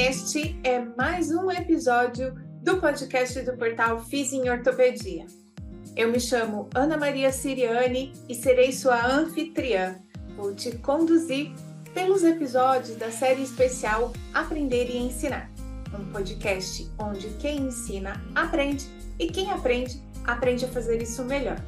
Este 0.00 0.56
é 0.62 0.78
mais 0.96 1.32
um 1.32 1.50
episódio 1.50 2.32
do 2.62 2.76
podcast 2.76 3.42
do 3.42 3.56
portal 3.56 3.98
Fiz 4.04 4.32
em 4.32 4.48
Ortopedia. 4.48 5.26
Eu 5.96 6.08
me 6.12 6.20
chamo 6.20 6.70
Ana 6.72 6.96
Maria 6.96 7.32
Siriani 7.32 8.12
e 8.28 8.34
serei 8.34 8.70
sua 8.70 9.04
anfitriã. 9.04 9.96
Vou 10.36 10.54
te 10.54 10.70
conduzir 10.78 11.50
pelos 11.92 12.22
episódios 12.22 12.96
da 12.96 13.10
série 13.10 13.42
especial 13.42 14.12
Aprender 14.32 14.88
e 14.88 14.98
Ensinar, 14.98 15.50
um 15.92 16.12
podcast 16.12 16.88
onde 16.96 17.26
quem 17.40 17.62
ensina 17.62 18.22
aprende 18.36 18.86
e 19.18 19.26
quem 19.26 19.50
aprende 19.50 20.00
aprende 20.24 20.64
a 20.64 20.68
fazer 20.68 21.02
isso 21.02 21.24
melhor. 21.24 21.60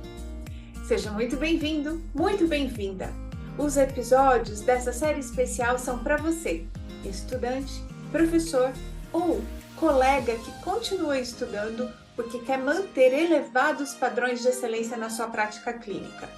Seja 0.86 1.10
muito 1.10 1.36
bem-vindo, 1.36 2.00
muito 2.14 2.46
bem-vinda. 2.46 3.12
Os 3.58 3.76
episódios 3.76 4.60
dessa 4.60 4.92
série 4.92 5.18
especial 5.18 5.80
são 5.80 5.98
para 5.98 6.16
você, 6.16 6.64
estudante, 7.04 7.89
professor 8.10 8.72
ou 9.12 9.42
colega 9.76 10.36
que 10.36 10.52
continua 10.62 11.18
estudando 11.18 11.90
porque 12.14 12.38
quer 12.40 12.58
manter 12.58 13.12
elevados 13.14 13.94
padrões 13.94 14.42
de 14.42 14.48
excelência 14.48 14.96
na 14.96 15.08
sua 15.08 15.28
prática 15.28 15.72
clínica. 15.72 16.28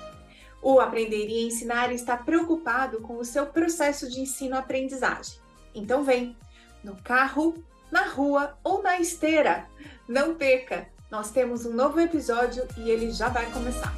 O 0.63 0.79
Aprender 0.79 1.27
e 1.27 1.45
Ensinar 1.47 1.93
está 1.93 2.16
preocupado 2.16 3.01
com 3.01 3.19
o 3.19 3.25
seu 3.25 3.47
processo 3.47 4.09
de 4.09 4.21
ensino-aprendizagem. 4.21 5.41
Então 5.75 6.05
vem, 6.05 6.37
no 6.85 6.95
carro, 7.03 7.63
na 7.91 8.02
rua 8.02 8.57
ou 8.63 8.80
na 8.80 9.01
esteira. 9.01 9.66
Não 10.07 10.37
perca! 10.37 10.87
Nós 11.11 11.30
temos 11.30 11.66
um 11.66 11.75
novo 11.75 12.01
episódio 12.01 12.66
e 12.79 12.89
ele 12.89 13.11
já 13.11 13.29
vai 13.29 13.51
começar. 13.51 13.93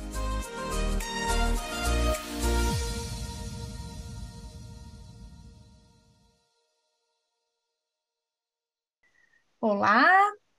Olá, 9.67 10.07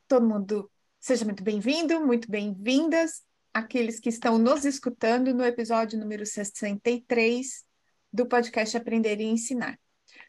todo 0.08 0.28
mundo, 0.28 0.68
seja 1.00 1.24
muito 1.26 1.44
bem-vindo, 1.44 2.04
muito 2.04 2.28
bem-vindas, 2.28 3.24
aqueles 3.54 4.00
que 4.00 4.10
estão 4.10 4.40
nos 4.40 4.66
escutando 4.66 5.32
no 5.32 5.46
episódio 5.46 6.00
número 6.00 6.26
63 6.26 7.64
do 8.12 8.28
podcast 8.28 8.76
Aprender 8.76 9.22
e 9.22 9.26
Ensinar. 9.26 9.80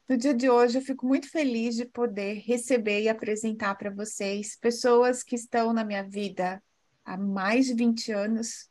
No 0.07 0.15
dia 0.19 0.35
de 0.35 0.51
hoje, 0.51 0.77
eu 0.77 0.83
fico 0.83 1.07
muito 1.07 1.31
feliz 1.31 1.75
de 1.75 1.87
poder 1.87 2.43
receber 2.47 3.01
e 3.01 3.09
apresentar 3.09 3.77
para 3.77 3.89
vocês 3.89 4.59
pessoas 4.61 5.23
que 5.23 5.37
estão 5.37 5.73
na 5.73 5.83
minha 5.83 6.03
vida 6.07 6.63
há 7.03 7.17
mais 7.17 7.65
de 7.65 7.75
20 7.75 8.13
anos, 8.13 8.69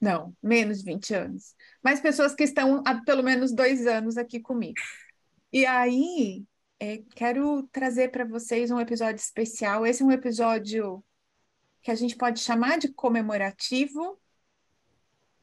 não, 0.00 0.36
menos 0.42 0.78
de 0.78 0.84
20 0.86 1.14
anos, 1.14 1.54
mas 1.80 2.00
pessoas 2.00 2.34
que 2.34 2.42
estão 2.42 2.82
há 2.84 3.00
pelo 3.04 3.22
menos 3.22 3.54
dois 3.54 3.86
anos 3.86 4.16
aqui 4.16 4.40
comigo. 4.40 4.80
E 5.52 5.64
aí, 5.64 6.44
é, 6.84 7.02
quero 7.14 7.62
trazer 7.72 8.10
para 8.10 8.26
vocês 8.26 8.70
um 8.70 8.78
episódio 8.78 9.16
especial. 9.16 9.86
Esse 9.86 10.02
é 10.02 10.06
um 10.06 10.12
episódio 10.12 11.02
que 11.80 11.90
a 11.90 11.94
gente 11.94 12.14
pode 12.14 12.40
chamar 12.40 12.78
de 12.78 12.88
comemorativo, 12.92 14.20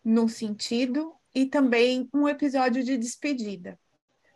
num 0.03 0.27
sentido, 0.27 1.15
e 1.33 1.47
também 1.47 2.07
um 2.13 2.27
episódio 2.27 2.83
de 2.83 2.95
despedida. 2.95 3.79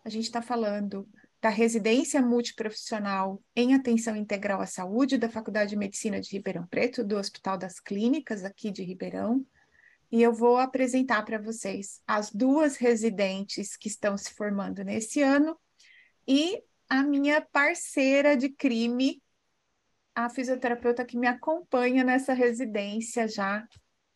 A 0.03 0.09
gente 0.09 0.25
está 0.25 0.41
falando 0.41 1.07
da 1.39 1.49
residência 1.49 2.21
multiprofissional 2.21 3.39
em 3.55 3.75
atenção 3.75 4.15
integral 4.15 4.61
à 4.61 4.65
saúde 4.65 5.17
da 5.17 5.29
Faculdade 5.29 5.71
de 5.71 5.77
Medicina 5.77 6.19
de 6.19 6.31
Ribeirão 6.31 6.65
Preto, 6.65 7.03
do 7.03 7.17
Hospital 7.17 7.55
das 7.55 7.79
Clínicas 7.79 8.43
aqui 8.43 8.71
de 8.71 8.83
Ribeirão. 8.83 9.45
E 10.11 10.23
eu 10.23 10.33
vou 10.33 10.57
apresentar 10.57 11.23
para 11.23 11.37
vocês 11.37 12.01
as 12.07 12.31
duas 12.31 12.77
residentes 12.77 13.77
que 13.77 13.87
estão 13.87 14.17
se 14.17 14.33
formando 14.33 14.83
nesse 14.83 15.21
ano 15.21 15.55
e 16.27 16.63
a 16.99 17.03
minha 17.03 17.41
parceira 17.41 18.37
de 18.37 18.49
crime, 18.49 19.21
a 20.13 20.29
fisioterapeuta 20.29 21.05
que 21.05 21.17
me 21.17 21.27
acompanha 21.27 22.03
nessa 22.03 22.33
residência 22.33 23.27
já 23.27 23.67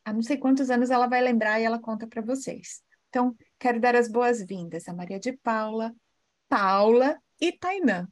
há 0.06 0.14
não 0.14 0.22
sei 0.22 0.38
quantos 0.38 0.70
anos 0.70 0.90
ela 0.90 1.08
vai 1.08 1.22
lembrar 1.22 1.60
e 1.60 1.64
ela 1.64 1.80
conta 1.80 2.08
para 2.08 2.22
vocês. 2.22 2.82
Então, 3.10 3.36
quero 3.58 3.80
dar 3.80 3.96
as 3.96 4.08
boas-vindas 4.08 4.88
a 4.88 4.94
Maria 4.94 5.20
de 5.20 5.34
Paula, 5.34 5.94
Paula 6.48 7.20
e 7.40 7.52
Tainã, 7.52 8.08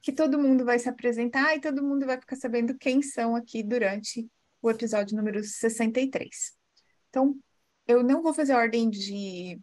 que 0.00 0.12
todo 0.12 0.38
mundo 0.38 0.64
vai 0.64 0.78
se 0.78 0.88
apresentar 0.88 1.56
e 1.56 1.60
todo 1.60 1.82
mundo 1.82 2.06
vai 2.06 2.18
ficar 2.18 2.36
sabendo 2.36 2.76
quem 2.76 3.02
são 3.02 3.34
aqui 3.34 3.62
durante 3.62 4.28
o 4.60 4.70
episódio 4.70 5.16
número 5.16 5.42
63. 5.42 6.52
Então, 7.08 7.36
eu 7.86 8.02
não 8.02 8.22
vou 8.22 8.32
fazer 8.32 8.54
ordem 8.54 8.88
de 8.88 9.60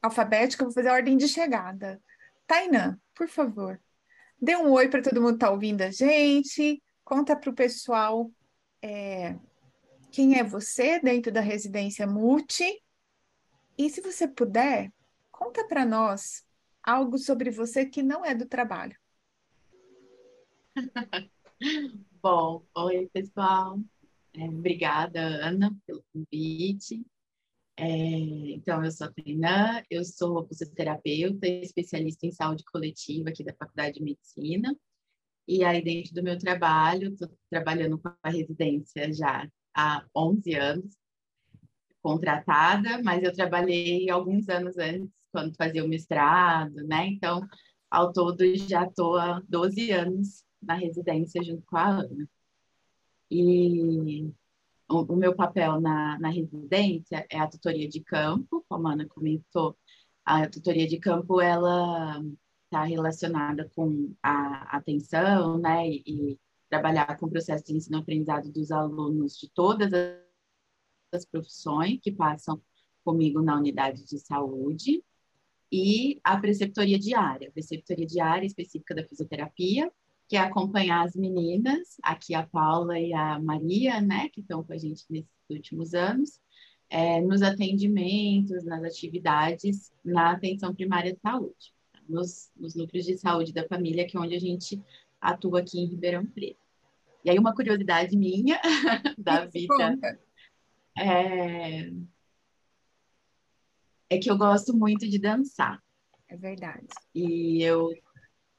alfabética, 0.00 0.62
eu 0.62 0.68
vou 0.68 0.74
fazer 0.74 0.88
ordem 0.88 1.16
de 1.16 1.28
chegada. 1.28 2.00
Tainã, 2.46 2.98
por 3.14 3.28
favor, 3.28 3.80
dê 4.42 4.56
um 4.56 4.72
oi 4.72 4.88
para 4.88 5.00
todo 5.00 5.22
mundo 5.22 5.34
que 5.34 5.36
está 5.36 5.50
ouvindo 5.52 5.82
a 5.82 5.90
gente, 5.92 6.82
conta 7.04 7.36
para 7.36 7.48
o 7.48 7.54
pessoal 7.54 8.28
é, 8.82 9.38
quem 10.10 10.36
é 10.36 10.42
você 10.42 10.98
dentro 10.98 11.30
da 11.30 11.40
residência 11.40 12.08
multi. 12.08 12.82
E 13.78 13.88
se 13.88 14.00
você 14.00 14.26
puder, 14.26 14.92
conta 15.30 15.64
para 15.68 15.86
nós 15.86 16.44
algo 16.82 17.18
sobre 17.18 17.52
você 17.52 17.86
que 17.86 18.02
não 18.02 18.24
é 18.24 18.34
do 18.34 18.44
trabalho. 18.44 18.96
Bom, 22.20 22.64
oi 22.74 23.08
pessoal, 23.12 23.78
é, 24.34 24.44
obrigada 24.44 25.20
Ana 25.20 25.72
pelo 25.86 26.04
convite. 26.12 27.06
É, 27.76 27.86
então, 27.86 28.84
eu 28.84 28.90
sou 28.90 29.06
a 29.06 29.12
Tainá, 29.12 29.82
eu 29.90 30.04
sou 30.04 30.46
fisioterapeuta, 30.46 31.46
especialista 31.48 32.26
em 32.26 32.32
saúde 32.32 32.64
coletiva 32.64 33.30
aqui 33.30 33.42
da 33.42 33.54
Faculdade 33.54 33.94
de 33.94 34.02
Medicina. 34.02 34.74
E 35.48 35.64
aí, 35.64 35.82
dentro 35.82 36.14
do 36.14 36.22
meu 36.22 36.38
trabalho, 36.38 37.08
estou 37.12 37.28
trabalhando 37.50 37.98
com 37.98 38.12
a 38.22 38.30
residência 38.30 39.12
já 39.12 39.48
há 39.74 40.04
11 40.14 40.54
anos, 40.54 40.96
contratada, 42.02 43.02
mas 43.02 43.22
eu 43.22 43.32
trabalhei 43.32 44.10
alguns 44.10 44.48
anos 44.48 44.76
antes, 44.78 45.10
quando 45.32 45.56
fazia 45.56 45.84
o 45.84 45.88
mestrado, 45.88 46.74
né? 46.86 47.06
Então, 47.08 47.46
ao 47.90 48.12
todo, 48.12 48.44
já 48.56 48.84
estou 48.86 49.16
há 49.16 49.40
12 49.48 49.90
anos 49.92 50.44
na 50.60 50.74
residência 50.74 51.42
junto 51.42 51.64
com 51.66 51.76
a 51.76 51.88
Ana. 51.88 52.28
E 53.30 54.30
o, 54.92 55.16
meu 55.16 55.34
papel 55.34 55.80
na, 55.80 56.18
na 56.18 56.28
residência 56.28 57.26
é 57.30 57.38
a 57.38 57.48
tutoria 57.48 57.88
de 57.88 58.00
campo, 58.00 58.64
como 58.68 58.88
a 58.88 58.92
Ana 58.92 59.06
comentou, 59.06 59.76
a 60.24 60.48
tutoria 60.48 60.86
de 60.86 60.98
campo 60.98 61.40
ela 61.40 62.22
está 62.64 62.84
relacionada 62.84 63.70
com 63.74 64.14
a 64.22 64.76
atenção, 64.76 65.58
né, 65.58 65.88
e, 65.88 66.02
e 66.06 66.40
trabalhar 66.70 67.18
com 67.18 67.26
o 67.26 67.30
processo 67.30 67.64
de 67.64 67.74
ensino-aprendizado 67.74 68.50
dos 68.50 68.70
alunos 68.70 69.36
de 69.38 69.50
todas 69.50 69.90
as 71.12 71.24
profissões 71.24 71.98
que 72.00 72.10
passam 72.10 72.60
comigo 73.04 73.42
na 73.42 73.56
unidade 73.56 74.04
de 74.04 74.18
saúde 74.18 75.04
e 75.70 76.20
a 76.22 76.38
preceptoria 76.38 76.98
diária, 76.98 77.48
a 77.48 77.52
preceptoria 77.52 78.06
diária 78.06 78.46
específica 78.46 78.94
da 78.94 79.04
fisioterapia, 79.04 79.92
que 80.32 80.36
é 80.38 80.40
acompanhar 80.40 81.04
as 81.04 81.14
meninas, 81.14 81.98
aqui 82.02 82.34
a 82.34 82.42
Paula 82.42 82.98
e 82.98 83.12
a 83.12 83.38
Maria, 83.38 84.00
né, 84.00 84.30
que 84.30 84.40
estão 84.40 84.64
com 84.64 84.72
a 84.72 84.78
gente 84.78 85.04
nesses 85.10 85.28
últimos 85.50 85.92
anos, 85.92 86.40
é, 86.88 87.20
nos 87.20 87.42
atendimentos, 87.42 88.64
nas 88.64 88.82
atividades 88.82 89.92
na 90.02 90.30
atenção 90.30 90.74
primária 90.74 91.12
de 91.12 91.20
saúde, 91.20 91.74
nos, 92.08 92.50
nos 92.56 92.74
núcleos 92.74 93.04
de 93.04 93.18
saúde 93.18 93.52
da 93.52 93.68
família, 93.68 94.06
que 94.06 94.16
é 94.16 94.20
onde 94.20 94.34
a 94.34 94.40
gente 94.40 94.82
atua 95.20 95.60
aqui 95.60 95.78
em 95.78 95.84
Ribeirão 95.84 96.24
Preto. 96.24 96.56
E 97.22 97.28
aí, 97.28 97.38
uma 97.38 97.54
curiosidade 97.54 98.16
minha 98.16 98.58
da 99.18 99.44
vida 99.44 99.98
é, 100.96 101.92
é 104.08 104.18
que 104.18 104.30
eu 104.30 104.38
gosto 104.38 104.74
muito 104.74 105.06
de 105.06 105.18
dançar. 105.18 105.78
É 106.26 106.38
verdade. 106.38 106.86
E 107.14 107.62
eu 107.62 107.90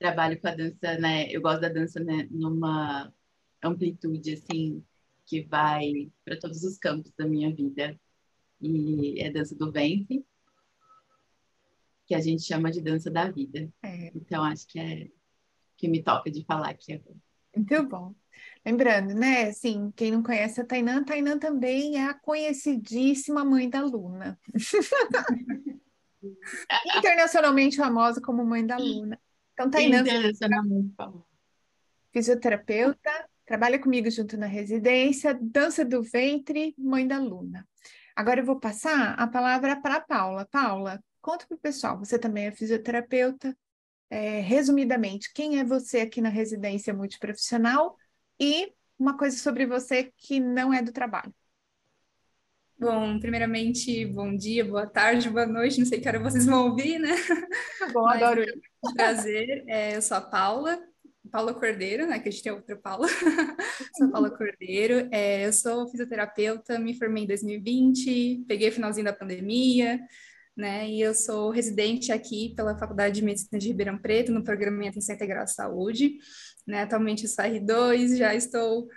trabalho 0.03 0.39
com 0.41 0.49
a 0.49 0.55
dança, 0.55 0.99
né? 0.99 1.31
Eu 1.31 1.41
gosto 1.41 1.61
da 1.61 1.69
dança 1.69 1.97
né, 2.01 2.27
numa 2.29 3.09
amplitude 3.63 4.33
assim 4.33 4.83
que 5.25 5.43
vai 5.43 6.11
para 6.25 6.37
todos 6.37 6.61
os 6.65 6.77
campos 6.77 7.13
da 7.17 7.25
minha 7.25 7.55
vida. 7.55 7.97
E 8.59 9.21
é 9.21 9.31
dança 9.31 9.55
do 9.55 9.71
ventre, 9.71 10.25
que 12.05 12.13
a 12.13 12.19
gente 12.19 12.43
chama 12.43 12.69
de 12.69 12.81
dança 12.81 13.09
da 13.09 13.31
vida. 13.31 13.71
É. 13.81 14.11
Então 14.13 14.43
acho 14.43 14.67
que 14.67 14.77
é 14.77 15.07
que 15.77 15.87
me 15.87 16.03
toca 16.03 16.29
de 16.29 16.43
falar 16.43 16.71
aqui 16.71 16.93
agora. 16.93 17.15
Muito 17.55 17.83
bom. 17.87 18.13
Lembrando, 18.65 19.13
né, 19.13 19.43
assim, 19.43 19.89
quem 19.95 20.11
não 20.11 20.21
conhece 20.21 20.59
a 20.59 20.65
Tainã, 20.65 20.99
a 20.99 21.03
Tainã 21.05 21.39
também 21.39 21.97
é 21.97 22.05
a 22.05 22.13
conhecidíssima 22.13 23.45
mãe 23.45 23.69
da 23.69 23.81
Luna. 23.81 24.37
Internacionalmente 26.97 27.77
famosa 27.77 28.21
como 28.21 28.45
mãe 28.45 28.65
da 28.65 28.77
Luna. 28.77 29.17
Então, 29.53 29.69
Tainã, 29.69 30.03
fisioterapeuta, 32.11 33.11
trabalha 33.45 33.79
comigo 33.79 34.09
junto 34.09 34.37
na 34.37 34.45
residência, 34.45 35.37
dança 35.39 35.83
do 35.83 36.01
ventre, 36.01 36.73
mãe 36.77 37.07
da 37.07 37.19
Luna. 37.19 37.67
Agora 38.15 38.39
eu 38.39 38.45
vou 38.45 38.59
passar 38.59 39.13
a 39.13 39.27
palavra 39.27 39.79
para 39.81 39.95
a 39.95 40.01
Paula. 40.01 40.47
Paula, 40.51 41.03
conta 41.21 41.45
para 41.47 41.55
o 41.55 41.59
pessoal, 41.59 41.97
você 41.97 42.19
também 42.19 42.47
é 42.47 42.51
fisioterapeuta, 42.51 43.55
é, 44.09 44.39
resumidamente, 44.41 45.33
quem 45.33 45.59
é 45.59 45.63
você 45.63 46.01
aqui 46.01 46.21
na 46.21 46.29
residência 46.29 46.93
multiprofissional 46.93 47.97
e 48.39 48.71
uma 48.97 49.17
coisa 49.17 49.37
sobre 49.37 49.65
você 49.65 50.11
que 50.15 50.39
não 50.39 50.71
é 50.71 50.81
do 50.81 50.91
trabalho. 50.91 51.33
Bom, 52.83 53.17
primeiramente, 53.17 54.05
bom 54.05 54.35
dia, 54.35 54.65
boa 54.65 54.85
tarde, 54.85 55.29
boa 55.29 55.45
noite, 55.45 55.79
não 55.79 55.85
sei 55.85 56.01
que 56.01 56.07
hora 56.09 56.19
vocês 56.19 56.45
vão 56.45 56.67
ouvir, 56.67 56.99
né? 56.99 57.15
Tá 57.79 57.87
bom, 57.93 58.03
Mas, 58.03 58.21
adoro 58.21 58.43
isso. 58.43 58.93
Prazer, 58.93 59.63
é, 59.69 59.95
eu 59.95 60.01
sou 60.01 60.17
a 60.17 60.21
Paula, 60.21 60.77
Paula 61.31 61.53
Cordeiro, 61.53 62.05
né? 62.05 62.19
Que 62.19 62.27
a 62.27 62.31
gente 62.33 62.43
tem 62.43 62.51
outra 62.51 62.75
Paula. 62.75 63.07
sou 63.97 64.07
a 64.07 64.11
Paula 64.11 64.29
Cordeiro, 64.29 65.07
é, 65.13 65.47
eu 65.47 65.53
sou 65.53 65.87
fisioterapeuta, 65.87 66.77
me 66.77 66.93
formei 66.93 67.23
em 67.23 67.27
2020, 67.27 68.43
peguei 68.49 68.67
o 68.67 68.73
finalzinho 68.73 69.05
da 69.05 69.13
pandemia, 69.13 69.97
né? 70.53 70.85
E 70.89 70.99
eu 70.99 71.13
sou 71.13 71.51
residente 71.51 72.11
aqui 72.11 72.53
pela 72.53 72.77
Faculdade 72.77 73.15
de 73.15 73.23
Medicina 73.23 73.57
de 73.57 73.69
Ribeirão 73.69 73.97
Preto, 73.97 74.29
no 74.29 74.43
programa 74.43 74.85
Atenção 74.89 75.15
Integral 75.15 75.43
à 75.43 75.47
Saúde, 75.47 76.17
né? 76.67 76.81
Atualmente 76.81 77.23
eu 77.23 77.29
sou 77.29 77.45
R2, 77.45 78.17
já 78.17 78.35
estou 78.35 78.89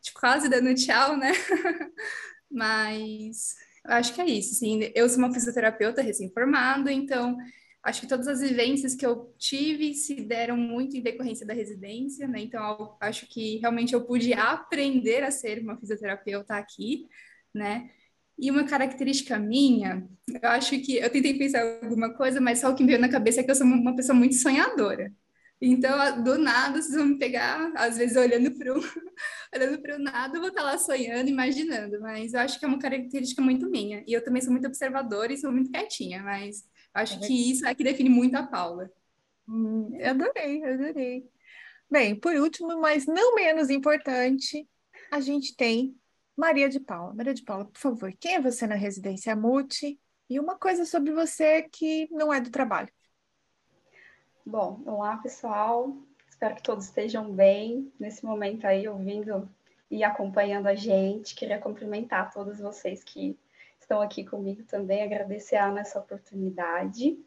tipo, 0.00 0.18
quase 0.18 0.48
dando 0.48 0.74
tchau, 0.74 1.14
né? 1.14 1.32
Mas 2.50 3.54
acho 3.84 4.14
que 4.14 4.20
é 4.20 4.26
isso, 4.26 4.54
sim. 4.54 4.80
Eu 4.94 5.08
sou 5.08 5.18
uma 5.18 5.32
fisioterapeuta 5.32 6.02
recém-formada, 6.02 6.92
então 6.92 7.36
acho 7.82 8.00
que 8.00 8.08
todas 8.08 8.26
as 8.26 8.40
vivências 8.40 8.94
que 8.94 9.06
eu 9.06 9.32
tive 9.38 9.94
se 9.94 10.16
deram 10.16 10.56
muito 10.56 10.96
em 10.96 11.02
decorrência 11.02 11.46
da 11.46 11.54
residência, 11.54 12.26
né? 12.26 12.40
Então 12.40 12.96
acho 13.00 13.26
que 13.28 13.58
realmente 13.58 13.94
eu 13.94 14.04
pude 14.04 14.32
aprender 14.32 15.22
a 15.22 15.30
ser 15.30 15.60
uma 15.60 15.76
fisioterapeuta 15.76 16.56
aqui, 16.56 17.06
né? 17.54 17.90
E 18.38 18.50
uma 18.50 18.64
característica 18.64 19.38
minha, 19.38 20.06
eu 20.28 20.48
acho 20.50 20.78
que 20.80 20.96
eu 20.96 21.10
tentei 21.10 21.38
pensar 21.38 21.62
alguma 21.82 22.12
coisa, 22.12 22.40
mas 22.40 22.58
só 22.58 22.70
o 22.70 22.74
que 22.74 22.82
me 22.82 22.88
veio 22.88 23.00
na 23.00 23.08
cabeça 23.08 23.40
é 23.40 23.42
que 23.42 23.50
eu 23.50 23.54
sou 23.54 23.66
uma 23.66 23.96
pessoa 23.96 24.16
muito 24.16 24.34
sonhadora. 24.34 25.10
Então, 25.60 26.22
do 26.22 26.36
nada, 26.36 26.80
vocês 26.80 26.94
vão 26.94 27.06
me 27.06 27.18
pegar, 27.18 27.72
às 27.74 27.96
vezes, 27.96 28.16
olhando 28.16 28.52
para 28.52 28.76
o 28.76 28.80
olhando 29.54 29.98
nada, 29.98 30.36
eu 30.36 30.40
vou 30.40 30.50
estar 30.50 30.62
lá 30.62 30.76
sonhando, 30.76 31.30
imaginando. 31.30 32.00
Mas 32.00 32.34
eu 32.34 32.40
acho 32.40 32.58
que 32.58 32.64
é 32.64 32.68
uma 32.68 32.78
característica 32.78 33.40
muito 33.40 33.70
minha. 33.70 34.04
E 34.06 34.12
eu 34.12 34.22
também 34.22 34.42
sou 34.42 34.52
muito 34.52 34.66
observadora 34.66 35.32
e 35.32 35.38
sou 35.38 35.50
muito 35.50 35.70
quietinha, 35.70 36.22
mas 36.22 36.64
acho 36.92 37.18
que 37.20 37.50
isso 37.50 37.66
é 37.66 37.74
que 37.74 37.84
define 37.84 38.10
muito 38.10 38.36
a 38.36 38.42
Paula. 38.42 38.90
Hum, 39.48 39.96
adorei, 40.04 40.62
adorei. 40.62 41.30
Bem, 41.90 42.18
por 42.18 42.34
último, 42.34 42.80
mas 42.80 43.06
não 43.06 43.34
menos 43.34 43.70
importante, 43.70 44.68
a 45.10 45.20
gente 45.20 45.56
tem 45.56 45.96
Maria 46.36 46.68
de 46.68 46.80
Paula. 46.80 47.14
Maria 47.14 47.32
de 47.32 47.42
Paula, 47.42 47.64
por 47.64 47.78
favor, 47.78 48.12
quem 48.18 48.34
é 48.34 48.40
você 48.40 48.66
na 48.66 48.74
residência 48.74 49.34
Multi? 49.34 49.98
E 50.28 50.40
uma 50.40 50.58
coisa 50.58 50.84
sobre 50.84 51.12
você 51.12 51.62
que 51.62 52.08
não 52.10 52.32
é 52.32 52.40
do 52.40 52.50
trabalho. 52.50 52.92
Bom, 54.48 54.80
olá 54.86 55.16
pessoal, 55.16 55.92
espero 56.30 56.54
que 56.54 56.62
todos 56.62 56.84
estejam 56.84 57.32
bem 57.32 57.92
nesse 57.98 58.24
momento 58.24 58.64
aí, 58.64 58.86
ouvindo 58.86 59.50
e 59.90 60.04
acompanhando 60.04 60.68
a 60.68 60.74
gente. 60.76 61.34
Queria 61.34 61.58
cumprimentar 61.58 62.32
todos 62.32 62.60
vocês 62.60 63.02
que 63.02 63.36
estão 63.80 64.00
aqui 64.00 64.24
comigo 64.24 64.62
também, 64.62 65.02
agradecer 65.02 65.56
a 65.56 65.66
Ana 65.66 65.80
essa 65.80 65.98
oportunidade. 65.98 67.18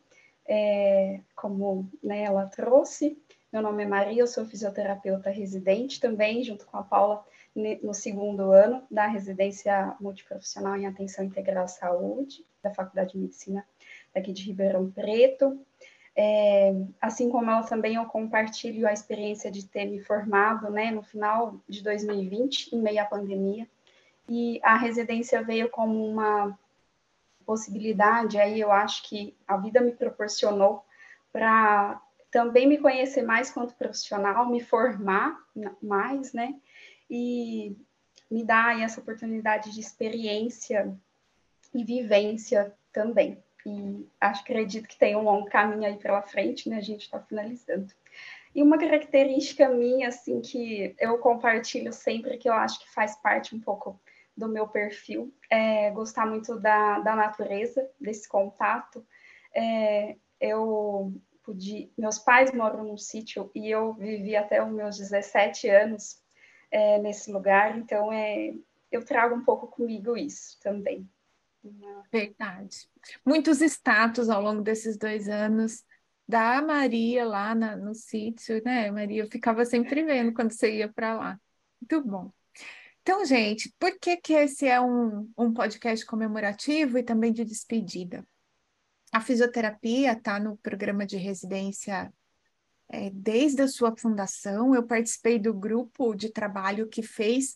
É, 0.48 1.19
como 1.36 1.92
né, 2.01 2.24
ela 2.24 2.45
trouxe, 2.45 3.22
meu 3.51 3.62
nome 3.62 3.83
é 3.83 3.86
Maria, 3.86 4.22
eu 4.22 4.27
sou 4.27 4.45
fisioterapeuta 4.45 5.30
residente 5.30 6.00
também, 6.00 6.42
junto 6.42 6.65
com 6.68 6.77
a 6.77 6.83
Paula, 6.83 7.25
no 7.83 7.94
segundo 7.94 8.54
ano 8.54 8.81
da 8.89 9.07
residência 9.07 9.94
multiprofissional 10.00 10.77
em 10.77 10.88
atenção 10.88 11.25
integral 11.25 11.65
à 11.65 11.68
saúde, 11.68 12.45
da 12.63 12.74
Faculdade 12.74 13.12
de 13.12 13.18
Medicina 13.18 13.68
daqui 14.15 14.31
de 14.31 14.44
Ribeirão 14.44 14.89
Preto. 14.89 15.60
É, 16.21 16.75
assim 17.00 17.30
como 17.30 17.50
ela 17.50 17.63
também, 17.63 17.95
eu 17.95 18.04
compartilho 18.04 18.86
a 18.86 18.92
experiência 18.92 19.50
de 19.50 19.66
ter 19.66 19.86
me 19.86 20.01
formado 20.01 20.69
né, 20.69 20.92
no 20.92 21.01
final 21.01 21.56
de 21.66 21.81
2020, 21.81 22.75
em 22.75 22.81
meio 22.81 23.01
à 23.01 23.06
pandemia, 23.06 23.66
e 24.27 24.60
a 24.62 24.75
residência 24.75 25.42
veio 25.42 25.69
como 25.69 26.06
uma 26.06 26.60
possibilidade, 27.45 28.38
aí 28.38 28.60
eu 28.60 28.69
acho 28.69 29.04
que 29.04 29.33
a 29.48 29.56
vida 29.56 29.80
me 29.80 29.94
proporcionou 29.94 30.83
para 31.31 32.01
também 32.30 32.68
me 32.68 32.77
conhecer 32.77 33.22
mais 33.22 33.50
quanto 33.50 33.74
profissional, 33.75 34.45
me 34.45 34.60
formar 34.60 35.42
mais, 35.81 36.33
né, 36.33 36.54
e 37.10 37.77
me 38.30 38.44
dar 38.44 38.77
essa 38.77 39.00
oportunidade 39.00 39.72
de 39.72 39.80
experiência 39.80 40.94
e 41.74 41.81
vivência 41.81 42.75
também. 42.92 43.42
E 43.69 44.07
acho, 44.19 44.42
acredito 44.42 44.88
que 44.88 44.98
tem 44.98 45.16
um 45.16 45.24
longo 45.24 45.48
caminho 45.48 45.86
aí 45.86 45.98
pela 45.98 46.21
frente, 46.21 46.69
né? 46.69 46.77
A 46.77 46.81
gente 46.81 47.01
está 47.01 47.19
finalizando. 47.19 47.94
E 48.54 48.63
uma 48.63 48.77
característica 48.80 49.69
minha, 49.69 50.07
assim, 50.07 50.42
que 50.42 50.95
eu 51.00 51.18
compartilho 51.19 51.94
sempre, 51.94 52.38
que 52.38 52.50
eu 52.50 52.54
acho 52.54 52.80
que 52.80 52.89
faz 52.89 53.16
parte 53.16 53.56
um 53.56 53.60
pouco 53.60 54.00
do 54.36 54.48
meu 54.48 54.68
perfil, 54.68 55.33
é 55.50 55.92
gostar 55.92 56.25
muito 56.25 56.60
da, 56.60 57.00
da 57.00 57.16
natureza, 57.16 57.88
desse 58.00 58.27
contato. 58.27 59.06
É, 59.54 60.15
eu 60.39 61.13
pude, 61.44 61.92
meus 61.98 62.18
pais 62.18 62.51
moram 62.51 62.83
num 62.83 62.98
sítio 62.98 63.51
e 63.54 63.69
eu 63.69 63.94
vivi 63.94 64.36
até 64.36 64.63
os 64.63 64.72
meus 64.72 64.98
17 64.98 65.68
anos 65.69 66.22
é, 66.72 67.00
nesse 67.00 67.31
lugar, 67.31 67.77
então 67.77 68.13
é, 68.13 68.54
eu 68.92 69.04
trago 69.04 69.36
um 69.36 69.44
pouco 69.44 69.68
comigo 69.68 70.15
isso 70.15 70.60
também. 70.62 71.07
Verdade. 72.12 72.90
Muitos 73.26 73.62
status 73.62 74.30
ao 74.30 74.42
longo 74.42 74.62
desses 74.62 74.98
dois 74.98 75.28
anos 75.28 75.84
da 76.28 76.62
Maria 76.62 77.26
lá 77.26 77.56
na, 77.56 77.76
no 77.76 77.94
sítio, 77.94 78.62
né, 78.64 78.90
Maria? 78.92 79.24
Eu 79.24 79.28
ficava 79.28 79.66
sempre 79.66 80.04
vendo 80.04 80.34
quando 80.34 80.52
você 80.52 80.78
ia 80.78 80.92
para 80.92 81.16
lá. 81.16 81.42
Muito 81.82 82.08
bom. 82.08 82.32
Então, 83.02 83.26
gente, 83.26 83.74
por 83.80 83.98
que, 84.00 84.18
que 84.18 84.34
esse 84.34 84.68
é 84.68 84.80
um, 84.80 85.32
um 85.38 85.54
podcast 85.54 86.06
comemorativo 86.06 86.98
e 86.98 87.04
também 87.04 87.34
de 87.34 87.44
despedida? 87.44 88.26
A 89.12 89.20
fisioterapia 89.20 90.12
está 90.14 90.40
no 90.40 90.58
programa 90.58 91.06
de 91.06 91.18
residência 91.18 92.14
é, 92.88 93.10
desde 93.10 93.64
a 93.64 93.68
sua 93.68 93.96
fundação. 93.98 94.76
Eu 94.76 94.86
participei 94.86 95.40
do 95.40 95.54
grupo 95.54 96.14
de 96.14 96.32
trabalho 96.32 96.88
que 96.88 97.02
fez 97.02 97.56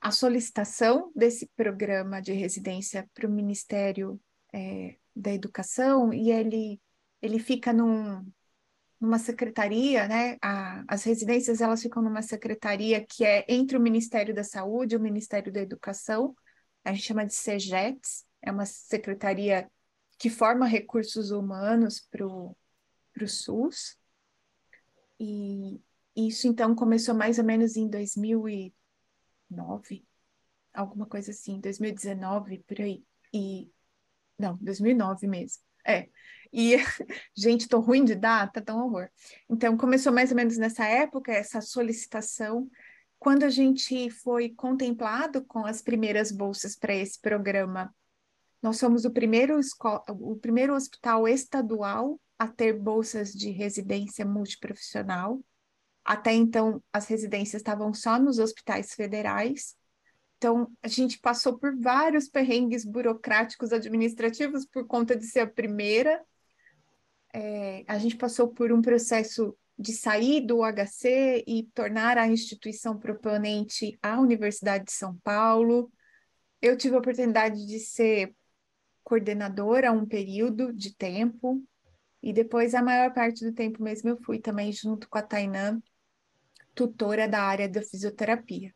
a 0.00 0.10
solicitação 0.10 1.10
desse 1.14 1.46
programa 1.56 2.20
de 2.20 2.32
residência 2.32 3.08
para 3.14 3.26
o 3.26 3.30
Ministério 3.30 4.20
é, 4.52 4.96
da 5.14 5.32
Educação 5.32 6.12
e 6.12 6.30
ele, 6.30 6.80
ele 7.20 7.38
fica 7.38 7.72
num, 7.72 8.24
numa 9.00 9.18
secretaria, 9.18 10.06
né? 10.06 10.36
A, 10.42 10.84
as 10.86 11.04
residências 11.04 11.60
elas 11.60 11.82
ficam 11.82 12.02
numa 12.02 12.22
secretaria 12.22 13.04
que 13.04 13.24
é 13.24 13.44
entre 13.48 13.76
o 13.76 13.80
Ministério 13.80 14.34
da 14.34 14.44
Saúde 14.44 14.94
e 14.94 14.98
o 14.98 15.00
Ministério 15.00 15.52
da 15.52 15.60
Educação, 15.60 16.34
a 16.84 16.92
gente 16.92 17.04
chama 17.04 17.26
de 17.26 17.34
SEGETS, 17.34 18.24
é 18.40 18.52
uma 18.52 18.64
secretaria 18.64 19.68
que 20.18 20.30
forma 20.30 20.66
recursos 20.66 21.30
humanos 21.30 22.00
para 22.00 22.24
o 22.24 22.56
SUS. 23.26 23.98
E 25.18 25.80
isso 26.14 26.46
então 26.46 26.74
começou 26.74 27.14
mais 27.14 27.38
ou 27.38 27.44
menos 27.44 27.76
em 27.76 27.88
2000 27.88 28.48
e 28.48 28.74
2009, 29.50 30.04
alguma 30.72 31.06
coisa 31.06 31.30
assim, 31.30 31.60
2019, 31.60 32.64
por 32.66 32.80
aí. 32.80 33.04
E 33.32 33.70
não, 34.38 34.56
2009 34.60 35.26
mesmo. 35.26 35.62
É. 35.86 36.08
E, 36.52 36.76
gente, 37.34 37.68
tô 37.68 37.80
ruim 37.80 38.04
de 38.04 38.14
data, 38.14 38.60
tão 38.60 38.84
horror. 38.84 39.08
Então, 39.48 39.76
começou 39.76 40.12
mais 40.12 40.30
ou 40.30 40.36
menos 40.36 40.56
nessa 40.56 40.84
época, 40.84 41.32
essa 41.32 41.60
solicitação. 41.60 42.70
Quando 43.18 43.44
a 43.44 43.50
gente 43.50 44.10
foi 44.10 44.50
contemplado 44.50 45.44
com 45.44 45.64
as 45.64 45.80
primeiras 45.80 46.30
bolsas 46.30 46.76
para 46.76 46.94
esse 46.94 47.20
programa, 47.20 47.94
nós 48.62 48.78
somos 48.78 49.04
o 49.04 49.10
primeiro, 49.10 49.58
o 50.10 50.36
primeiro 50.36 50.74
hospital 50.74 51.26
estadual 51.28 52.20
a 52.38 52.46
ter 52.46 52.74
bolsas 52.74 53.32
de 53.32 53.50
residência 53.50 54.24
multiprofissional. 54.24 55.40
Até 56.06 56.32
então, 56.32 56.80
as 56.92 57.08
residências 57.08 57.60
estavam 57.60 57.92
só 57.92 58.16
nos 58.16 58.38
hospitais 58.38 58.94
federais. 58.94 59.74
Então, 60.38 60.70
a 60.80 60.86
gente 60.86 61.18
passou 61.18 61.58
por 61.58 61.76
vários 61.76 62.28
perrengues 62.28 62.84
burocráticos 62.84 63.72
administrativos 63.72 64.64
por 64.64 64.86
conta 64.86 65.16
de 65.16 65.26
ser 65.26 65.40
a 65.40 65.46
primeira. 65.48 66.24
É, 67.34 67.84
a 67.88 67.98
gente 67.98 68.16
passou 68.16 68.46
por 68.46 68.70
um 68.70 68.80
processo 68.80 69.58
de 69.76 69.92
sair 69.92 70.46
do 70.46 70.62
HC 70.62 71.42
e 71.44 71.64
tornar 71.74 72.16
a 72.18 72.28
instituição 72.28 72.96
proponente 72.96 73.98
a 74.00 74.20
Universidade 74.20 74.84
de 74.84 74.92
São 74.92 75.16
Paulo. 75.24 75.90
Eu 76.62 76.76
tive 76.76 76.94
a 76.94 77.00
oportunidade 77.00 77.66
de 77.66 77.80
ser 77.80 78.32
coordenadora 79.02 79.90
um 79.90 80.06
período 80.06 80.72
de 80.72 80.94
tempo, 80.94 81.60
e 82.22 82.32
depois 82.32 82.76
a 82.76 82.82
maior 82.82 83.12
parte 83.12 83.44
do 83.44 83.52
tempo 83.52 83.82
mesmo 83.82 84.08
eu 84.08 84.16
fui 84.22 84.38
também 84.38 84.70
junto 84.70 85.08
com 85.08 85.18
a 85.18 85.22
Tainã 85.22 85.82
tutora 86.76 87.26
da 87.26 87.42
área 87.42 87.68
da 87.68 87.82
fisioterapia. 87.82 88.72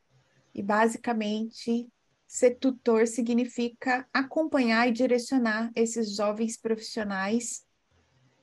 E 0.54 0.62
basicamente, 0.62 1.88
ser 2.26 2.56
tutor 2.56 3.06
significa 3.06 4.08
acompanhar 4.12 4.88
e 4.88 4.92
direcionar 4.92 5.70
esses 5.76 6.16
jovens 6.16 6.56
profissionais 6.56 7.64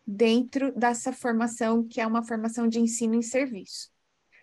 dentro 0.06 0.72
dessa 0.72 1.12
formação, 1.12 1.86
que 1.86 2.00
é 2.00 2.08
uma 2.08 2.24
formação 2.24 2.68
de 2.68 2.80
ensino 2.80 3.16
em 3.16 3.22
serviço. 3.22 3.90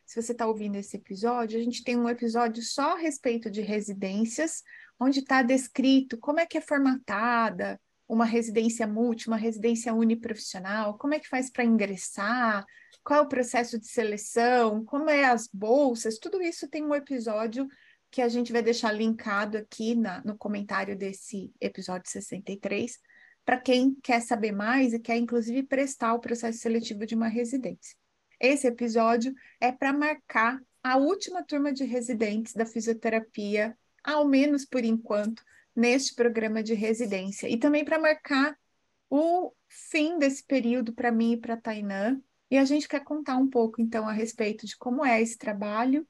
Se 0.05 0.21
você 0.21 0.33
está 0.33 0.47
ouvindo 0.47 0.77
esse 0.77 0.97
episódio, 0.97 1.59
a 1.59 1.63
gente 1.63 1.83
tem 1.83 1.97
um 1.97 2.09
episódio 2.09 2.63
só 2.63 2.95
a 2.95 2.99
respeito 2.99 3.51
de 3.51 3.63
residências, 3.63 4.63
onde 5.01 5.21
está 5.21 5.41
descrito 5.41 6.19
como 6.19 6.41
é 6.41 6.45
que 6.45 6.59
é 6.59 6.61
formatada 6.61 7.81
uma 8.07 8.27
residência 8.27 8.87
multi, 8.87 9.29
uma 9.29 9.37
residência 9.37 9.95
uniprofissional, 9.95 10.99
como 10.99 11.15
é 11.15 11.19
que 11.19 11.29
faz 11.29 11.51
para 11.51 11.65
ingressar, 11.65 12.67
qual 13.05 13.21
é 13.21 13.23
o 13.23 13.29
processo 13.29 13.79
de 13.79 13.87
seleção, 13.87 14.85
como 14.85 15.11
é 15.11 15.25
as 15.25 15.47
bolsas, 15.47 16.19
tudo 16.19 16.43
isso 16.43 16.69
tem 16.69 16.83
um 16.83 16.95
episódio 16.95 17.69
que 18.11 18.23
a 18.23 18.29
gente 18.29 18.53
vai 18.53 18.63
deixar 18.63 18.93
linkado 18.93 19.59
aqui 19.59 19.95
na, 19.95 20.23
no 20.25 20.39
comentário 20.39 20.97
desse 20.97 21.53
episódio 21.61 22.11
63, 22.11 22.99
para 23.45 23.61
quem 23.61 23.95
quer 24.03 24.21
saber 24.21 24.53
mais 24.53 24.93
e 24.93 24.99
quer, 24.99 25.17
inclusive, 25.17 25.65
prestar 25.65 26.15
o 26.15 26.21
processo 26.21 26.59
seletivo 26.59 27.05
de 27.05 27.15
uma 27.15 27.29
residência. 27.29 27.97
Esse 28.41 28.67
episódio 28.67 29.35
é 29.61 29.71
para 29.71 29.93
marcar 29.93 30.61
a 30.83 30.97
última 30.97 31.43
turma 31.43 31.73
de 31.73 31.85
residentes 31.85 32.55
da 32.55 32.65
fisioterapia, 32.65 33.77
ao 34.03 34.27
menos 34.27 34.65
por 34.65 34.85
enquanto, 34.85 35.43
neste 35.75 36.15
programa 36.15 36.63
de 36.63 36.75
residência. 36.75 37.49
E 37.49 37.59
também 37.59 37.85
para 37.85 37.99
marcar 37.99 38.57
o 39.11 39.53
fim 39.69 40.19
desse 40.19 40.45
período 40.45 40.93
para 40.93 41.11
mim 41.11 41.33
e 41.33 41.37
para 41.37 41.55
a 41.55 41.61
Tainã. 41.61 42.21
E 42.51 42.59
a 42.59 42.65
gente 42.65 42.89
quer 42.89 43.03
contar 43.03 43.37
um 43.37 43.49
pouco, 43.49 43.81
então, 43.81 44.09
a 44.09 44.13
respeito 44.13 44.67
de 44.67 44.77
como 44.77 45.05
é 45.05 45.21
esse 45.21 45.37
trabalho 45.37 46.07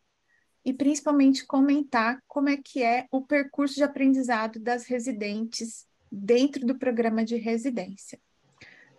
e 0.64 0.72
principalmente 0.72 1.46
comentar 1.46 2.22
como 2.26 2.48
é 2.48 2.56
que 2.56 2.82
é 2.82 3.06
o 3.10 3.22
percurso 3.22 3.74
de 3.74 3.82
aprendizado 3.82 4.58
das 4.58 4.86
residentes 4.86 5.86
dentro 6.10 6.66
do 6.66 6.78
programa 6.78 7.24
de 7.24 7.36
residência. 7.36 8.18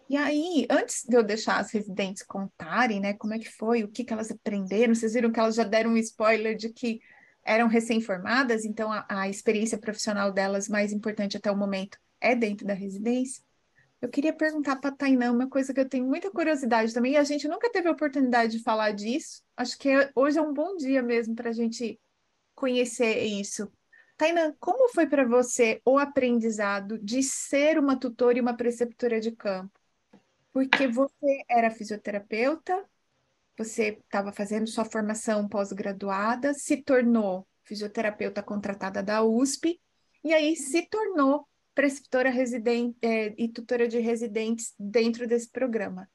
E 0.07 0.15
aí, 0.15 0.67
antes 0.69 1.03
de 1.03 1.17
eu 1.17 1.23
deixar 1.23 1.59
as 1.59 1.71
residentes 1.71 2.21
contarem, 2.21 2.99
né, 2.99 3.13
como 3.13 3.33
é 3.33 3.39
que 3.39 3.49
foi, 3.49 3.83
o 3.83 3.87
que, 3.87 4.03
que 4.03 4.13
elas 4.13 4.29
aprenderam, 4.29 4.93
vocês 4.93 5.13
viram 5.13 5.31
que 5.31 5.39
elas 5.39 5.55
já 5.55 5.63
deram 5.63 5.91
um 5.91 5.97
spoiler 5.97 6.55
de 6.55 6.69
que 6.69 7.01
eram 7.43 7.67
recém-formadas, 7.67 8.65
então 8.65 8.91
a, 8.91 9.05
a, 9.07 9.29
experiência 9.29 9.77
profissional 9.77 10.31
delas 10.31 10.67
mais 10.67 10.91
importante 10.91 11.37
até 11.37 11.51
o 11.51 11.57
momento 11.57 11.97
é 12.19 12.35
dentro 12.35 12.65
da 12.65 12.73
residência. 12.73 13.43
Eu 14.01 14.09
queria 14.09 14.33
perguntar 14.33 14.75
para 14.75 14.89
a 14.89 14.95
Tainã 14.95 15.31
uma 15.31 15.49
coisa 15.49 15.73
que 15.73 15.79
eu 15.79 15.89
tenho 15.89 16.05
muita 16.05 16.29
curiosidade 16.29 16.93
também, 16.93 17.13
e 17.13 17.17
a 17.17 17.23
gente 17.23 17.47
nunca 17.47 17.71
teve 17.71 17.87
a 17.87 17.91
oportunidade 17.91 18.57
de 18.57 18.63
falar 18.63 18.91
disso. 18.91 19.41
Acho 19.55 19.77
que 19.77 19.89
hoje 20.13 20.37
é 20.37 20.41
um 20.41 20.53
bom 20.53 20.75
dia 20.75 21.01
mesmo 21.01 21.35
para 21.35 21.49
a 21.49 21.53
gente 21.53 21.99
conhecer 22.53 23.23
isso. 23.23 23.71
Tainã, 24.17 24.53
como 24.59 24.89
foi 24.89 25.07
para 25.07 25.25
você 25.25 25.81
o 25.83 25.97
aprendizado 25.97 26.97
de 26.99 27.21
ser 27.21 27.77
uma 27.77 27.99
tutora 27.99 28.37
e 28.37 28.41
uma 28.41 28.55
preceptora 28.55 29.19
de 29.19 29.31
campo? 29.31 29.77
Porque 30.53 30.87
você 30.87 31.43
era 31.49 31.69
fisioterapeuta, 31.69 32.85
você 33.57 33.99
estava 34.05 34.31
fazendo 34.31 34.67
sua 34.67 34.85
formação 34.85 35.49
pós-graduada, 35.49 36.53
se 36.53 36.77
tornou 36.77 37.45
fisioterapeuta 37.63 38.41
contratada 38.43 39.01
da 39.03 39.23
USP, 39.23 39.81
e 40.23 40.33
aí 40.33 40.55
se 40.55 40.87
tornou 40.87 41.47
preceptora 41.75 42.29
residente 42.29 42.97
é, 43.01 43.35
e 43.37 43.49
tutora 43.49 43.87
de 43.87 43.99
residentes 43.99 44.73
dentro 44.79 45.27
desse 45.27 45.51
programa. 45.51 46.09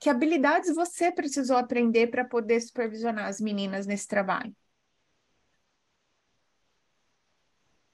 Que 0.00 0.10
habilidades 0.10 0.74
você 0.74 1.10
precisou 1.10 1.56
aprender 1.56 2.08
para 2.08 2.24
poder 2.24 2.60
supervisionar 2.60 3.26
as 3.26 3.40
meninas 3.40 3.86
nesse 3.86 4.06
trabalho? 4.08 4.54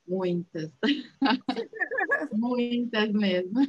Muitas. 0.09 0.73
Muitas 2.33 3.13
mesmo. 3.13 3.61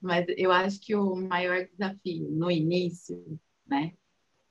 Mas 0.00 0.24
eu 0.36 0.50
acho 0.50 0.80
que 0.80 0.94
o 0.94 1.14
maior 1.16 1.66
desafio 1.66 2.30
no 2.30 2.50
início, 2.50 3.38
né, 3.66 3.92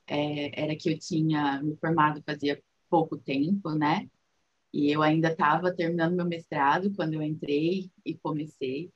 é, 0.06 0.64
era 0.64 0.76
que 0.76 0.92
eu 0.92 1.00
tinha 1.00 1.62
me 1.64 1.76
formado 1.78 2.22
fazia 2.24 2.62
pouco 2.90 3.18
tempo, 3.18 3.72
né? 3.72 4.08
E 4.74 4.92
eu 4.92 5.02
ainda 5.02 5.30
estava 5.30 5.74
terminando 5.74 6.16
meu 6.16 6.26
mestrado 6.26 6.94
quando 6.96 7.14
eu 7.16 7.22
entrei 7.22 7.92
e 8.06 8.18
comecei. 8.18 8.92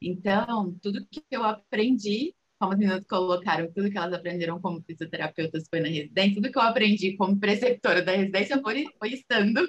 Então, 0.00 0.74
tudo 0.82 1.06
que 1.10 1.22
eu 1.30 1.44
aprendi, 1.44 2.34
como 2.58 2.72
as 2.72 2.78
meninas 2.78 3.04
colocaram, 3.06 3.70
tudo 3.72 3.90
que 3.90 3.98
elas 3.98 4.12
aprenderam 4.12 4.60
como 4.60 4.82
fisioterapeutas 4.82 5.66
foi 5.68 5.80
na 5.80 5.88
residência, 5.88 6.34
tudo 6.36 6.52
que 6.52 6.58
eu 6.58 6.62
aprendi 6.62 7.16
como 7.16 7.38
preceptora 7.38 8.02
da 8.02 8.12
residência 8.12 8.60
foi, 8.62 8.84
foi 8.98 9.12
estando 9.12 9.68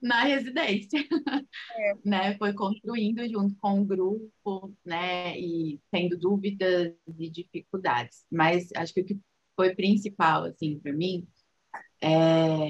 na 0.00 0.24
residência, 0.24 1.00
é. 1.00 1.94
né? 2.04 2.36
Foi 2.38 2.52
construindo 2.52 3.26
junto 3.28 3.56
com 3.60 3.80
o 3.80 3.84
grupo, 3.84 4.74
né? 4.84 5.38
E 5.38 5.80
tendo 5.90 6.18
dúvidas 6.18 6.94
e 7.18 7.30
dificuldades. 7.30 8.24
Mas 8.30 8.70
acho 8.76 8.94
que 8.94 9.00
o 9.00 9.04
que 9.04 9.18
foi 9.56 9.74
principal, 9.74 10.44
assim, 10.44 10.78
para 10.78 10.92
mim, 10.92 11.26
é 12.00 12.68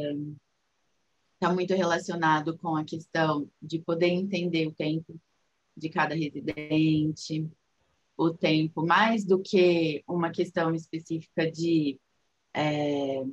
está 1.40 1.54
muito 1.54 1.72
relacionado 1.74 2.58
com 2.58 2.76
a 2.76 2.84
questão 2.84 3.48
de 3.62 3.78
poder 3.78 4.08
entender 4.08 4.66
o 4.66 4.74
tempo 4.74 5.18
de 5.76 5.88
cada 5.88 6.14
residente, 6.14 7.48
o 8.16 8.30
tempo, 8.30 8.84
mais 8.84 9.24
do 9.24 9.40
que 9.40 10.02
uma 10.08 10.32
questão 10.32 10.74
específica 10.74 11.48
de 11.48 12.00
é, 12.52 13.24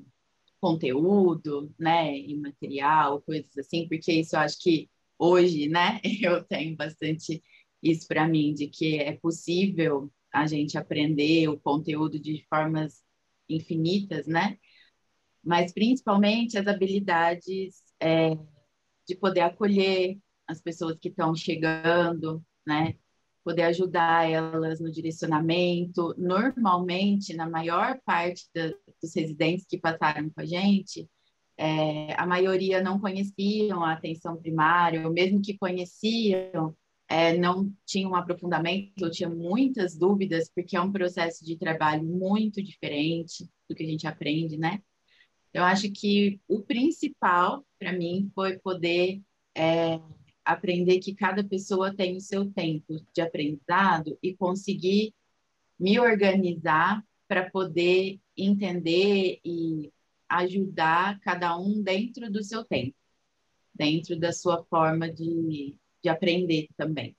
conteúdo, 0.62 1.74
né, 1.80 2.16
e 2.16 2.38
material, 2.38 3.22
coisas 3.24 3.58
assim, 3.58 3.88
porque 3.88 4.14
isso 4.14 4.36
eu 4.36 4.40
acho 4.42 4.60
que 4.60 4.90
hoje, 5.18 5.68
né, 5.68 6.00
eu 6.22 6.44
tenho 6.44 6.76
bastante 6.76 7.44
isso 7.82 8.08
para 8.08 8.28
mim, 8.28 8.54
de 8.54 8.68
que 8.68 9.00
é 9.00 9.14
possível 9.18 10.12
a 10.32 10.46
gente 10.46 10.78
aprender 10.78 11.48
o 11.50 11.60
conteúdo 11.60 12.20
de 12.20 12.46
formas 12.48 13.04
infinitas, 13.50 14.28
né, 14.28 14.60
mas 15.44 15.74
principalmente 15.74 16.58
as 16.58 16.68
habilidades 16.68 17.85
é, 18.00 18.38
de 19.08 19.16
poder 19.16 19.42
acolher 19.42 20.18
as 20.48 20.62
pessoas 20.62 20.98
que 21.00 21.10
estão 21.10 21.36
chegando, 21.36 22.44
né, 22.66 22.96
poder 23.44 23.64
ajudar 23.64 24.30
elas 24.30 24.80
no 24.80 24.92
direcionamento. 24.92 26.16
Normalmente, 26.18 27.36
na 27.36 27.48
maior 27.48 28.00
parte 28.04 28.46
da, 28.54 28.70
dos 29.02 29.14
residentes 29.16 29.66
que 29.70 29.78
passaram 29.78 30.30
com 30.30 30.42
a 30.42 30.46
gente, 30.46 31.08
é, 31.58 32.14
a 32.20 32.26
maioria 32.26 32.82
não 32.82 33.00
conheciam 33.00 33.84
a 33.84 33.94
atenção 33.94 34.36
primária, 34.36 35.06
ou 35.06 35.14
mesmo 35.14 35.42
que 35.42 35.58
conheciam, 35.58 36.76
é, 37.08 37.38
não 37.38 37.72
tinham 37.86 38.12
um 38.12 38.16
aprofundamento, 38.16 39.04
ou 39.04 39.12
tinham 39.12 39.34
muitas 39.34 39.96
dúvidas, 39.96 40.50
porque 40.54 40.76
é 40.76 40.82
um 40.82 40.92
processo 40.92 41.46
de 41.46 41.56
trabalho 41.56 42.04
muito 42.04 42.62
diferente 42.64 43.48
do 43.70 43.76
que 43.76 43.84
a 43.84 43.88
gente 43.88 44.08
aprende, 44.08 44.58
né? 44.58 44.82
Eu 45.56 45.64
acho 45.64 45.90
que 45.90 46.38
o 46.50 46.62
principal 46.62 47.66
para 47.80 47.94
mim 47.94 48.30
foi 48.36 48.60
poder 48.60 49.22
é, 49.56 50.02
aprender 50.44 51.00
que 51.00 51.16
cada 51.16 51.46
pessoa 51.46 51.96
tem 51.96 52.18
o 52.18 52.20
seu 52.20 52.52
tempo 52.52 53.02
de 53.14 53.22
aprendizado 53.22 54.20
e 54.22 54.36
conseguir 54.36 55.14
me 55.80 55.98
organizar 55.98 57.02
para 57.26 57.50
poder 57.50 58.20
entender 58.36 59.40
e 59.46 59.94
ajudar 60.28 61.22
cada 61.22 61.58
um 61.58 61.82
dentro 61.82 62.30
do 62.30 62.44
seu 62.44 62.66
tempo, 62.66 62.98
dentro 63.74 64.20
da 64.20 64.34
sua 64.34 64.62
forma 64.66 65.10
de, 65.10 65.78
de 66.04 66.10
aprender 66.10 66.68
também. 66.76 67.16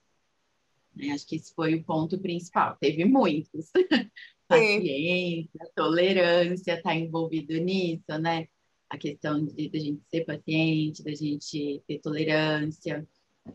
Acho 1.11 1.26
que 1.26 1.37
esse 1.37 1.55
foi 1.55 1.75
o 1.75 1.83
ponto 1.83 2.19
principal. 2.19 2.76
Teve 2.78 3.07
muitos. 3.07 3.71
Paciência, 4.48 5.70
tolerância, 5.74 6.74
está 6.74 6.94
envolvido 6.94 7.54
nisso, 7.54 8.18
né? 8.20 8.46
A 8.88 8.96
questão 8.96 9.44
de, 9.44 9.68
de 9.68 9.76
a 9.76 9.80
gente 9.80 10.02
ser 10.08 10.24
paciente, 10.24 11.02
da 11.02 11.14
gente 11.14 11.82
ter 11.86 11.98
tolerância, 11.98 13.06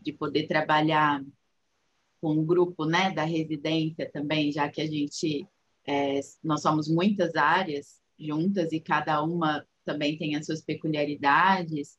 de 0.01 0.13
poder 0.13 0.47
trabalhar 0.47 1.23
com 2.21 2.37
o 2.37 2.45
grupo 2.45 2.85
né, 2.85 3.11
da 3.11 3.23
residência 3.23 4.09
também, 4.11 4.51
já 4.51 4.69
que 4.69 4.81
a 4.81 4.85
gente, 4.85 5.47
é, 5.85 6.19
nós 6.43 6.61
somos 6.61 6.87
muitas 6.87 7.35
áreas 7.35 7.99
juntas 8.17 8.71
e 8.71 8.79
cada 8.79 9.23
uma 9.23 9.65
também 9.83 10.17
tem 10.17 10.35
as 10.35 10.45
suas 10.45 10.61
peculiaridades, 10.61 11.97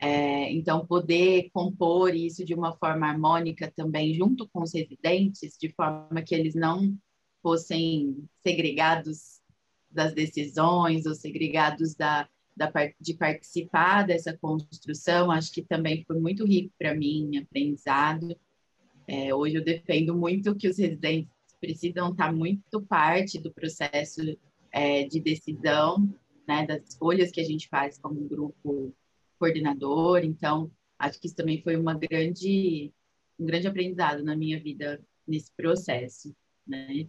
é, 0.00 0.50
então 0.52 0.86
poder 0.86 1.50
compor 1.52 2.14
isso 2.14 2.44
de 2.44 2.54
uma 2.54 2.72
forma 2.72 3.06
harmônica 3.06 3.72
também 3.76 4.14
junto 4.14 4.48
com 4.48 4.62
os 4.62 4.74
residentes, 4.74 5.56
de 5.60 5.68
forma 5.68 6.22
que 6.22 6.34
eles 6.34 6.54
não 6.54 6.96
fossem 7.42 8.28
segregados 8.42 9.40
das 9.90 10.14
decisões 10.14 11.06
ou 11.06 11.14
segregados 11.14 11.94
da, 11.94 12.28
da, 12.56 12.70
de 13.00 13.14
participar 13.14 14.06
dessa 14.06 14.36
construção, 14.36 15.30
acho 15.30 15.52
que 15.52 15.62
também 15.62 16.04
foi 16.06 16.18
muito 16.18 16.44
rico 16.44 16.72
para 16.78 16.94
mim, 16.94 17.38
aprendizado. 17.38 18.36
É, 19.06 19.34
hoje 19.34 19.56
eu 19.56 19.64
defendo 19.64 20.16
muito 20.16 20.54
que 20.54 20.68
os 20.68 20.78
residentes 20.78 21.32
precisam 21.60 22.10
estar 22.10 22.32
muito 22.32 22.80
parte 22.82 23.38
do 23.38 23.52
processo 23.52 24.20
é, 24.70 25.04
de 25.04 25.20
decisão, 25.20 26.08
né, 26.46 26.66
das 26.66 26.82
escolhas 26.90 27.30
que 27.30 27.40
a 27.40 27.44
gente 27.44 27.68
faz 27.68 27.98
como 27.98 28.28
grupo 28.28 28.94
coordenador. 29.38 30.24
Então, 30.24 30.70
acho 30.98 31.20
que 31.20 31.26
isso 31.26 31.36
também 31.36 31.60
foi 31.62 31.76
uma 31.76 31.94
grande, 31.94 32.92
um 33.38 33.46
grande 33.46 33.66
aprendizado 33.66 34.22
na 34.22 34.36
minha 34.36 34.60
vida 34.60 35.00
nesse 35.26 35.50
processo, 35.52 36.34
né? 36.66 37.06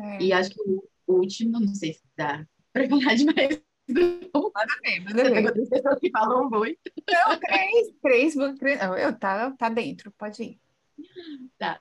É. 0.00 0.22
E 0.22 0.32
acho 0.32 0.50
que 0.50 0.60
o 0.60 0.82
último, 1.06 1.60
não 1.60 1.74
sei 1.74 1.94
se 1.94 2.02
dá 2.16 2.46
para 2.72 2.88
falar 2.88 3.14
demais. 3.14 3.62
Manda 3.88 4.80
ver, 4.82 5.00
manda 5.00 5.52
ver. 5.52 5.68
pessoas 5.68 5.98
que 5.98 6.10
falam 6.10 6.48
muito. 6.48 6.78
Não, 7.08 7.38
três, 7.40 7.92
três, 8.00 8.34
três. 8.58 8.80
Eu, 8.82 9.18
tá, 9.18 9.50
tá 9.52 9.68
dentro, 9.68 10.12
pode 10.12 10.42
ir. 10.42 10.60
Tá. 11.58 11.80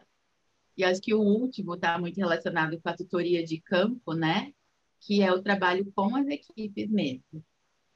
E 0.76 0.84
acho 0.84 1.02
que 1.02 1.14
o 1.14 1.22
último 1.22 1.76
está 1.76 2.00
muito 2.00 2.18
relacionado 2.18 2.80
com 2.82 2.90
a 2.90 2.96
tutoria 2.96 3.44
de 3.44 3.62
campo, 3.62 4.14
né? 4.14 4.54
Que 5.02 5.22
é 5.22 5.32
o 5.32 5.42
trabalho 5.42 5.92
com 5.94 6.16
as 6.16 6.26
equipes 6.28 6.90
mesmo. 6.90 7.44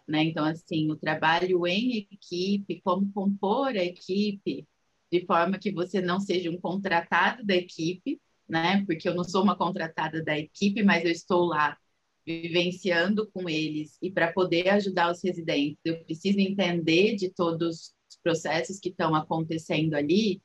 Né? 0.08 0.24
Então, 0.26 0.46
assim, 0.46 0.92
o 0.92 0.98
trabalho 0.98 1.66
em 1.66 2.08
equipe, 2.12 2.82
como 2.82 3.12
compor 3.14 3.70
a 3.70 3.84
equipe, 3.84 4.68
de 5.12 5.26
forma 5.26 5.58
que 5.58 5.72
você 5.72 6.02
não 6.02 6.20
seja 6.20 6.50
um 6.50 6.60
contratado 6.60 7.46
da 7.46 7.56
equipe, 7.56 8.20
né? 8.48 8.84
Porque 8.86 9.08
eu 9.08 9.16
não 9.16 9.24
sou 9.24 9.44
uma 9.44 9.58
contratada 9.58 10.24
da 10.24 10.38
equipe, 10.38 10.84
mas 10.84 11.04
eu 11.04 11.12
estou 11.12 11.46
lá 11.46 11.78
vivenciando 12.26 13.30
com 13.32 13.50
eles 13.50 13.98
e 14.02 14.10
para 14.10 14.32
poder 14.32 14.70
ajudar 14.70 15.12
os 15.12 15.22
residentes, 15.22 15.80
eu 15.84 16.04
preciso 16.06 16.40
entender 16.40 17.16
de 17.16 17.30
todos 17.30 17.94
os 18.10 18.18
processos 18.24 18.80
que 18.80 18.90
estão 18.90 19.14
acontecendo 19.14 19.94
ali. 19.94 20.42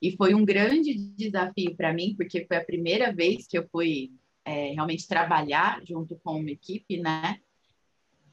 E 0.00 0.16
foi 0.16 0.34
um 0.34 0.44
grande 0.44 0.94
desafio 0.94 1.76
para 1.76 1.92
mim, 1.92 2.14
porque 2.16 2.44
foi 2.46 2.56
a 2.56 2.64
primeira 2.64 3.14
vez 3.14 3.46
que 3.46 3.56
eu 3.56 3.66
fui 3.70 4.10
é, 4.44 4.72
realmente 4.72 5.06
trabalhar 5.06 5.80
junto 5.86 6.16
com 6.22 6.40
uma 6.40 6.50
equipe, 6.50 6.98
né? 6.98 7.38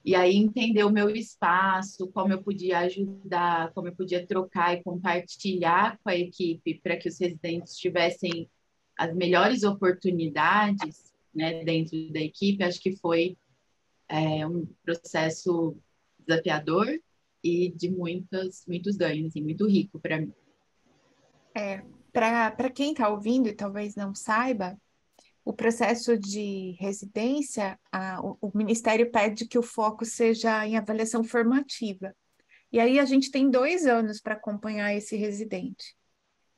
E 0.03 0.15
aí 0.15 0.35
entender 0.35 0.83
o 0.83 0.89
meu 0.89 1.09
espaço, 1.09 2.07
como 2.11 2.33
eu 2.33 2.41
podia 2.41 2.79
ajudar, 2.79 3.71
como 3.73 3.89
eu 3.89 3.95
podia 3.95 4.25
trocar 4.25 4.75
e 4.75 4.83
compartilhar 4.83 5.99
com 6.03 6.09
a 6.09 6.15
equipe 6.15 6.79
para 6.81 6.97
que 6.97 7.09
os 7.09 7.19
residentes 7.19 7.77
tivessem 7.77 8.49
as 8.99 9.15
melhores 9.15 9.63
oportunidades 9.63 11.09
né, 11.33 11.63
dentro 11.63 12.11
da 12.11 12.19
equipe, 12.19 12.61
acho 12.65 12.81
que 12.81 12.97
foi 12.97 13.37
é, 14.09 14.45
um 14.45 14.67
processo 14.83 15.77
desafiador 16.27 16.85
e 17.41 17.71
de 17.71 17.89
muitos, 17.89 18.65
muitos 18.67 18.97
ganhos, 18.97 19.27
assim, 19.27 19.41
muito 19.41 19.65
rico 19.65 20.01
para 20.01 20.19
mim. 20.19 20.33
É, 21.55 21.81
para 22.11 22.69
quem 22.69 22.91
está 22.91 23.07
ouvindo 23.07 23.47
e 23.47 23.53
talvez 23.53 23.95
não 23.95 24.13
saiba, 24.13 24.77
o 25.45 25.53
processo 25.53 26.17
de 26.17 26.75
residência, 26.77 27.79
a, 27.89 28.19
o, 28.21 28.37
o, 28.41 28.51
Ministério 28.53 29.09
pede 29.09 29.47
que 29.47 29.57
o 29.57 29.63
foco 29.63 30.03
seja 30.03 30.67
em 30.67 30.75
avaliação 30.75 31.23
formativa. 31.23 32.13
E 32.69 32.81
aí 32.81 32.99
a 32.99 33.05
gente 33.05 33.31
tem 33.31 33.49
dois 33.49 33.85
anos 33.85 34.19
para 34.19 34.33
acompanhar 34.33 34.93
esse 34.93 35.15
residente. 35.15 35.97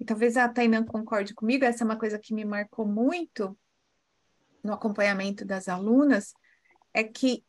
E 0.01 0.03
talvez 0.03 0.35
a 0.35 0.49
Tainan 0.49 0.83
concorde 0.83 1.31
comigo, 1.35 1.63
essa 1.63 1.83
é 1.83 1.85
uma 1.85 1.95
coisa 1.95 2.17
que 2.17 2.33
me 2.33 2.43
marcou 2.43 2.87
muito 2.87 3.55
no 4.63 4.73
acompanhamento 4.73 5.45
das 5.45 5.69
alunas, 5.69 6.33
é 6.91 7.03
que 7.03 7.45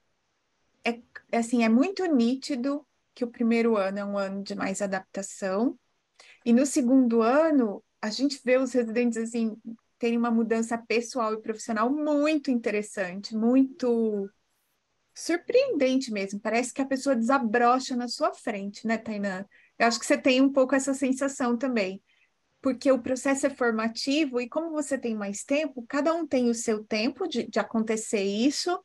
é, 0.85 1.00
assim, 1.35 1.64
é 1.64 1.68
muito 1.71 2.04
nítido 2.04 2.87
que 3.14 3.25
o 3.25 3.30
primeiro 3.30 3.75
ano 3.78 3.99
é 3.99 4.04
um 4.04 4.18
ano 4.18 4.42
de 4.42 4.54
mais 4.54 4.82
adaptação, 4.82 5.78
e 6.44 6.52
no 6.52 6.66
segundo 6.66 7.23
ano 7.23 7.82
a 8.02 8.11
gente 8.11 8.38
vê 8.44 8.59
os 8.59 8.75
residentes 8.75 9.16
assim 9.16 9.56
terem 9.99 10.18
uma 10.18 10.30
mudança 10.30 10.76
pessoal 10.76 11.32
e 11.32 11.40
profissional 11.40 11.88
muito 11.88 12.50
interessante, 12.50 13.35
muito 13.35 14.28
surpreendente 15.14 16.12
mesmo. 16.12 16.38
Parece 16.38 16.75
que 16.75 16.82
a 16.82 16.87
pessoa 16.87 17.16
desabrocha 17.16 17.97
na 17.97 18.09
sua 18.09 18.35
frente, 18.35 18.87
né, 18.87 18.99
Tainan? 18.99 19.47
Eu 19.78 19.87
acho 19.87 19.99
que 19.99 20.04
você 20.04 20.18
tem 20.18 20.42
um 20.42 20.52
pouco 20.52 20.75
essa 20.75 20.92
sensação 20.92 21.56
também 21.56 22.02
porque 22.62 22.92
o 22.92 23.02
processo 23.02 23.47
é 23.49 23.50
formativo 23.50 24.40
e 24.40 24.49
como 24.49 24.71
você 24.71 24.97
tem 24.97 25.16
mais 25.16 25.42
tempo, 25.42 25.85
cada 25.88 26.14
um 26.14 26.25
tem 26.25 26.49
o 26.49 26.54
seu 26.54 26.85
tempo 26.85 27.26
de, 27.26 27.42
de 27.42 27.59
acontecer 27.59 28.23
isso, 28.23 28.81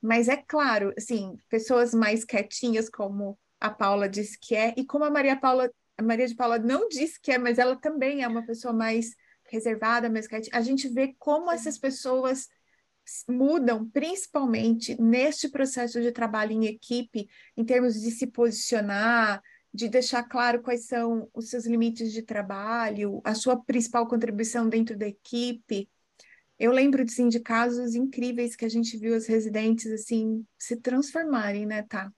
mas 0.00 0.26
é 0.26 0.36
claro, 0.36 0.92
assim, 0.96 1.36
pessoas 1.50 1.94
mais 1.94 2.24
quietinhas, 2.24 2.88
como 2.88 3.38
a 3.60 3.70
Paula 3.70 4.08
disse 4.08 4.38
que 4.40 4.56
é, 4.56 4.74
e 4.76 4.86
como 4.86 5.04
a 5.04 5.10
Maria 5.10 5.36
Paula, 5.36 5.70
a 5.98 6.02
Maria 6.02 6.26
de 6.26 6.34
Paula 6.34 6.58
não 6.58 6.88
disse 6.88 7.20
que 7.20 7.30
é, 7.30 7.38
mas 7.38 7.58
ela 7.58 7.76
também 7.76 8.22
é 8.22 8.28
uma 8.28 8.44
pessoa 8.44 8.72
mais 8.72 9.14
reservada, 9.44 10.08
mais 10.08 10.26
quietinha, 10.26 10.56
a 10.58 10.62
gente 10.62 10.88
vê 10.88 11.14
como 11.18 11.52
essas 11.52 11.76
pessoas 11.78 12.48
mudam, 13.28 13.86
principalmente 13.90 14.98
neste 15.00 15.50
processo 15.50 16.00
de 16.00 16.10
trabalho 16.10 16.52
em 16.52 16.64
equipe, 16.64 17.28
em 17.54 17.64
termos 17.64 18.00
de 18.00 18.10
se 18.10 18.26
posicionar, 18.26 19.42
de 19.74 19.88
deixar 19.88 20.22
claro 20.22 20.62
quais 20.62 20.86
são 20.86 21.28
os 21.34 21.50
seus 21.50 21.66
limites 21.66 22.12
de 22.12 22.22
trabalho, 22.22 23.20
a 23.24 23.34
sua 23.34 23.60
principal 23.60 24.06
contribuição 24.06 24.68
dentro 24.68 24.96
da 24.96 25.08
equipe. 25.08 25.90
Eu 26.56 26.70
lembro 26.70 27.02
assim, 27.02 27.28
de 27.28 27.40
casos 27.40 27.96
incríveis 27.96 28.54
que 28.54 28.64
a 28.64 28.68
gente 28.68 28.96
viu 28.96 29.16
os 29.16 29.26
residentes 29.26 29.90
assim 29.90 30.46
se 30.56 30.76
transformarem, 30.76 31.66
né, 31.66 31.82
tá? 31.82 32.12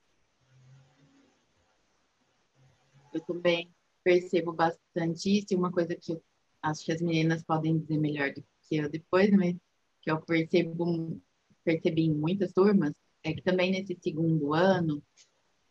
Eu 3.11 3.23
também 3.23 3.75
percebo 4.05 4.53
bastante 4.53 5.39
isso, 5.39 5.57
uma 5.57 5.73
coisa 5.73 5.97
que 5.97 6.13
eu 6.13 6.23
acho 6.61 6.85
que 6.85 6.93
as 6.93 7.01
meninas 7.01 7.43
podem 7.43 7.79
dizer 7.79 7.97
melhor 7.97 8.35
do 8.35 8.45
que 8.69 8.77
eu 8.77 8.91
depois, 8.91 9.31
mas 9.31 9.57
que 10.03 10.11
eu 10.11 10.21
percebo 10.21 11.19
percebi 11.65 12.03
em 12.03 12.15
muitas 12.15 12.53
turmas 12.53 12.93
é 13.25 13.33
que 13.33 13.43
também 13.43 13.73
nesse 13.73 13.99
segundo 14.01 14.53
ano 14.53 15.03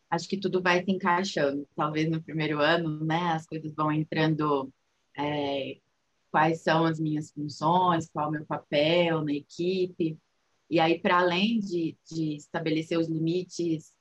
acho 0.09 0.27
que 0.27 0.39
tudo 0.39 0.61
vai 0.61 0.83
se 0.83 0.91
encaixando. 0.91 1.67
Talvez 1.75 2.09
no 2.09 2.21
primeiro 2.21 2.59
ano, 2.59 3.03
né, 3.03 3.33
as 3.33 3.45
coisas 3.45 3.73
vão 3.75 3.91
entrando. 3.91 4.71
É, 5.17 5.77
quais 6.35 6.63
são 6.63 6.83
as 6.83 6.99
minhas 6.99 7.31
funções, 7.31 8.09
qual 8.09 8.25
é 8.25 8.27
o 8.27 8.31
meu 8.33 8.45
papel 8.45 9.23
na 9.23 9.31
equipe. 9.31 10.19
E 10.69 10.81
aí, 10.81 10.99
para 10.99 11.19
além 11.19 11.59
de, 11.59 11.97
de 12.11 12.35
estabelecer 12.35 12.99
os 12.99 13.07
limites, 13.07 13.93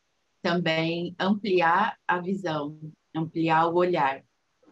também 0.42 1.14
ampliar 1.16 1.96
a 2.08 2.18
visão, 2.18 2.76
ampliar 3.14 3.68
o 3.68 3.76
olhar, 3.76 4.24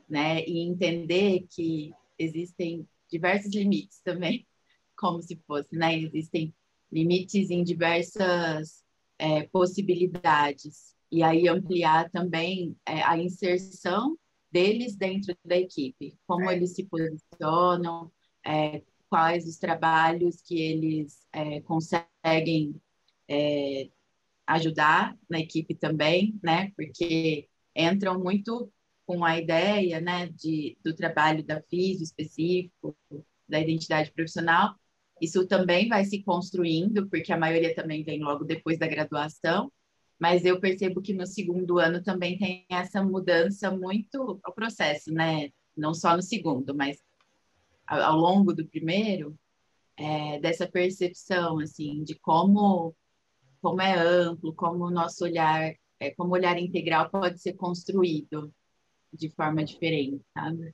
né? 0.09 0.45
E 0.45 0.59
entender 0.59 1.47
que 1.55 1.93
existem 2.19 2.85
diversos 3.09 3.55
limites 3.55 4.01
também, 4.01 4.45
como 4.99 5.23
se 5.23 5.37
fosse, 5.47 5.77
né? 5.77 5.97
Existem 5.97 6.53
limites 6.91 7.49
em 7.49 7.63
diversas 7.63 8.83
é, 9.21 9.45
possibilidades 9.45 10.92
e 11.13 11.23
aí 11.23 11.47
ampliar 11.47 12.11
também 12.11 12.75
é, 12.87 13.03
a 13.03 13.19
inserção 13.19 14.17
deles 14.51 14.97
dentro 14.97 15.37
da 15.45 15.57
equipe, 15.57 16.19
como 16.27 16.51
eles 16.51 16.75
se 16.75 16.85
posicionam, 16.85 18.11
é, 18.45 18.83
quais 19.11 19.47
os 19.47 19.59
trabalhos 19.59 20.41
que 20.41 20.59
eles 20.59 21.27
é, 21.31 21.61
conseguem 21.61 22.81
é, 23.29 23.91
ajudar 24.47 25.15
na 25.29 25.39
equipe 25.39 25.75
também, 25.75 26.39
né? 26.43 26.73
Porque 26.77 27.47
entram 27.77 28.19
muito 28.19 28.73
com 29.05 29.23
a 29.23 29.39
ideia, 29.39 30.01
né, 30.01 30.29
de, 30.29 30.79
do 30.83 30.95
trabalho 30.95 31.45
da 31.45 31.61
FIS 31.61 32.01
específico, 32.01 32.97
da 33.47 33.61
identidade 33.61 34.11
profissional. 34.13 34.75
Isso 35.21 35.47
também 35.47 35.89
vai 35.89 36.05
se 36.05 36.23
construindo, 36.23 37.09
porque 37.09 37.33
a 37.33 37.39
maioria 37.39 37.75
também 37.75 38.03
vem 38.03 38.23
logo 38.23 38.45
depois 38.45 38.79
da 38.79 38.87
graduação, 38.87 39.71
mas 40.23 40.45
eu 40.45 40.61
percebo 40.61 41.03
que 41.03 41.13
no 41.13 41.27
segundo 41.27 41.81
ano 41.81 42.01
também 42.01 42.39
tem 42.39 42.65
essa 42.71 43.03
mudança 43.03 43.73
muito 43.73 44.39
ao 44.45 44.55
processo, 44.55 45.13
né? 45.13 45.51
Não 45.77 45.93
só 45.93 46.15
no 46.15 46.23
segundo, 46.23 46.73
mas 46.77 47.03
ao 47.85 48.17
longo 48.17 48.55
do 48.55 48.65
primeiro, 48.65 49.37
é, 49.97 50.39
dessa 50.39 50.65
percepção, 50.65 51.59
assim, 51.59 52.05
de 52.05 52.15
como, 52.21 52.95
como 53.61 53.83
é 53.83 53.99
amplo, 53.99 54.55
como 54.55 54.85
o 54.85 54.93
nosso 54.93 55.25
olhar, 55.25 55.75
é, 55.99 56.13
como 56.13 56.31
o 56.31 56.35
olhar 56.35 56.57
integral 56.57 57.11
pode 57.11 57.41
ser 57.41 57.55
construído 57.55 58.55
de 59.13 59.29
forma 59.29 59.65
diferente, 59.65 60.25
sabe? 60.33 60.73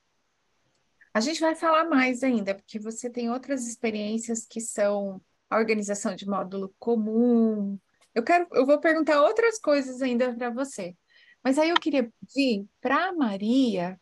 A 1.11 1.19
gente 1.19 1.41
vai 1.41 1.55
falar 1.55 1.85
mais 1.85 2.21
ainda, 2.21 2.53
porque 2.53 2.77
você 2.77 3.09
tem 3.09 3.31
outras 3.31 3.67
experiências 3.67 4.45
que 4.45 4.61
são 4.61 5.19
a 5.49 5.57
organização 5.57 6.13
de 6.15 6.27
módulo 6.27 6.71
comum, 6.77 7.79
eu 8.19 8.23
quero, 8.23 8.47
eu 8.51 8.65
vou 8.65 8.79
perguntar 8.79 9.21
outras 9.21 9.59
coisas 9.59 10.01
ainda 10.01 10.33
para 10.33 10.49
você. 10.49 10.95
Mas 11.43 11.57
aí 11.57 11.69
eu 11.69 11.79
queria 11.79 12.11
pedir 12.19 12.67
para 12.81 13.13
Maria 13.13 13.99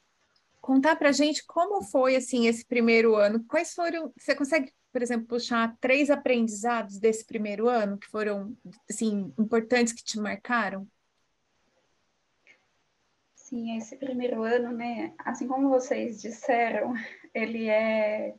contar 0.60 0.95
para 0.95 1.12
gente 1.12 1.45
como 1.45 1.84
foi 1.84 2.15
assim 2.15 2.47
esse 2.47 2.65
primeiro 2.65 3.15
ano. 3.15 3.43
Quais 3.47 3.73
foram? 3.73 4.12
Você 4.17 4.36
consegue, 4.36 4.73
por 4.91 5.01
exemplo, 5.01 5.27
puxar 5.27 5.77
três 5.80 6.10
aprendizados 6.10 6.99
desse 6.99 7.25
primeiro 7.25 7.69
ano 7.69 7.97
que 7.97 8.08
foram 8.08 8.58
assim 8.89 9.34
importantes 9.39 9.93
que 9.93 10.03
te 10.03 10.19
marcaram? 10.19 10.88
Sim, 13.36 13.77
esse 13.77 13.95
primeiro 13.95 14.43
ano, 14.43 14.71
né? 14.71 15.13
Assim 15.19 15.47
como 15.47 15.69
vocês 15.69 16.21
disseram, 16.21 16.93
ele 17.34 17.69
é 17.69 18.36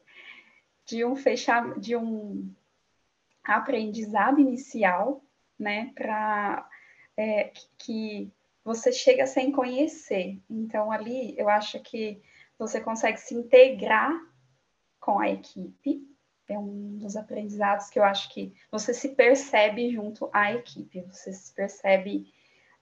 de 0.84 1.04
um 1.04 1.16
fechar, 1.16 1.78
de 1.78 1.96
um 1.96 2.52
aprendizado 3.44 4.40
inicial 4.40 5.22
né? 5.58 5.92
Para 5.94 6.68
é, 7.16 7.52
que 7.78 8.32
você 8.64 8.92
chega 8.92 9.26
sem 9.26 9.50
conhecer. 9.50 10.40
Então, 10.48 10.92
ali 10.92 11.34
eu 11.38 11.48
acho 11.48 11.80
que 11.80 12.20
você 12.58 12.80
consegue 12.80 13.18
se 13.18 13.34
integrar 13.34 14.12
com 15.00 15.18
a 15.18 15.28
equipe, 15.28 16.06
é 16.48 16.58
um 16.58 16.96
dos 16.96 17.16
aprendizados 17.16 17.90
que 17.90 17.98
eu 17.98 18.04
acho 18.04 18.32
que 18.32 18.54
você 18.70 18.92
se 18.94 19.10
percebe 19.10 19.90
junto 19.90 20.30
à 20.32 20.52
equipe, 20.52 21.02
você 21.02 21.32
se 21.32 21.54
percebe 21.54 22.32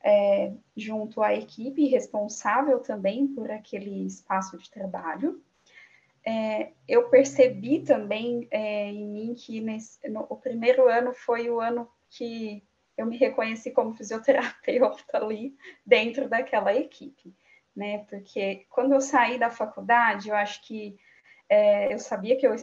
é, 0.02 0.52
junto 0.76 1.22
à 1.22 1.34
equipe 1.34 1.88
responsável 1.88 2.78
também 2.78 3.26
por 3.26 3.50
aquele 3.50 4.06
espaço 4.06 4.56
de 4.56 4.70
trabalho. 4.70 5.42
É, 6.24 6.72
eu 6.88 7.08
percebi 7.08 7.82
também 7.82 8.48
é, 8.50 8.90
em 8.90 9.06
mim 9.08 9.34
que 9.34 9.60
nesse, 9.60 10.08
no, 10.08 10.26
o 10.28 10.36
primeiro 10.36 10.88
ano 10.88 11.12
foi 11.12 11.48
o 11.50 11.60
ano 11.60 11.88
que 12.16 12.62
eu 12.96 13.06
me 13.06 13.16
reconheci 13.16 13.70
como 13.70 13.94
fisioterapeuta 13.94 15.18
ali 15.18 15.56
dentro 15.84 16.28
daquela 16.28 16.74
equipe, 16.74 17.34
né? 17.74 18.04
Porque 18.08 18.66
quando 18.70 18.94
eu 18.94 19.00
saí 19.00 19.38
da 19.38 19.50
faculdade, 19.50 20.28
eu 20.28 20.36
acho 20.36 20.62
que 20.66 20.98
é, 21.48 21.92
eu 21.92 21.98
sabia 21.98 22.36
que 22.36 22.46
eu 22.46 22.54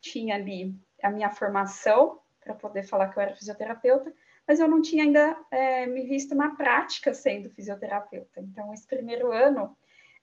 tinha 0.00 0.36
ali 0.36 0.74
a 1.02 1.10
minha 1.10 1.30
formação 1.30 2.20
para 2.40 2.54
poder 2.54 2.84
falar 2.84 3.08
que 3.08 3.18
eu 3.18 3.22
era 3.22 3.34
fisioterapeuta, 3.34 4.12
mas 4.46 4.58
eu 4.58 4.68
não 4.68 4.82
tinha 4.82 5.04
ainda 5.04 5.36
é, 5.50 5.86
me 5.86 6.02
visto 6.02 6.34
na 6.34 6.54
prática 6.54 7.14
sendo 7.14 7.50
fisioterapeuta. 7.50 8.40
Então, 8.40 8.72
esse 8.72 8.86
primeiro 8.86 9.30
ano, 9.30 9.76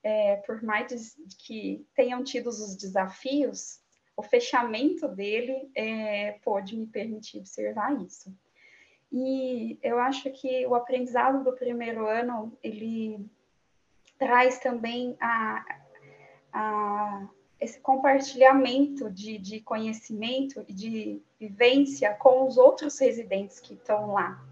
é, 0.04 0.38
por 0.38 0.62
mais 0.62 1.15
que 1.38 1.86
tenham 1.94 2.24
tido 2.24 2.48
os 2.48 2.76
desafios, 2.76 3.80
o 4.15 4.22
fechamento 4.22 5.08
dele 5.08 5.72
é, 5.74 6.34
pôde 6.44 6.76
me 6.76 6.88
permitir 6.88 7.39
observar 7.39 8.02
isso. 8.02 8.34
E 9.12 9.80
eu 9.82 10.00
acho 10.00 10.30
que 10.32 10.65
o 10.67 10.76
aprendizado 10.76 11.43
do 11.43 11.54
primeiro 11.54 12.08
ano, 12.08 12.56
ele 12.62 13.26
traz 14.17 14.60
também 14.60 15.17
a, 15.19 15.65
a 16.54 17.28
esse 17.60 17.80
compartilhamento 17.80 19.10
de, 19.10 19.38
de 19.38 19.60
conhecimento 19.62 20.63
e 20.67 20.74
de 20.74 21.22
vivência 21.39 22.13
com 22.13 22.48
os 22.48 22.58
outros 22.58 22.98
residentes 23.00 23.60
que 23.60 23.74
estão 23.74 24.13
lá. 24.13 24.43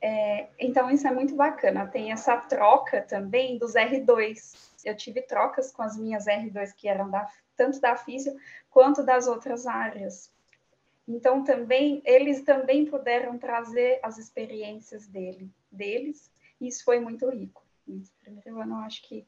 É, 0.00 0.48
então, 0.58 0.90
isso 0.90 1.06
é 1.06 1.12
muito 1.12 1.34
bacana. 1.34 1.86
Tem 1.86 2.10
essa 2.10 2.36
troca 2.36 3.02
também 3.02 3.58
dos 3.58 3.74
R2. 3.74 4.70
Eu 4.84 4.96
tive 4.96 5.20
trocas 5.20 5.70
com 5.70 5.82
as 5.82 5.96
minhas 5.96 6.26
R2 6.26 6.72
que 6.74 6.88
eram 6.88 7.10
da, 7.10 7.28
tanto 7.54 7.80
da 7.80 7.94
física 7.96 8.34
quanto 8.70 9.02
das 9.02 9.26
outras 9.26 9.66
áreas. 9.66 10.32
Então, 11.10 11.42
também, 11.42 12.00
eles 12.04 12.42
também 12.42 12.86
puderam 12.86 13.36
trazer 13.36 13.98
as 14.02 14.16
experiências 14.16 15.08
dele, 15.08 15.50
deles, 15.70 16.30
e 16.60 16.68
isso 16.68 16.84
foi 16.84 17.00
muito 17.00 17.28
rico. 17.28 17.64
Nesse 17.84 18.12
primeiro 18.22 18.60
ano, 18.60 18.74
eu 18.74 18.78
acho 18.78 19.02
que 19.02 19.26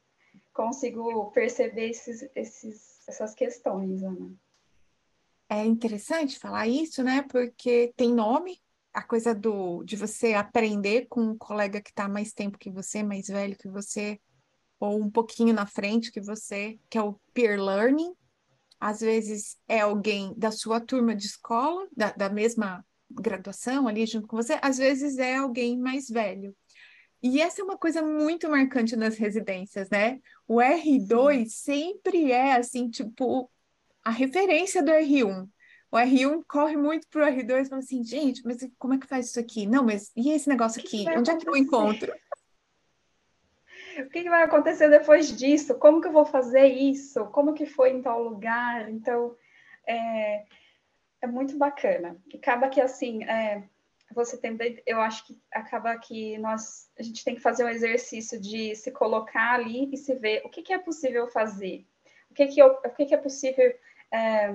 consigo 0.53 1.31
perceber 1.33 1.91
esses, 1.91 2.29
esses 2.37 2.93
essas 3.09 3.35
questões, 3.35 4.03
Ana. 4.03 4.33
É 5.49 5.65
interessante 5.65 6.39
falar 6.39 6.69
isso, 6.69 7.03
né? 7.03 7.23
Porque 7.29 7.93
tem 7.97 8.15
nome, 8.15 8.61
a 8.95 9.03
coisa 9.03 9.35
do 9.35 9.83
de 9.83 9.97
você 9.97 10.35
aprender 10.35 11.07
com 11.09 11.21
um 11.21 11.37
colega 11.37 11.81
que 11.81 11.91
está 11.91 12.09
mais 12.09 12.33
tempo 12.33 12.59
que 12.59 12.71
você, 12.71 13.03
mais 13.03 13.27
velho 13.27 13.57
que 13.57 13.69
você, 13.69 14.21
ou 14.79 15.01
um 15.01 15.11
pouquinho 15.11 15.53
na 15.53 15.67
frente 15.67 16.13
que 16.13 16.21
você, 16.21 16.79
que 16.89 16.97
é 16.97 17.03
o 17.03 17.19
peer 17.35 17.61
learning. 17.61 18.15
Às 18.85 18.99
vezes 18.99 19.57
é 19.69 19.79
alguém 19.79 20.35
da 20.37 20.51
sua 20.51 20.81
turma 20.81 21.15
de 21.15 21.27
escola, 21.27 21.87
da, 21.97 22.11
da 22.11 22.29
mesma 22.29 22.85
graduação 23.09 23.87
ali 23.87 24.05
junto 24.07 24.27
com 24.27 24.37
você, 24.37 24.59
às 24.61 24.77
vezes 24.77 25.19
é 25.19 25.37
alguém 25.37 25.79
mais 25.79 26.09
velho. 26.09 26.53
E 27.23 27.41
essa 27.41 27.61
é 27.61 27.65
uma 27.65 27.79
coisa 27.79 28.03
muito 28.03 28.51
marcante 28.51 28.97
nas 28.97 29.17
residências, 29.17 29.89
né? 29.89 30.19
O 30.49 30.57
R2 30.57 31.47
sempre 31.51 32.33
é 32.33 32.57
assim, 32.57 32.91
tipo, 32.91 33.49
a 34.03 34.11
referência 34.11 34.83
do 34.83 34.91
R1. 34.91 35.49
O 35.93 35.97
R1 35.97 36.43
corre 36.49 36.77
muito 36.77 37.07
pro 37.09 37.25
R2 37.25 37.67
e 37.67 37.69
fala 37.69 37.81
assim, 37.81 38.03
gente, 38.03 38.43
mas 38.45 38.67
como 38.81 38.95
é 38.95 38.99
que 38.99 39.07
faz 39.07 39.27
isso 39.29 39.39
aqui? 39.39 39.65
Não, 39.65 39.85
mas 39.85 40.11
e 40.17 40.31
esse 40.33 40.49
negócio 40.49 40.83
aqui? 40.83 41.05
Onde 41.17 41.31
é 41.31 41.37
que 41.37 41.49
eu 41.49 41.55
encontro? 41.55 42.13
O 43.99 44.09
que, 44.09 44.29
vai 44.29 44.43
acontecer 44.43 44.89
depois 44.89 45.37
disso? 45.37 45.75
Como 45.79 46.01
que 46.01 46.09
eu 46.09 46.13
vou 46.13 46.25
fazer 46.25 46.67
isso? 46.67 47.27
Como 47.27 47.53
que 47.53 47.67
foi 47.67 47.91
em 47.91 48.03
tal 48.03 48.23
lugar? 48.23 48.89
Então, 48.91 49.37
é, 49.87 50.45
é 51.21 51.27
muito 51.27 51.57
bacana. 51.57 52.17
Acaba 52.35 52.69
que, 52.69 52.81
assim, 52.81 53.25
é, 53.25 53.63
você 54.15 54.37
tem, 54.37 54.57
eu 54.87 55.01
acho 55.01 55.27
que 55.27 55.39
acaba 55.51 55.97
que 55.99 56.39
nós, 56.39 56.91
a 56.99 57.03
gente 57.03 57.25
tem 57.25 57.35
que 57.35 57.41
fazer 57.41 57.65
um 57.65 57.69
exercício 57.69 58.41
de 58.41 58.75
se 58.77 58.91
colocar 58.91 59.55
ali 59.55 59.93
e 59.93 59.97
se 59.97 60.15
ver 60.15 60.43
o 60.45 60.49
que, 60.49 60.63
que 60.63 60.73
é 60.73 60.79
possível 60.79 61.27
fazer, 61.29 61.87
o 62.31 62.35
que, 62.35 62.47
que, 62.47 62.61
eu, 62.61 62.69
o 62.69 62.91
que, 62.91 63.07
que 63.07 63.15
é 63.15 63.19
possível 63.19 63.75
é, 64.11 64.55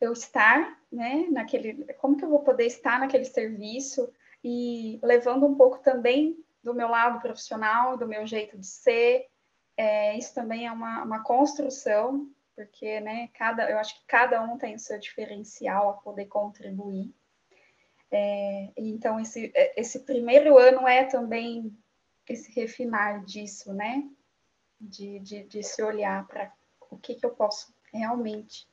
eu 0.00 0.12
estar, 0.12 0.80
né, 0.90 1.26
naquele, 1.30 1.84
como 1.94 2.16
que 2.16 2.24
eu 2.24 2.30
vou 2.30 2.40
poder 2.40 2.66
estar 2.66 2.98
naquele 2.98 3.24
serviço 3.24 4.12
e 4.42 4.98
levando 5.02 5.46
um 5.46 5.54
pouco 5.54 5.78
também 5.78 6.42
do 6.62 6.74
meu 6.74 6.88
lado 6.88 7.20
profissional, 7.20 7.96
do 7.96 8.06
meu 8.06 8.26
jeito 8.26 8.58
de 8.58 8.66
ser, 8.66 9.26
é, 9.76 10.16
isso 10.16 10.34
também 10.34 10.66
é 10.66 10.72
uma, 10.72 11.02
uma 11.02 11.22
construção, 11.22 12.30
porque, 12.54 13.00
né, 13.00 13.28
cada, 13.32 13.70
eu 13.70 13.78
acho 13.78 13.98
que 13.98 14.06
cada 14.06 14.42
um 14.42 14.58
tem 14.58 14.74
o 14.74 14.78
seu 14.78 14.98
diferencial 14.98 15.88
a 15.88 15.92
poder 15.94 16.26
contribuir, 16.26 17.14
é, 18.10 18.72
então, 18.76 19.20
esse, 19.20 19.52
é, 19.54 19.80
esse 19.80 20.00
primeiro 20.00 20.58
ano 20.58 20.86
é 20.86 21.04
também 21.04 21.76
esse 22.28 22.50
refinar 22.52 23.24
disso, 23.24 23.72
né? 23.72 24.08
De, 24.80 25.20
de, 25.20 25.44
de 25.44 25.62
se 25.62 25.82
olhar 25.82 26.26
para 26.26 26.52
o 26.90 26.98
que, 26.98 27.14
que 27.14 27.24
eu 27.24 27.30
posso 27.30 27.72
realmente 27.92 28.66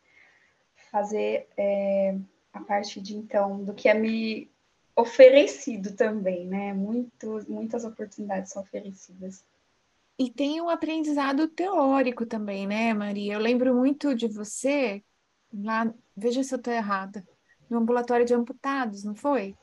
fazer 0.91 1.47
é, 1.57 2.17
a 2.53 2.61
partir 2.61 3.01
de 3.01 3.15
então, 3.15 3.63
do 3.63 3.73
que 3.73 3.89
é 3.89 3.93
me 3.93 4.49
oferecido 4.97 5.95
também, 5.95 6.47
né? 6.47 6.73
Muito, 6.73 7.45
muitas 7.47 7.85
oportunidades 7.85 8.51
são 8.51 8.63
oferecidas. 8.63 9.45
E 10.17 10.31
tem 10.31 10.59
um 10.59 10.69
aprendizado 10.69 11.47
teórico 11.47 12.25
também, 12.25 12.65
né, 12.65 12.91
Maria? 12.95 13.33
Eu 13.33 13.39
lembro 13.39 13.75
muito 13.75 14.15
de 14.15 14.27
você, 14.27 15.03
lá, 15.53 15.93
veja 16.15 16.43
se 16.43 16.51
eu 16.51 16.57
estou 16.57 16.73
errada, 16.73 17.23
no 17.69 17.77
ambulatório 17.77 18.25
de 18.25 18.33
amputados, 18.33 19.03
não 19.03 19.13
foi? 19.13 19.53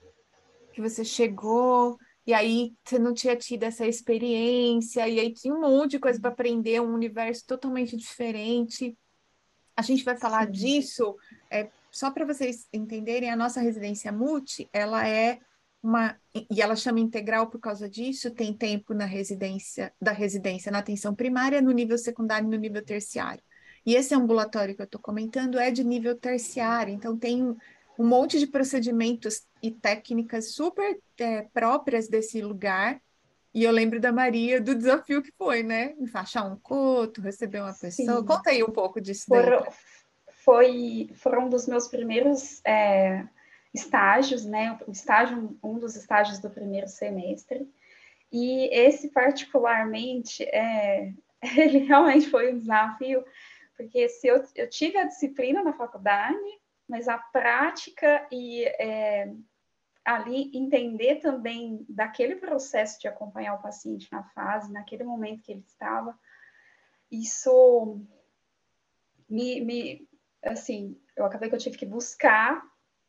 Que 0.73 0.81
você 0.81 1.05
chegou 1.05 1.99
e 2.25 2.33
aí 2.33 2.73
você 2.85 2.99
não 2.99 3.13
tinha 3.13 3.37
tido 3.37 3.65
essa 3.65 3.85
experiência, 3.87 5.07
e 5.09 5.19
aí 5.19 5.35
tinha 5.35 5.53
um 5.53 5.61
monte 5.61 5.93
de 5.93 5.99
coisa 5.99 6.21
para 6.21 6.31
aprender, 6.31 6.81
um 6.81 6.95
universo 6.95 7.45
totalmente 7.47 7.97
diferente. 7.97 8.97
A 9.77 9.83
gente 9.83 10.05
vai 10.05 10.17
falar 10.17 10.47
Sim. 10.47 10.53
disso, 10.53 11.17
é, 11.51 11.69
só 11.95 12.11
para 12.11 12.27
vocês 12.27 12.67
entenderem, 12.73 13.31
a 13.31 13.37
nossa 13.37 13.61
residência 13.61 14.11
multi, 14.11 14.69
ela 14.73 15.07
é 15.07 15.39
uma, 15.81 16.19
e 16.35 16.61
ela 16.61 16.75
chama 16.75 16.99
integral 16.99 17.47
por 17.47 17.61
causa 17.61 17.89
disso, 17.89 18.33
tem 18.33 18.53
tempo 18.53 18.93
na 18.93 19.05
residência, 19.05 19.93
da 20.03 20.11
residência 20.11 20.73
na 20.73 20.81
atenção 20.81 21.15
primária, 21.15 21.63
no 21.63 21.71
nível 21.71 21.97
secundário 21.97 22.49
e 22.49 22.51
no 22.51 22.57
nível 22.57 22.85
terciário. 22.85 23.45
E 23.87 23.95
esse 23.95 24.13
ambulatório 24.13 24.75
que 24.75 24.83
eu 24.83 24.87
estou 24.87 25.01
comentando 25.01 25.57
é 25.57 25.71
de 25.71 25.85
nível 25.85 26.17
terciário, 26.17 26.93
então 26.93 27.17
tem 27.17 27.45
um 27.97 28.05
monte 28.05 28.41
de 28.41 28.49
procedimentos 28.49 29.43
e 29.63 29.71
técnicas 29.71 30.53
super 30.53 30.99
é, 31.17 31.43
próprias 31.43 32.09
desse 32.09 32.43
lugar. 32.43 33.01
E 33.55 33.63
eu 33.63 33.71
lembro 33.71 34.01
da 34.01 34.13
Maria 34.13 34.61
do 34.61 34.75
desafio 34.75 35.23
que 35.23 35.31
foi, 35.39 35.63
né? 35.63 35.95
Enfaixar 36.01 36.53
um 36.53 36.57
coto, 36.57 37.21
receber 37.21 37.61
uma 37.61 37.73
pessoa. 37.73 38.19
Sim. 38.19 38.27
Conta 38.27 38.51
aí 38.51 38.65
um 38.65 38.73
pouco 38.73 39.01
disso. 39.01 39.27
Foram, 39.29 39.65
foi, 40.45 41.11
foram 41.15 41.47
um 41.47 41.49
dos 41.49 41.67
meus 41.67 41.89
primeiros 41.89 42.61
é, 42.65 43.27
estágios, 43.73 44.45
né? 44.45 44.79
O 44.87 44.93
estágio, 44.93 45.59
um 45.63 45.79
dos 45.79 45.97
estágios 45.97 46.39
do 46.39 46.51
primeiro 46.51 46.87
semestre. 46.87 47.69
E 48.31 48.69
esse 48.73 49.09
particularmente, 49.09 50.45
é, 50.45 51.13
ele 51.57 51.79
realmente 51.79 52.29
foi 52.29 52.53
um 52.53 52.59
desafio, 52.59 53.25
porque 53.77 54.09
se 54.09 54.27
eu, 54.27 54.43
eu 54.55 54.69
tive 54.69 54.99
a 54.99 55.05
disciplina 55.05 55.63
na 55.63 55.73
faculdade, 55.73 56.61
mas 56.87 57.09
a 57.09 57.17
prática 57.17 58.27
e 58.31 58.65
é, 58.65 59.33
ali 60.05 60.51
entender 60.55 61.17
também 61.17 61.87
daquele 61.89 62.37
processo 62.37 63.01
de 63.01 63.09
acompanhar 63.09 63.55
o 63.55 63.63
paciente 63.63 64.09
na 64.13 64.23
fase, 64.23 64.71
naquele 64.71 65.05
momento 65.05 65.43
que 65.43 65.53
ele 65.53 65.65
estava, 65.67 66.17
isso 67.11 68.01
me, 69.29 69.61
me 69.63 70.09
assim, 70.45 71.01
eu 71.17 71.25
acabei 71.25 71.49
que 71.49 71.55
eu 71.55 71.61
tive 71.61 71.77
que 71.77 71.87
buscar, 71.87 72.63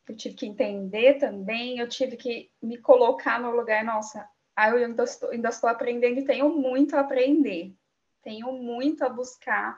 eu 0.07 0.15
tive 0.15 0.35
que 0.35 0.45
entender 0.45 1.15
também, 1.15 1.79
eu 1.79 1.89
tive 1.89 2.15
que 2.15 2.51
me 2.61 2.77
colocar 2.77 3.39
no 3.39 3.51
lugar, 3.51 3.83
nossa, 3.83 4.27
aí 4.55 4.71
eu 4.71 4.77
ainda 4.77 5.03
estou, 5.03 5.29
ainda 5.29 5.49
estou 5.49 5.69
aprendendo 5.69 6.19
e 6.19 6.25
tenho 6.25 6.49
muito 6.49 6.95
a 6.95 7.01
aprender, 7.01 7.73
tenho 8.21 8.51
muito 8.53 9.03
a 9.03 9.09
buscar 9.09 9.77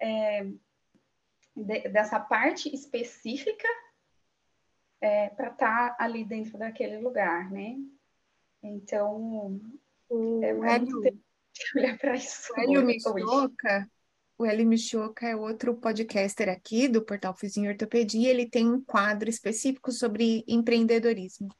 é, 0.00 0.46
de, 1.54 1.88
dessa 1.88 2.18
parte 2.18 2.72
específica 2.74 3.68
é, 5.00 5.30
para 5.30 5.48
estar 5.48 5.96
tá 5.96 6.04
ali 6.04 6.24
dentro 6.24 6.58
daquele 6.58 6.98
lugar, 6.98 7.50
né? 7.50 7.76
Então, 8.62 9.58
é 10.42 10.50
Hélio, 10.50 11.00
olhar 11.76 11.98
para 11.98 12.14
isso. 12.16 12.52
O 12.52 12.60
Hélio 12.60 12.84
Mistoca, 12.84 13.88
o 14.40 14.46
Eli 14.46 14.64
Michoca 14.64 15.28
é 15.28 15.36
outro 15.36 15.76
podcaster 15.76 16.48
aqui 16.48 16.88
do 16.88 17.04
Portal 17.04 17.36
Fizinho 17.36 17.70
Ortopedia, 17.70 18.30
ele 18.30 18.48
tem 18.48 18.66
um 18.72 18.80
quadro 18.80 19.28
específico 19.28 19.92
sobre 19.92 20.42
empreendedorismo. 20.48 21.54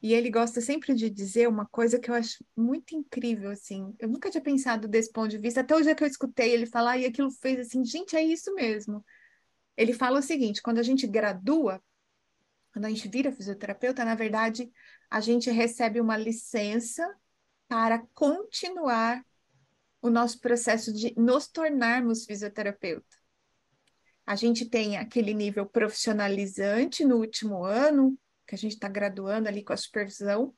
E 0.00 0.14
ele 0.14 0.30
gosta 0.30 0.60
sempre 0.60 0.94
de 0.94 1.10
dizer 1.10 1.48
uma 1.48 1.66
coisa 1.66 1.98
que 1.98 2.08
eu 2.08 2.14
acho 2.14 2.44
muito 2.56 2.94
incrível, 2.94 3.50
assim. 3.50 3.92
Eu 3.98 4.08
nunca 4.08 4.30
tinha 4.30 4.40
pensado 4.40 4.86
desse 4.86 5.10
ponto 5.10 5.28
de 5.28 5.38
vista, 5.38 5.62
até 5.62 5.74
o 5.74 5.80
dia 5.82 5.92
que 5.92 6.04
eu 6.04 6.06
escutei 6.06 6.52
ele 6.52 6.66
falar, 6.66 6.98
e 6.98 7.04
aquilo 7.04 7.32
fez 7.32 7.58
assim, 7.58 7.84
gente, 7.84 8.14
é 8.14 8.22
isso 8.22 8.54
mesmo. 8.54 9.04
Ele 9.76 9.92
fala 9.92 10.20
o 10.20 10.22
seguinte: 10.22 10.62
quando 10.62 10.78
a 10.78 10.84
gente 10.84 11.08
gradua, 11.08 11.82
quando 12.72 12.84
a 12.84 12.90
gente 12.90 13.08
vira 13.08 13.32
fisioterapeuta, 13.32 14.04
na 14.04 14.14
verdade, 14.14 14.70
a 15.10 15.20
gente 15.20 15.50
recebe 15.50 16.00
uma 16.00 16.16
licença 16.16 17.04
para 17.66 17.98
continuar 18.14 19.20
o 20.02 20.10
nosso 20.10 20.40
processo 20.40 20.92
de 20.92 21.14
nos 21.16 21.48
tornarmos 21.48 22.24
fisioterapeuta. 22.24 23.16
A 24.26 24.36
gente 24.36 24.68
tem 24.68 24.96
aquele 24.96 25.34
nível 25.34 25.66
profissionalizante 25.66 27.04
no 27.04 27.16
último 27.16 27.64
ano, 27.64 28.18
que 28.46 28.54
a 28.54 28.58
gente 28.58 28.74
está 28.74 28.88
graduando 28.88 29.48
ali 29.48 29.62
com 29.62 29.72
a 29.72 29.76
supervisão, 29.76 30.54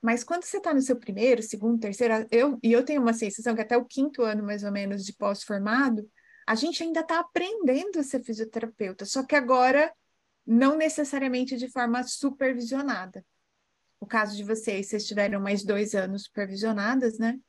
mas 0.00 0.22
quando 0.22 0.44
você 0.44 0.58
está 0.58 0.72
no 0.72 0.80
seu 0.80 0.96
primeiro, 0.96 1.42
segundo, 1.42 1.80
terceiro, 1.80 2.26
eu, 2.30 2.58
e 2.62 2.72
eu 2.72 2.84
tenho 2.84 3.02
uma 3.02 3.12
sensação 3.12 3.54
que 3.54 3.62
até 3.62 3.76
o 3.76 3.84
quinto 3.84 4.22
ano, 4.22 4.42
mais 4.42 4.62
ou 4.62 4.70
menos, 4.70 5.04
de 5.04 5.12
pós-formado, 5.12 6.08
a 6.46 6.54
gente 6.54 6.82
ainda 6.82 7.00
está 7.00 7.18
aprendendo 7.18 7.98
a 7.98 8.02
ser 8.02 8.22
fisioterapeuta, 8.22 9.04
só 9.04 9.24
que 9.24 9.34
agora 9.34 9.92
não 10.46 10.76
necessariamente 10.76 11.56
de 11.56 11.68
forma 11.68 12.04
supervisionada. 12.04 13.24
O 13.98 14.06
caso 14.06 14.36
de 14.36 14.44
vocês, 14.44 14.88
vocês 14.88 15.06
tiveram 15.06 15.40
mais 15.40 15.64
dois 15.64 15.94
anos 15.94 16.24
supervisionadas, 16.24 17.18
né? 17.18 17.40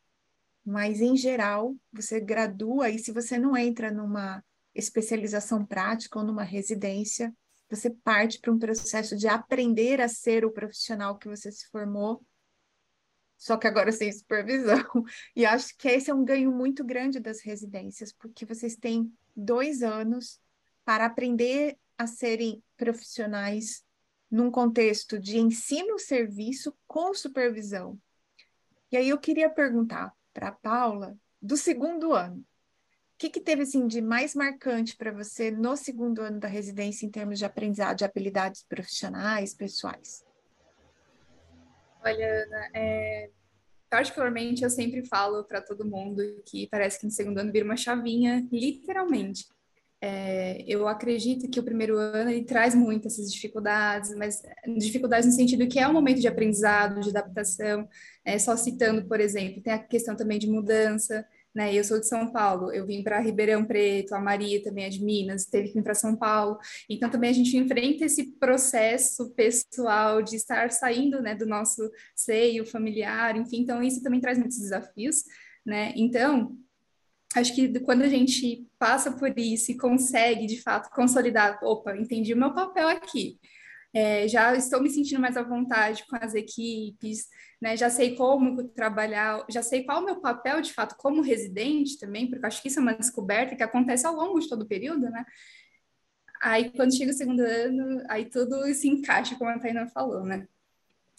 Mas, 0.70 1.00
em 1.00 1.16
geral, 1.16 1.78
você 1.94 2.20
gradua 2.20 2.90
e 2.90 3.00
se 3.00 3.14
você 3.14 3.38
não 3.40 3.56
entra 3.56 3.90
numa 3.90 4.44
especialização 4.76 5.66
prática 5.66 6.20
ou 6.20 6.26
numa 6.26 6.44
residência, 6.44 7.34
você 7.70 7.90
parte 7.90 8.38
para 8.42 8.52
um 8.52 8.60
processo 8.60 9.16
de 9.16 9.30
aprender 9.30 10.02
a 10.02 10.10
ser 10.10 10.44
o 10.44 10.52
profissional 10.52 11.18
que 11.18 11.30
você 11.30 11.50
se 11.54 11.70
formou, 11.70 12.22
só 13.38 13.56
que 13.56 13.66
agora 13.66 13.94
sem 13.94 14.12
supervisão. 14.12 14.84
E 15.34 15.46
acho 15.46 15.74
que 15.78 15.88
esse 15.88 16.12
é 16.12 16.14
um 16.14 16.26
ganho 16.26 16.52
muito 16.52 16.84
grande 16.84 17.18
das 17.18 17.40
residências, 17.40 18.12
porque 18.12 18.46
vocês 18.46 18.76
têm 18.76 19.10
dois 19.34 19.82
anos 19.82 20.38
para 20.84 21.06
aprender 21.06 21.78
a 21.98 22.06
serem 22.06 22.62
profissionais 22.76 23.86
num 24.30 24.52
contexto 24.52 25.18
de 25.18 25.38
ensino-serviço 25.38 26.78
com 26.86 27.14
supervisão. 27.14 27.98
E 28.92 28.98
aí 28.98 29.08
eu 29.08 29.18
queria 29.18 29.50
perguntar 29.50 30.17
para 30.38 30.50
a 30.50 30.52
Paula 30.52 31.18
do 31.42 31.58
segundo 31.58 32.14
ano 32.14 32.46
que, 33.18 33.28
que 33.28 33.42
teve 33.42 33.64
assim 33.64 33.88
de 33.88 34.00
mais 34.00 34.36
marcante 34.36 34.96
para 34.96 35.12
você 35.12 35.50
no 35.50 35.76
segundo 35.76 36.22
ano 36.22 36.40
da 36.40 36.48
residência 36.48 37.08
em 37.08 37.10
termos 37.10 37.40
de 37.40 37.46
aprendizado, 37.46 37.98
de 37.98 38.06
habilidades 38.06 38.64
profissionais, 38.70 39.56
pessoais? 39.56 40.24
Olha, 42.06 42.44
Ana, 42.44 42.70
é, 42.76 43.32
particularmente 43.90 44.64
eu 44.64 44.70
sempre 44.70 45.04
falo 45.08 45.44
para 45.44 45.60
todo 45.60 45.84
mundo 45.84 46.22
que 46.46 46.68
parece 46.68 47.00
que 47.00 47.06
no 47.06 47.12
segundo 47.12 47.40
ano 47.40 47.52
vira 47.52 47.66
uma 47.66 47.76
chavinha, 47.76 48.48
literalmente. 48.52 49.48
É, 50.00 50.64
eu 50.68 50.88
acredito 50.88 51.50
que 51.50 51.60
o 51.60 51.64
primeiro 51.64 51.98
ano 51.98 52.30
ele 52.30 52.44
traz 52.44 52.76
muitas 52.76 53.14
essas 53.14 53.32
dificuldades, 53.32 54.16
mas 54.16 54.44
dificuldades 54.78 55.26
no 55.28 55.32
sentido 55.34 55.68
que 55.68 55.80
é 55.80 55.88
um 55.88 55.94
momento 55.94 56.22
de 56.22 56.28
aprendizado, 56.28 57.00
de 57.02 57.10
adaptação. 57.10 57.88
É, 58.24 58.38
só 58.38 58.56
citando, 58.56 59.06
por 59.08 59.20
exemplo, 59.20 59.62
tem 59.62 59.74
a 59.74 59.80
questão 59.80 60.16
também 60.16 60.38
de 60.38 60.48
mudança 60.48 61.26
né? 61.58 61.74
Eu 61.74 61.84
sou 61.84 62.00
de 62.00 62.08
São 62.08 62.32
Paulo, 62.32 62.72
eu 62.72 62.86
vim 62.86 63.02
para 63.02 63.20
Ribeirão 63.20 63.66
Preto, 63.66 64.14
a 64.14 64.22
Maria 64.22 64.62
também 64.62 64.86
é 64.86 64.90
de 64.90 65.04
Minas, 65.04 65.46
teve 65.46 65.70
que 65.70 65.74
vir 65.74 65.84
para 65.84 65.96
São 65.96 66.16
Paulo. 66.16 66.60
Então 66.88 67.10
também 67.10 67.32
a 67.32 67.34
gente 67.34 67.58
enfrenta 67.58 68.06
esse 68.06 68.32
processo 68.34 69.32
pessoal 69.32 70.22
de 70.22 70.36
estar 70.36 70.72
saindo, 70.72 71.20
né, 71.20 71.34
do 71.34 71.48
nosso 71.48 71.90
seio 72.16 72.64
familiar, 72.64 73.36
enfim, 73.36 73.62
então 73.62 73.82
isso 73.82 74.04
também 74.04 74.22
traz 74.22 74.38
muitos 74.38 74.60
desafios, 74.60 75.24
né? 75.66 75.94
Então, 75.96 76.56
acho 77.36 77.54
que 77.54 77.80
quando 77.82 78.04
a 78.04 78.08
gente 78.08 78.68
passa 78.80 79.12
por 79.12 79.38
isso 79.38 79.72
e 79.72 79.78
consegue, 79.78 80.46
de 80.46 80.62
fato, 80.62 80.90
consolidar, 80.90 81.60
opa, 81.64 81.96
entendi 81.96 82.34
o 82.34 82.38
meu 82.38 82.54
papel 82.54 82.88
aqui, 82.88 83.40
é, 83.94 84.28
já 84.28 84.56
estou 84.56 84.82
me 84.82 84.90
sentindo 84.90 85.20
mais 85.20 85.38
à 85.38 85.44
vontade 85.44 86.06
com 86.08 86.16
as 86.18 86.36
equipes, 86.36 87.28
né? 87.62 87.76
Já 87.76 87.90
sei 87.90 88.16
como 88.16 88.68
trabalhar, 88.70 89.46
já 89.50 89.64
sei 89.64 89.84
qual 89.84 90.00
é 90.00 90.02
o 90.02 90.06
meu 90.06 90.22
papel 90.22 90.62
de 90.62 90.74
fato 90.74 90.96
como 90.98 91.22
residente 91.22 91.98
também, 91.98 92.30
porque 92.30 92.46
acho 92.46 92.62
que 92.62 92.68
isso 92.68 92.80
é 92.80 92.82
uma 92.82 92.94
descoberta 92.94 93.56
que 93.56 93.64
acontece 93.64 94.06
ao 94.06 94.16
longo 94.16 94.40
de 94.40 94.48
todo 94.50 94.64
o 94.64 94.68
período, 94.68 95.10
né? 95.10 95.26
Aí 96.42 96.72
quando 96.72 96.96
chega 96.96 97.12
o 97.12 97.16
segundo 97.16 97.40
ano, 97.40 98.04
aí 98.10 98.26
tudo 98.26 98.72
se 98.74 98.88
encaixa, 98.88 99.36
como 99.36 99.50
a 99.50 99.60
Tainá 99.60 99.88
falou, 99.88 100.24
né? 100.24 100.48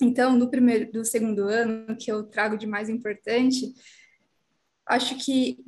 Então, 0.01 0.37
no 0.37 0.49
primeiro, 0.49 0.92
do 0.92 1.05
segundo 1.05 1.42
ano, 1.49 1.97
que 1.97 2.11
eu 2.12 2.23
trago 2.25 2.57
de 2.57 2.66
mais 2.66 2.88
importante, 2.88 3.75
acho 4.87 5.16
que 5.18 5.59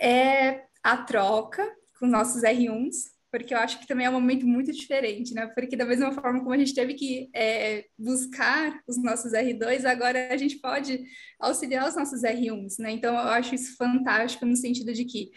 é 0.00 0.64
a 0.82 0.96
troca 0.96 1.66
com 1.98 2.06
nossos 2.06 2.42
R1s, 2.42 3.10
porque 3.30 3.52
eu 3.52 3.58
acho 3.58 3.78
que 3.78 3.86
também 3.86 4.06
é 4.06 4.10
um 4.10 4.14
momento 4.14 4.46
muito 4.46 4.72
diferente, 4.72 5.34
né? 5.34 5.46
Porque 5.48 5.76
da 5.76 5.84
mesma 5.84 6.12
forma 6.12 6.38
como 6.38 6.52
a 6.52 6.58
gente 6.58 6.74
teve 6.74 6.94
que 6.94 7.28
é, 7.34 7.84
buscar 7.98 8.80
os 8.88 8.96
nossos 9.02 9.32
R2, 9.32 9.84
agora 9.84 10.32
a 10.32 10.36
gente 10.36 10.58
pode 10.58 11.04
auxiliar 11.38 11.88
os 11.88 11.96
nossos 11.96 12.22
R1s, 12.22 12.78
né? 12.78 12.92
Então 12.92 13.14
eu 13.14 13.20
acho 13.20 13.54
isso 13.54 13.76
fantástico 13.76 14.46
no 14.46 14.56
sentido 14.56 14.92
de 14.92 15.04
que, 15.04 15.30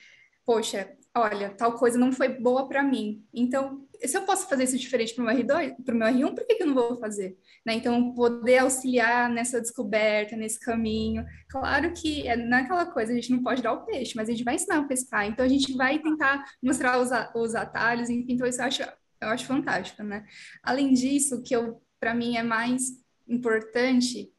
poxa, 0.46 0.90
olha, 1.16 1.50
tal 1.50 1.74
coisa 1.78 1.98
não 1.98 2.12
foi 2.14 2.30
boa 2.30 2.68
para 2.68 2.82
mim. 2.82 3.26
Então, 3.34 3.86
se 4.08 4.18
eu 4.18 4.24
posso 4.24 4.48
fazer 4.48 4.64
isso 4.64 4.78
diferente 4.78 5.14
para 5.14 5.24
o 5.24 5.28
meu 5.28 5.36
R2, 5.36 5.76
para 5.84 5.96
o 5.96 5.98
meu 5.98 6.08
R1, 6.08 6.36
por 6.36 6.46
que, 6.46 6.56
que 6.56 6.64
eu 6.64 6.68
não 6.68 6.74
vou 6.74 6.98
fazer? 6.98 7.38
Né? 7.66 7.76
Então, 7.76 8.14
poder 8.14 8.60
auxiliar 8.60 9.30
nessa 9.30 9.62
descoberta, 9.62 10.36
nesse 10.36 10.60
caminho. 10.60 11.26
Claro 11.50 11.94
que 11.94 12.28
é 12.28 12.36
naquela 12.36 12.86
coisa, 12.86 13.12
a 13.12 13.16
gente 13.16 13.32
não 13.32 13.44
pode 13.44 13.62
dar 13.62 13.74
o 13.74 13.86
peixe, 13.86 14.14
mas 14.16 14.28
a 14.28 14.32
gente 14.32 14.44
vai 14.44 14.56
ensinar 14.56 14.80
a 14.80 14.84
pescar. 14.84 15.28
Então, 15.28 15.46
a 15.46 15.50
gente 15.50 15.74
vai 15.74 16.00
tentar 16.00 16.44
mostrar 16.62 17.00
os, 17.00 17.10
os 17.36 17.56
atalhos, 17.56 18.10
então 18.10 18.48
isso 18.48 18.62
eu 18.62 18.66
acho, 18.66 18.82
eu 18.84 19.28
acho 19.30 19.46
fantástico, 19.46 20.04
né? 20.04 20.26
Além 20.64 20.94
disso, 20.94 21.42
que 21.44 21.56
eu, 21.56 21.82
para 22.00 22.14
mim 22.14 22.38
é 22.38 22.44
mais 22.44 22.84
importante 23.28 24.32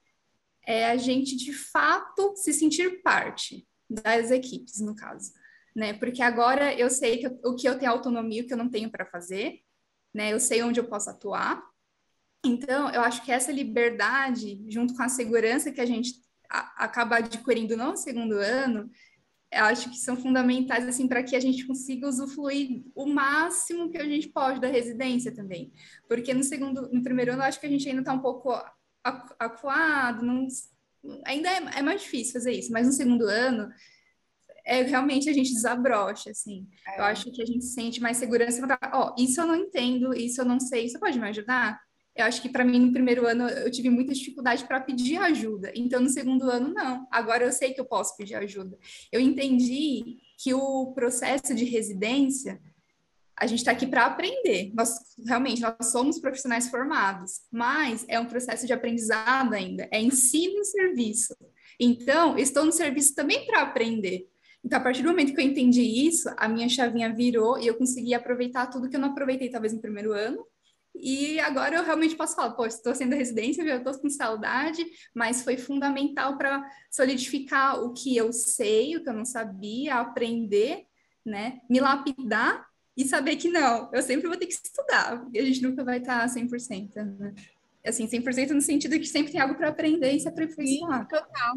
é 0.64 0.86
a 0.86 0.96
gente, 0.96 1.36
de 1.36 1.52
fato, 1.52 2.34
se 2.36 2.52
sentir 2.52 3.02
parte 3.02 3.66
das 3.90 4.30
equipes, 4.30 4.80
no 4.80 4.94
caso 4.94 5.32
né? 5.74 5.92
Porque 5.94 6.22
agora 6.22 6.74
eu 6.74 6.90
sei 6.90 7.18
que 7.18 7.26
eu, 7.26 7.38
o 7.44 7.56
que 7.56 7.68
eu 7.68 7.78
tenho 7.78 7.90
autonomia, 7.90 8.42
o 8.42 8.46
que 8.46 8.52
eu 8.52 8.58
não 8.58 8.68
tenho 8.68 8.90
para 8.90 9.06
fazer, 9.06 9.60
né? 10.14 10.32
Eu 10.32 10.40
sei 10.40 10.62
onde 10.62 10.80
eu 10.80 10.84
posso 10.84 11.10
atuar. 11.10 11.62
Então, 12.44 12.90
eu 12.90 13.00
acho 13.02 13.24
que 13.24 13.30
essa 13.30 13.52
liberdade, 13.52 14.64
junto 14.68 14.94
com 14.94 15.02
a 15.02 15.08
segurança 15.08 15.70
que 15.70 15.80
a 15.80 15.86
gente 15.86 16.14
a, 16.50 16.84
acaba 16.84 17.16
adquirindo 17.16 17.76
no 17.76 17.96
segundo 17.96 18.34
ano, 18.34 18.90
eu 19.52 19.64
acho 19.66 19.90
que 19.90 19.96
são 19.96 20.16
fundamentais 20.16 20.88
assim 20.88 21.06
para 21.06 21.22
que 21.22 21.36
a 21.36 21.40
gente 21.40 21.66
consiga 21.66 22.08
usufruir 22.08 22.82
o 22.94 23.06
máximo 23.06 23.90
que 23.90 23.98
a 23.98 24.04
gente 24.04 24.28
pode 24.28 24.60
da 24.60 24.68
residência 24.68 25.32
também. 25.32 25.72
Porque 26.08 26.32
no 26.32 26.42
segundo, 26.42 26.90
no 26.90 27.02
primeiro 27.02 27.32
ano, 27.32 27.42
eu 27.42 27.46
acho 27.46 27.60
que 27.60 27.66
a 27.66 27.70
gente 27.70 27.88
ainda 27.88 28.00
está 28.00 28.12
um 28.12 28.20
pouco 28.20 28.50
acuado, 29.38 30.24
não, 30.24 30.46
ainda 31.26 31.50
é, 31.50 31.78
é 31.78 31.82
mais 31.82 32.02
difícil 32.02 32.34
fazer 32.34 32.52
isso, 32.52 32.72
mas 32.72 32.86
no 32.86 32.92
segundo 32.92 33.26
ano 33.26 33.68
é 34.64 34.82
realmente 34.82 35.28
a 35.28 35.32
gente 35.32 35.52
desabrocha, 35.52 36.30
assim. 36.30 36.66
É. 36.86 37.00
Eu 37.00 37.04
acho 37.04 37.30
que 37.30 37.42
a 37.42 37.46
gente 37.46 37.64
sente 37.64 38.00
mais 38.00 38.16
segurança 38.16 38.60
ó, 38.92 39.10
oh, 39.10 39.22
isso 39.22 39.40
eu 39.40 39.46
não 39.46 39.56
entendo, 39.56 40.14
isso 40.14 40.40
eu 40.40 40.44
não 40.44 40.60
sei, 40.60 40.86
isso 40.86 40.98
pode 40.98 41.18
me 41.18 41.28
ajudar? 41.28 41.80
Eu 42.14 42.26
acho 42.26 42.42
que 42.42 42.48
para 42.48 42.64
mim 42.64 42.78
no 42.78 42.92
primeiro 42.92 43.26
ano 43.26 43.48
eu 43.48 43.70
tive 43.70 43.88
muita 43.88 44.12
dificuldade 44.12 44.64
para 44.66 44.80
pedir 44.80 45.16
ajuda. 45.16 45.72
Então 45.74 46.00
no 46.00 46.10
segundo 46.10 46.50
ano 46.50 46.72
não. 46.72 47.06
Agora 47.10 47.44
eu 47.44 47.52
sei 47.52 47.72
que 47.72 47.80
eu 47.80 47.86
posso 47.86 48.16
pedir 48.16 48.34
ajuda. 48.34 48.78
Eu 49.10 49.20
entendi 49.20 50.18
que 50.38 50.52
o 50.52 50.92
processo 50.92 51.54
de 51.54 51.64
residência 51.64 52.60
a 53.34 53.46
gente 53.46 53.58
está 53.58 53.72
aqui 53.72 53.86
para 53.86 54.06
aprender. 54.06 54.70
Nós 54.74 54.94
realmente 55.26 55.62
nós 55.62 55.90
somos 55.90 56.18
profissionais 56.18 56.68
formados, 56.68 57.40
mas 57.50 58.04
é 58.06 58.20
um 58.20 58.26
processo 58.26 58.66
de 58.66 58.72
aprendizado 58.72 59.54
ainda. 59.54 59.88
É 59.90 60.00
ensino 60.00 60.60
e 60.60 60.64
serviço. 60.64 61.34
Então, 61.80 62.38
estou 62.38 62.64
no 62.64 62.72
serviço 62.72 63.14
também 63.14 63.44
para 63.46 63.62
aprender. 63.62 64.28
Então, 64.64 64.78
a 64.78 64.82
partir 64.82 65.02
do 65.02 65.08
momento 65.08 65.34
que 65.34 65.40
eu 65.40 65.44
entendi 65.44 65.82
isso, 65.82 66.30
a 66.36 66.48
minha 66.48 66.68
chavinha 66.68 67.12
virou 67.12 67.58
e 67.58 67.66
eu 67.66 67.74
consegui 67.74 68.14
aproveitar 68.14 68.68
tudo 68.68 68.88
que 68.88 68.94
eu 68.94 69.00
não 69.00 69.10
aproveitei, 69.10 69.50
talvez, 69.50 69.72
no 69.72 69.80
primeiro 69.80 70.12
ano. 70.12 70.46
E 70.94 71.40
agora 71.40 71.76
eu 71.76 71.84
realmente 71.84 72.14
posso 72.14 72.36
falar, 72.36 72.52
pô, 72.52 72.66
estou 72.66 72.94
sendo 72.94 73.16
residência, 73.16 73.62
eu 73.62 73.78
estou 73.78 73.98
com 73.98 74.10
saudade, 74.10 74.84
mas 75.14 75.42
foi 75.42 75.56
fundamental 75.56 76.36
para 76.36 76.64
solidificar 76.90 77.82
o 77.82 77.92
que 77.92 78.16
eu 78.16 78.32
sei, 78.32 78.96
o 78.96 79.02
que 79.02 79.08
eu 79.08 79.14
não 79.14 79.24
sabia, 79.24 79.96
aprender, 79.96 80.84
né? 81.24 81.60
Me 81.68 81.80
lapidar 81.80 82.66
e 82.96 83.04
saber 83.04 83.36
que 83.36 83.48
não, 83.48 83.90
eu 83.92 84.02
sempre 84.02 84.28
vou 84.28 84.36
ter 84.36 84.46
que 84.46 84.52
estudar, 84.52 85.18
porque 85.22 85.38
a 85.38 85.44
gente 85.44 85.62
nunca 85.62 85.82
vai 85.82 85.98
estar 85.98 86.28
100%, 86.28 86.94
né? 87.18 87.34
Assim, 87.84 88.06
100% 88.06 88.50
no 88.50 88.60
sentido 88.60 88.98
que 88.98 89.06
sempre 89.06 89.32
tem 89.32 89.40
algo 89.40 89.56
para 89.56 89.68
aprender 89.68 90.12
e 90.12 90.20
se 90.20 90.28
aperfeiçoar. 90.28 91.08
Total. 91.08 91.56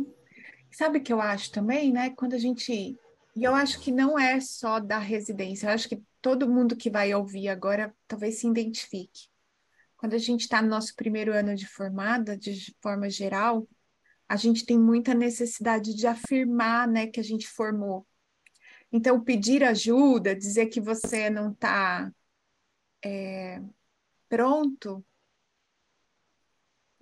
Sabe 0.76 1.00
o 1.00 1.02
que 1.02 1.14
eu 1.14 1.22
acho 1.22 1.52
também, 1.52 1.94
né? 1.94 2.10
Quando 2.10 2.34
a 2.34 2.38
gente 2.38 3.00
E 3.34 3.44
eu 3.44 3.56
acho 3.56 3.80
que 3.80 3.92
não 3.92 4.20
é 4.20 4.42
só 4.42 4.78
da 4.78 5.00
residência, 5.00 5.68
eu 5.68 5.72
acho 5.72 5.88
que 5.88 6.04
todo 6.22 6.50
mundo 6.50 6.76
que 6.76 6.90
vai 6.90 7.14
ouvir 7.14 7.48
agora 7.48 7.96
talvez 8.08 8.40
se 8.40 8.48
identifique. 8.48 9.30
Quando 9.96 10.16
a 10.16 10.18
gente 10.18 10.42
está 10.42 10.62
no 10.62 10.68
nosso 10.68 10.94
primeiro 10.96 11.34
ano 11.34 11.56
de 11.56 11.66
formada, 11.66 12.38
de 12.38 12.76
forma 12.82 13.10
geral, 13.10 13.66
a 14.28 14.36
gente 14.36 14.66
tem 14.66 14.78
muita 14.78 15.14
necessidade 15.14 15.96
de 15.96 16.08
afirmar 16.08 16.88
né, 16.90 17.08
que 17.08 17.22
a 17.22 17.24
gente 17.24 17.48
formou. 17.48 18.06
Então, 18.92 19.24
pedir 19.24 19.64
ajuda, 19.64 20.36
dizer 20.36 20.66
que 20.66 20.82
você 20.82 21.30
não 21.30 21.52
está 21.52 22.12
é, 23.04 23.62
pronto, 24.28 25.06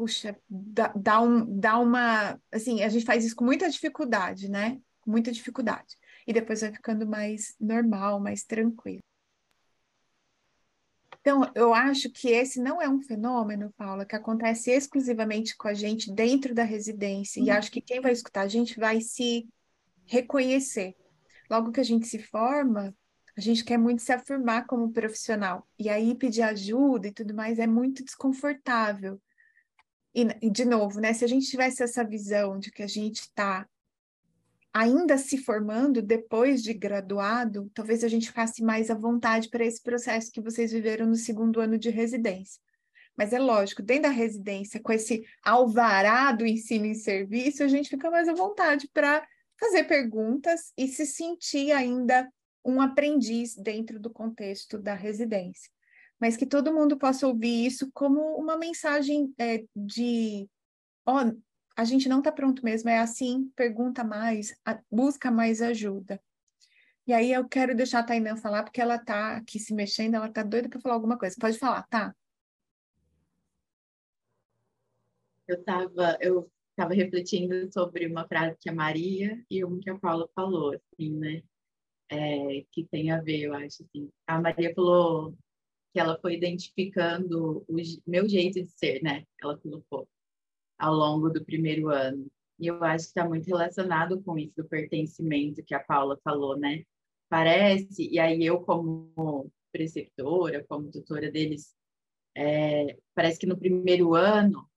puxa, 0.04 0.38
dá, 0.50 0.92
dá, 0.94 1.22
um, 1.22 1.60
dá 1.60 1.80
uma. 1.80 2.38
Assim, 2.52 2.84
a 2.84 2.90
gente 2.90 3.06
faz 3.06 3.24
isso 3.24 3.36
com 3.36 3.46
muita 3.46 3.70
dificuldade, 3.70 4.50
né? 4.50 4.82
Com 5.00 5.12
muita 5.12 5.32
dificuldade. 5.32 5.96
E 6.28 6.34
depois 6.34 6.60
vai 6.60 6.74
ficando 6.74 7.08
mais 7.08 7.56
normal, 7.58 8.20
mais 8.20 8.44
tranquilo. 8.44 9.02
Então, 11.22 11.50
eu 11.56 11.74
acho 11.74 12.12
que 12.12 12.28
esse 12.28 12.60
não 12.60 12.82
é 12.82 12.90
um 12.90 13.02
fenômeno, 13.02 13.74
Paula, 13.78 14.06
que 14.06 14.14
acontece 14.16 14.72
exclusivamente 14.72 15.56
com 15.56 15.70
a 15.70 15.74
gente 15.74 16.12
dentro 16.12 16.54
da 16.54 16.64
residência. 16.64 17.40
Uhum. 17.40 17.48
E 17.48 17.52
acho 17.52 17.72
que 17.72 17.80
quem 17.80 18.02
vai 18.02 18.12
escutar 18.12 18.42
a 18.42 18.48
gente 18.50 18.78
vai 18.78 19.00
se 19.00 19.48
reconhecer. 20.06 20.98
Logo 21.50 21.72
que 21.72 21.80
a 21.80 21.84
gente 21.84 22.08
se 22.08 22.20
forma, 22.20 22.94
a 23.38 23.40
gente 23.40 23.64
quer 23.64 23.78
muito 23.78 24.02
se 24.02 24.12
afirmar 24.12 24.66
como 24.68 24.92
profissional. 24.92 25.66
E 25.80 25.88
aí 25.88 26.14
pedir 26.14 26.42
ajuda 26.42 27.08
e 27.08 27.14
tudo 27.14 27.34
mais 27.34 27.58
é 27.58 27.68
muito 27.68 28.04
desconfortável. 28.04 29.18
E, 30.14 30.50
de 30.50 30.66
novo, 30.66 31.00
né? 31.00 31.14
Se 31.14 31.26
a 31.26 31.28
gente 31.28 31.48
tivesse 31.48 31.82
essa 31.82 32.04
visão 32.04 32.60
de 32.60 32.72
que 32.72 32.84
a 32.84 32.88
gente 32.88 33.22
está 33.22 33.68
ainda 34.72 35.18
se 35.18 35.38
formando 35.38 36.02
depois 36.02 36.64
de 36.64 36.74
graduado, 36.74 37.70
talvez 37.74 38.04
a 38.04 38.08
gente 38.08 38.28
ficasse 38.28 38.64
mais 38.64 38.90
à 38.90 38.96
vontade 38.96 39.50
para 39.50 39.66
esse 39.66 39.82
processo 39.82 40.32
que 40.32 40.42
vocês 40.42 40.72
viveram 40.72 41.06
no 41.06 41.16
segundo 41.16 41.60
ano 41.60 41.78
de 41.78 41.90
residência. 41.90 42.60
Mas 43.16 43.32
é 43.32 43.40
lógico, 43.40 43.84
dentro 43.84 44.04
da 44.04 44.10
residência, 44.10 44.80
com 44.80 44.92
esse 44.92 45.24
alvará 45.44 46.32
do 46.32 46.46
ensino 46.46 46.86
em 46.86 46.96
serviço, 46.96 47.64
a 47.64 47.68
gente 47.68 47.90
fica 47.90 48.10
mais 48.10 48.28
à 48.28 48.34
vontade 48.34 48.90
para 48.92 49.26
fazer 49.60 49.84
perguntas 49.84 50.74
e 50.76 50.88
se 50.88 51.06
sentir 51.06 51.72
ainda 51.72 52.28
um 52.66 52.82
aprendiz 52.82 53.56
dentro 53.56 54.00
do 54.00 54.10
contexto 54.10 54.80
da 54.80 54.96
residência. 54.96 55.73
Mas 56.24 56.38
que 56.38 56.46
todo 56.46 56.74
mundo 56.74 56.98
possa 56.98 57.28
ouvir 57.28 57.66
isso 57.66 57.92
como 57.92 58.38
uma 58.38 58.56
mensagem 58.56 59.36
é, 59.38 59.66
de: 59.76 60.50
ó, 61.06 61.18
a 61.76 61.84
gente 61.84 62.08
não 62.08 62.20
está 62.20 62.32
pronto 62.32 62.64
mesmo, 62.64 62.90
é 62.90 62.98
assim, 62.98 63.52
pergunta 63.58 64.06
mais, 64.06 64.56
busca 64.90 65.30
mais 65.30 65.62
ajuda. 65.62 66.24
E 67.06 67.12
aí 67.12 67.34
eu 67.34 67.46
quero 67.46 67.76
deixar 67.76 68.00
a 68.00 68.04
Tainã 68.04 68.38
falar, 68.38 68.64
porque 68.64 68.80
ela 68.80 68.96
está 68.96 69.36
aqui 69.36 69.60
se 69.60 69.74
mexendo, 69.74 70.16
ela 70.16 70.30
está 70.30 70.44
doida 70.44 70.70
para 70.70 70.80
falar 70.80 70.96
alguma 70.96 71.18
coisa. 71.18 71.36
Pode 71.38 71.60
falar, 71.60 71.86
tá? 71.90 72.16
Eu 75.46 75.60
estava 75.60 76.18
eu 76.22 76.50
tava 76.74 76.94
refletindo 76.94 77.70
sobre 77.74 78.08
uma 78.08 78.26
frase 78.30 78.56
que 78.62 78.70
a 78.70 78.74
Maria 78.74 79.44
e 79.52 79.62
uma 79.62 79.78
que 79.78 79.90
a 79.90 80.00
Paula 80.00 80.30
falou, 80.34 80.74
assim, 80.74 81.18
né? 81.18 81.44
É, 82.10 82.66
que 82.72 82.86
tem 82.86 83.12
a 83.12 83.20
ver, 83.20 83.42
eu 83.42 83.54
acho, 83.54 83.84
assim. 83.84 84.10
A 84.26 84.40
Maria 84.40 84.74
falou 84.74 85.36
que 85.94 86.00
ela 86.00 86.18
foi 86.20 86.34
identificando 86.36 87.64
o 87.70 87.76
meu 88.08 88.28
jeito 88.28 88.62
de 88.62 88.70
ser, 88.72 89.02
né? 89.04 89.24
Ela 89.42 89.58
colocou 89.58 90.08
ao 90.78 90.94
longo 90.94 91.30
do 91.30 91.46
primeiro 91.46 91.90
ano. 91.90 92.28
E 92.60 92.68
eu 92.68 92.84
acho 92.84 93.06
que 93.06 93.12
está 93.12 93.28
muito 93.28 93.46
relacionado 93.46 94.22
com 94.24 94.38
isso 94.38 94.56
do 94.58 94.68
pertencimento 94.68 95.64
que 95.64 95.76
a 95.76 95.80
Paula 95.80 96.20
falou, 96.24 96.58
né? 96.58 96.84
Parece, 97.30 98.10
e 98.10 98.20
aí 98.20 98.44
eu 98.44 98.62
como 98.62 99.52
preceptora, 99.72 100.64
como 100.68 100.92
tutora 100.92 101.32
deles, 101.32 101.76
é, 102.36 102.98
parece 103.14 103.40
que 103.40 103.46
no 103.46 103.58
primeiro 103.58 104.16
ano, 104.16 104.68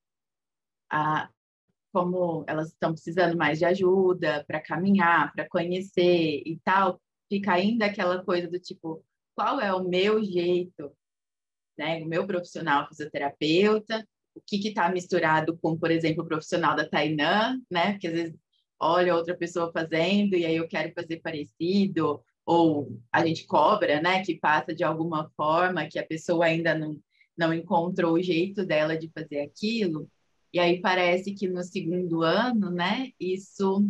a, 0.90 1.31
como 1.92 2.44
elas 2.46 2.68
estão 2.68 2.92
precisando 2.92 3.37
mais 3.37 3.59
de 3.59 3.64
ajuda 3.64 4.44
para 4.46 4.61
caminhar, 4.61 5.33
para 5.33 5.48
conhecer 5.48 6.42
e 6.44 6.59
tal, 6.62 7.00
fica 7.29 7.52
ainda 7.52 7.87
aquela 7.87 8.22
coisa 8.22 8.48
do 8.48 8.61
tipo, 8.61 9.05
qual 9.35 9.61
é 9.61 9.72
o 9.72 9.85
meu 9.85 10.22
jeito, 10.24 10.92
né? 11.78 12.02
O 12.02 12.06
meu 12.06 12.26
profissional 12.26 12.86
fisioterapeuta, 12.88 14.06
o 14.34 14.40
que 14.40 14.68
está 14.68 14.90
misturado 14.90 15.56
com, 15.58 15.76
por 15.78 15.90
exemplo, 15.90 16.22
o 16.24 16.26
profissional 16.26 16.76
da 16.76 16.88
Tainã, 16.88 17.60
né? 17.70 17.92
Porque 17.92 18.08
às 18.08 18.12
vezes 18.12 18.34
olha 18.78 19.14
outra 19.14 19.36
pessoa 19.36 19.72
fazendo 19.72 20.34
e 20.36 20.44
aí 20.44 20.56
eu 20.56 20.68
quero 20.68 20.92
fazer 20.92 21.20
parecido, 21.20 22.22
ou 22.44 23.00
a 23.12 23.26
gente 23.26 23.46
cobra, 23.46 24.00
né? 24.00 24.22
Que 24.24 24.38
passa 24.38 24.74
de 24.74 24.84
alguma 24.84 25.30
forma 25.36 25.88
que 25.88 25.98
a 25.98 26.06
pessoa 26.06 26.46
ainda 26.46 26.74
não, 26.74 27.00
não 27.36 27.52
encontrou 27.52 28.14
o 28.14 28.22
jeito 28.22 28.64
dela 28.64 28.96
de 28.96 29.10
fazer 29.10 29.40
aquilo. 29.40 30.08
E 30.52 30.58
aí 30.58 30.80
parece 30.80 31.34
que 31.34 31.48
no 31.48 31.62
segundo 31.62 32.22
ano, 32.22 32.70
né? 32.70 33.10
Isso 33.18 33.84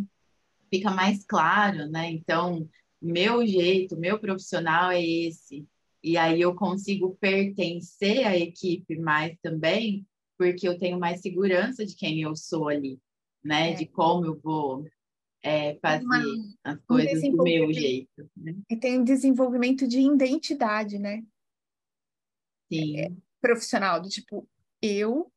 fica 0.69 0.91
mais 0.91 1.23
claro, 1.25 1.87
né? 1.89 2.09
Então, 2.11 2.67
meu 3.01 3.45
jeito, 3.45 3.97
meu 3.97 4.19
profissional 4.19 4.91
é 4.91 5.01
esse. 5.01 5.65
E 6.07 6.15
aí 6.15 6.39
eu 6.39 6.55
consigo 6.55 7.17
pertencer 7.19 8.25
à 8.25 8.37
equipe 8.37 8.97
mais 8.97 9.37
também, 9.41 10.07
porque 10.37 10.65
eu 10.65 10.79
tenho 10.79 10.97
mais 10.97 11.19
segurança 11.19 11.85
de 11.85 11.95
quem 11.95 12.21
eu 12.21 12.33
sou 12.33 12.69
ali, 12.69 12.97
né? 13.43 13.71
É. 13.71 13.73
De 13.73 13.85
como 13.85 14.25
eu 14.25 14.39
vou 14.39 14.87
é, 15.43 15.75
fazer 15.81 16.05
Uma, 16.05 16.23
as 16.63 16.79
coisas 16.85 17.23
um 17.23 17.31
do 17.35 17.43
meu 17.43 17.73
jeito. 17.73 18.31
Né? 18.37 18.55
E 18.69 18.77
tem 18.77 18.99
um 18.99 19.03
desenvolvimento 19.03 19.85
de 19.85 19.99
identidade, 19.99 20.97
né? 20.97 21.25
Sim. 22.71 22.99
É, 22.99 23.11
profissional, 23.41 24.01
do 24.01 24.07
tipo, 24.07 24.47
eu, 24.81 25.29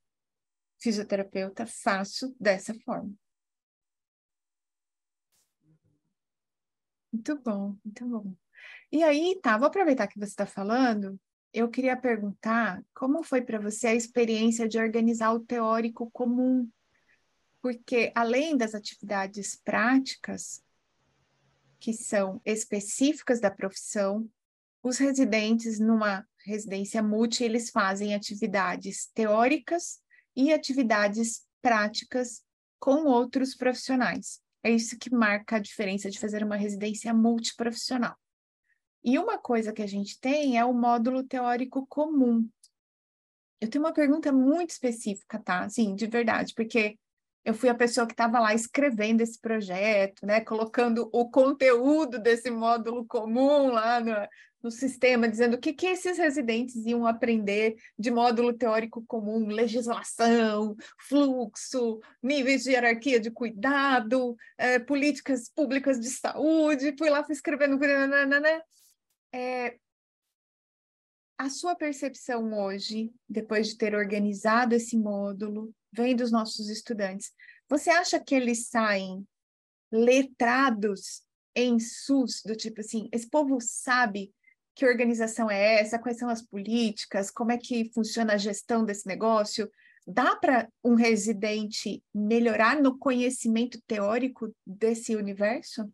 fisioterapeuta, 0.80 1.66
faço 1.66 2.32
dessa 2.38 2.74
forma. 2.84 3.12
Muito 7.12 7.36
bom, 7.38 7.76
muito 7.84 8.06
bom. 8.06 8.36
E 8.92 9.02
aí, 9.02 9.38
tá, 9.42 9.56
vou 9.56 9.68
aproveitar 9.68 10.06
que 10.06 10.18
você 10.18 10.30
está 10.30 10.46
falando 10.46 11.18
eu 11.52 11.68
queria 11.68 11.96
perguntar 11.96 12.82
como 12.94 13.22
foi 13.22 13.42
para 13.42 13.58
você 13.58 13.88
a 13.88 13.94
experiência 13.94 14.68
de 14.68 14.78
organizar 14.78 15.32
o 15.32 15.40
teórico 15.40 16.10
comum? 16.10 16.68
Porque 17.60 18.12
além 18.14 18.56
das 18.56 18.74
atividades 18.74 19.56
práticas, 19.56 20.62
que 21.78 21.92
são 21.92 22.40
específicas 22.44 23.40
da 23.40 23.50
profissão, 23.50 24.28
os 24.82 24.98
residentes 24.98 25.78
numa 25.78 26.26
residência 26.44 27.02
multi, 27.02 27.42
eles 27.42 27.70
fazem 27.70 28.14
atividades 28.14 29.10
teóricas 29.12 30.00
e 30.34 30.52
atividades 30.52 31.44
práticas 31.60 32.42
com 32.78 33.04
outros 33.06 33.54
profissionais. 33.54 34.40
É 34.62 34.70
isso 34.70 34.96
que 34.98 35.12
marca 35.12 35.56
a 35.56 35.60
diferença 35.60 36.10
de 36.10 36.18
fazer 36.18 36.44
uma 36.44 36.56
residência 36.56 37.12
multiprofissional. 37.12 38.16
E 39.02 39.18
uma 39.18 39.38
coisa 39.38 39.72
que 39.72 39.82
a 39.82 39.86
gente 39.86 40.20
tem 40.20 40.58
é 40.58 40.64
o 40.64 40.74
módulo 40.74 41.22
teórico 41.22 41.86
comum. 41.86 42.48
Eu 43.60 43.68
tenho 43.68 43.84
uma 43.84 43.92
pergunta 43.92 44.32
muito 44.32 44.70
específica, 44.70 45.38
tá? 45.38 45.64
Assim, 45.64 45.94
de 45.94 46.06
verdade, 46.06 46.54
porque 46.54 46.98
eu 47.44 47.54
fui 47.54 47.68
a 47.68 47.74
pessoa 47.74 48.06
que 48.06 48.12
estava 48.12 48.38
lá 48.38 48.54
escrevendo 48.54 49.22
esse 49.22 49.38
projeto, 49.38 50.26
né? 50.26 50.40
Colocando 50.40 51.08
o 51.12 51.30
conteúdo 51.30 52.18
desse 52.18 52.50
módulo 52.50 53.06
comum 53.06 53.70
lá 53.70 54.00
no, 54.00 54.12
no 54.62 54.70
sistema, 54.70 55.28
dizendo 55.28 55.54
o 55.54 55.58
que, 55.58 55.72
que 55.72 55.86
esses 55.86 56.18
residentes 56.18 56.84
iam 56.84 57.06
aprender 57.06 57.76
de 57.98 58.10
módulo 58.10 58.52
teórico 58.52 59.02
comum, 59.06 59.46
legislação, 59.46 60.76
fluxo, 60.98 62.00
níveis 62.22 62.64
de 62.64 62.72
hierarquia 62.72 63.18
de 63.18 63.30
cuidado, 63.30 64.36
é, 64.58 64.78
políticas 64.78 65.48
públicas 65.48 65.98
de 65.98 66.10
saúde. 66.10 66.94
Fui 66.98 67.08
lá, 67.08 67.24
fui 67.24 67.34
escrevendo. 67.34 67.78
Né? 67.78 68.60
É, 69.32 69.76
a 71.38 71.48
sua 71.48 71.74
percepção 71.74 72.52
hoje, 72.52 73.10
depois 73.28 73.68
de 73.68 73.76
ter 73.76 73.94
organizado 73.94 74.74
esse 74.74 74.96
módulo, 74.96 75.74
vem 75.92 76.14
dos 76.14 76.30
nossos 76.30 76.68
estudantes, 76.68 77.32
você 77.68 77.90
acha 77.90 78.20
que 78.20 78.34
eles 78.34 78.68
saem 78.68 79.26
letrados 79.90 81.22
em 81.54 81.78
SUS, 81.78 82.42
do 82.44 82.54
tipo 82.54 82.80
assim, 82.80 83.08
esse 83.12 83.28
povo 83.28 83.58
sabe 83.60 84.32
que 84.74 84.86
organização 84.86 85.50
é 85.50 85.80
essa, 85.80 85.98
quais 85.98 86.18
são 86.18 86.28
as 86.28 86.42
políticas, 86.42 87.30
como 87.30 87.52
é 87.52 87.58
que 87.58 87.90
funciona 87.92 88.34
a 88.34 88.38
gestão 88.38 88.84
desse 88.84 89.06
negócio? 89.06 89.70
Dá 90.06 90.36
para 90.36 90.68
um 90.82 90.94
residente 90.94 92.02
melhorar 92.14 92.80
no 92.80 92.98
conhecimento 92.98 93.80
teórico 93.86 94.54
desse 94.66 95.16
universo? 95.16 95.90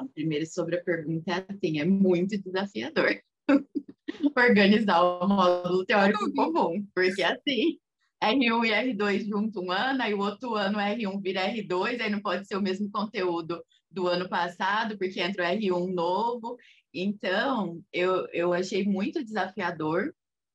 Então, 0.00 0.08
primeiro 0.08 0.46
sobre 0.46 0.76
a 0.76 0.82
pergunta 0.82 1.30
é 1.30 1.46
assim, 1.52 1.78
é 1.78 1.84
muito 1.84 2.38
desafiador 2.38 3.20
organizar 4.34 5.02
o 5.02 5.28
módulo 5.28 5.84
teórico 5.84 6.32
comum, 6.32 6.86
porque 6.94 7.22
assim, 7.22 7.78
R1 8.22 8.64
e 8.64 8.94
R2 8.94 9.28
junto 9.28 9.60
um 9.60 9.70
ano, 9.70 10.02
aí 10.02 10.14
o 10.14 10.20
outro 10.20 10.54
ano 10.54 10.78
R1 10.78 11.20
vira 11.20 11.52
R2, 11.52 12.00
aí 12.00 12.10
não 12.10 12.20
pode 12.20 12.46
ser 12.46 12.56
o 12.56 12.62
mesmo 12.62 12.90
conteúdo 12.90 13.62
do 13.90 14.08
ano 14.08 14.26
passado, 14.26 14.96
porque 14.96 15.20
entra 15.20 15.44
o 15.44 15.46
R1 15.46 15.92
novo. 15.92 16.56
Então, 16.94 17.82
eu, 17.92 18.26
eu 18.32 18.54
achei 18.54 18.84
muito 18.84 19.22
desafiador, 19.22 20.14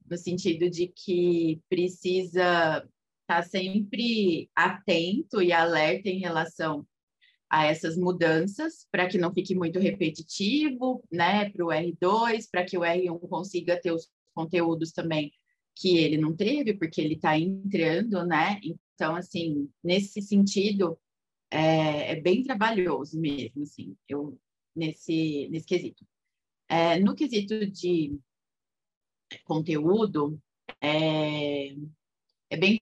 no 0.10 0.18
sentido 0.18 0.70
de 0.72 0.88
que 0.88 1.62
precisa 1.70 2.84
estar 3.22 3.41
tá 3.41 3.43
sempre 3.43 4.50
atento 4.56 5.39
e 5.41 5.52
alerta 5.52 6.10
em 6.10 6.20
relação 6.20 6.86
a 7.56 7.64
essas 7.68 7.95
mudanças, 7.95 8.86
para 8.91 9.08
que 9.08 9.18
não 9.18 9.34
fique 9.34 9.56
muito 9.56 9.80
repetitivo, 9.80 11.01
né, 11.10 11.49
para 11.49 11.66
o 11.66 11.70
R2, 11.70 12.49
para 12.51 12.66
que 12.66 12.78
o 12.78 12.82
R1 12.82 13.18
consiga 13.30 13.80
ter 13.82 13.93
os 13.93 14.10
conteúdos 14.34 14.91
também 14.91 15.32
que 15.74 15.97
ele 15.97 16.18
não 16.18 16.36
teve, 16.36 16.74
porque 16.74 16.99
ele 16.99 17.14
está 17.14 17.39
entrando, 17.39 18.26
né? 18.26 18.60
Então, 18.62 19.16
assim, 19.16 19.70
nesse 19.82 20.22
sentido, 20.22 20.99
é, 21.49 22.12
é, 22.12 22.20
bem 22.20 22.43
trabalhoso 22.43 23.18
mesmo, 23.18 23.64
assim, 23.64 23.95
eu, 24.06 24.38
nesse, 24.76 25.47
nesse 25.49 25.66
quesito. 25.66 26.06
É, 26.68 26.99
no 26.99 27.16
quesito 27.16 27.66
de 27.68 28.20
conteúdo, 29.45 30.38
é, 30.82 31.70
é 32.49 32.58
bem 32.58 32.82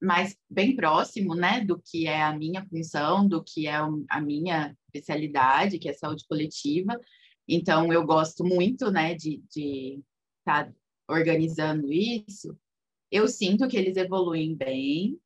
mais 0.00 0.36
bem 0.50 0.76
próximo, 0.76 1.34
né, 1.34 1.64
do 1.64 1.80
que 1.80 2.06
é 2.06 2.22
a 2.22 2.36
minha 2.36 2.64
função, 2.66 3.26
do 3.26 3.42
que 3.42 3.66
é 3.66 3.74
a 3.74 4.20
minha 4.20 4.76
especialidade, 4.86 5.78
que 5.78 5.88
é 5.88 5.92
saúde 5.92 6.24
coletiva. 6.28 6.98
Então, 7.48 7.92
eu 7.92 8.04
gosto 8.04 8.44
muito, 8.44 8.90
né, 8.90 9.14
de 9.14 9.42
estar 10.40 10.66
tá 10.66 10.72
organizando 11.08 11.92
isso. 11.92 12.56
Eu 13.10 13.28
sinto 13.28 13.68
que 13.68 13.76
eles 13.76 13.96
evoluem 13.96 14.54
bem. 14.54 15.18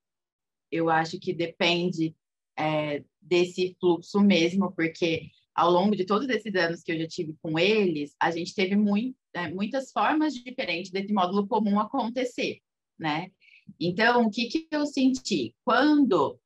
Eu 0.70 0.90
acho 0.90 1.18
que 1.20 1.32
depende 1.32 2.14
é, 2.58 3.04
desse 3.20 3.76
fluxo 3.78 4.20
mesmo, 4.20 4.72
porque 4.72 5.30
ao 5.54 5.70
longo 5.70 5.96
de 5.96 6.04
todos 6.04 6.28
esses 6.28 6.54
anos 6.54 6.82
que 6.82 6.92
eu 6.92 6.98
já 6.98 7.06
tive 7.06 7.34
com 7.40 7.58
eles, 7.58 8.14
a 8.20 8.30
gente 8.30 8.54
teve 8.54 8.76
muito, 8.76 9.16
é, 9.32 9.48
muitas 9.48 9.90
formas 9.90 10.34
diferentes 10.34 10.90
desse 10.90 11.12
módulo 11.12 11.46
comum 11.46 11.78
acontecer, 11.80 12.60
né? 12.98 13.30
Então, 13.80 14.26
o 14.26 14.30
que, 14.30 14.48
que 14.48 14.68
eu 14.70 14.86
senti? 14.86 15.54
Quando, 15.64 16.38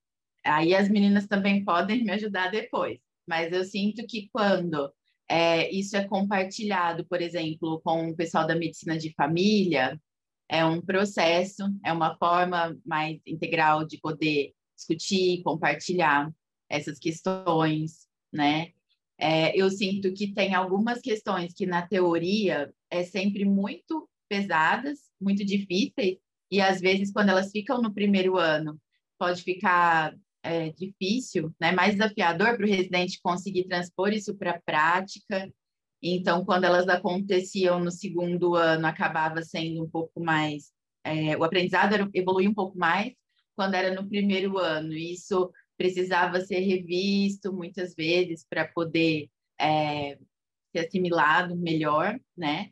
aí 0.44 0.74
as 0.74 0.88
meninas 0.88 1.26
também 1.26 1.64
podem 1.64 2.04
me 2.04 2.12
ajudar 2.12 2.50
depois, 2.50 2.98
mas 3.26 3.52
eu 3.52 3.64
sinto 3.64 4.06
que 4.06 4.28
quando 4.32 4.92
é, 5.28 5.70
isso 5.70 5.96
é 5.96 6.04
compartilhado, 6.06 7.04
por 7.06 7.22
exemplo, 7.22 7.80
com 7.84 8.10
o 8.10 8.16
pessoal 8.16 8.46
da 8.46 8.56
medicina 8.56 8.98
de 8.98 9.12
família, 9.14 10.00
é 10.48 10.64
um 10.64 10.80
processo, 10.80 11.62
é 11.84 11.92
uma 11.92 12.16
forma 12.16 12.76
mais 12.84 13.20
integral 13.24 13.86
de 13.86 13.98
poder 13.98 14.52
discutir, 14.76 15.42
compartilhar 15.44 16.32
essas 16.68 16.98
questões, 16.98 18.08
né? 18.32 18.72
É, 19.16 19.56
eu 19.56 19.70
sinto 19.70 20.12
que 20.12 20.32
tem 20.32 20.54
algumas 20.54 21.00
questões 21.00 21.52
que 21.52 21.66
na 21.66 21.86
teoria 21.86 22.72
é 22.90 23.04
sempre 23.04 23.44
muito 23.44 24.08
pesadas, 24.28 24.98
muito 25.20 25.44
difíceis, 25.44 26.18
e 26.50 26.60
às 26.60 26.80
vezes 26.80 27.12
quando 27.12 27.30
elas 27.30 27.50
ficam 27.50 27.80
no 27.80 27.92
primeiro 27.92 28.36
ano, 28.38 28.80
pode 29.18 29.42
ficar 29.42 30.14
é, 30.42 30.70
difícil, 30.70 31.54
né? 31.60 31.72
mais 31.72 31.94
desafiador 31.94 32.56
para 32.56 32.64
o 32.64 32.68
residente 32.68 33.20
conseguir 33.22 33.64
transpor 33.64 34.12
isso 34.12 34.34
para 34.36 34.52
a 34.52 34.60
prática. 34.60 35.52
Então, 36.02 36.44
quando 36.44 36.64
elas 36.64 36.88
aconteciam 36.88 37.78
no 37.78 37.90
segundo 37.90 38.54
ano, 38.56 38.86
acabava 38.86 39.42
sendo 39.42 39.84
um 39.84 39.90
pouco 39.90 40.20
mais. 40.20 40.72
É, 41.04 41.36
o 41.36 41.44
aprendizado 41.44 42.10
evoluía 42.14 42.48
um 42.48 42.54
pouco 42.54 42.78
mais 42.78 43.12
quando 43.54 43.74
era 43.74 43.94
no 43.94 44.08
primeiro 44.08 44.58
ano. 44.58 44.94
Isso 44.94 45.52
precisava 45.76 46.40
ser 46.40 46.60
revisto 46.60 47.52
muitas 47.52 47.94
vezes 47.94 48.46
para 48.48 48.66
poder 48.66 49.28
é, 49.60 50.18
ser 50.72 50.86
assimilado 50.86 51.56
melhor, 51.56 52.18
né? 52.36 52.70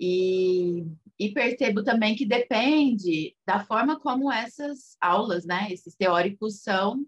E, 0.00 0.84
e, 1.18 1.32
percebo 1.32 1.82
também 1.82 2.14
que 2.14 2.26
depende 2.26 3.34
da 3.46 3.64
forma 3.64 3.98
como 3.98 4.30
essas 4.30 4.96
aulas, 5.00 5.46
né, 5.46 5.68
esses 5.70 5.94
teóricos 5.94 6.62
são 6.62 7.04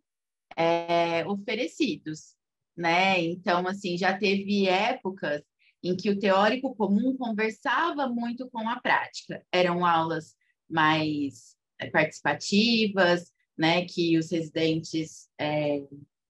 é, 0.56 1.26
oferecidos, 1.26 2.34
né? 2.76 3.20
Então, 3.20 3.66
assim, 3.66 3.96
já 3.98 4.16
teve 4.16 4.66
épocas 4.66 5.42
em 5.82 5.96
que 5.96 6.11
o 6.11 6.18
teórico 6.18 6.74
comum 6.74 7.16
conversava 7.16 8.09
muito 8.09 8.48
com 8.50 8.68
a 8.68 8.80
prática. 8.80 9.44
Eram 9.52 9.84
aulas 9.84 10.34
mais 10.68 11.56
é, 11.78 11.88
participativas, 11.90 13.32
né, 13.56 13.84
que 13.84 14.18
os 14.18 14.30
residentes 14.30 15.28
é, 15.38 15.84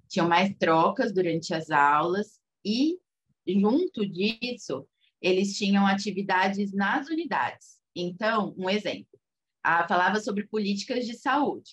tinham 0.08 0.28
mais 0.28 0.54
trocas 0.58 1.12
durante 1.12 1.54
as 1.54 1.70
aulas 1.70 2.40
e 2.64 2.98
junto 3.46 4.06
disso 4.06 4.86
eles 5.20 5.56
tinham 5.56 5.86
atividades 5.86 6.72
nas 6.72 7.08
unidades. 7.08 7.78
Então, 7.94 8.54
um 8.56 8.70
exemplo, 8.70 9.18
a, 9.62 9.86
falava 9.86 10.20
sobre 10.20 10.46
políticas 10.46 11.06
de 11.06 11.14
saúde. 11.14 11.72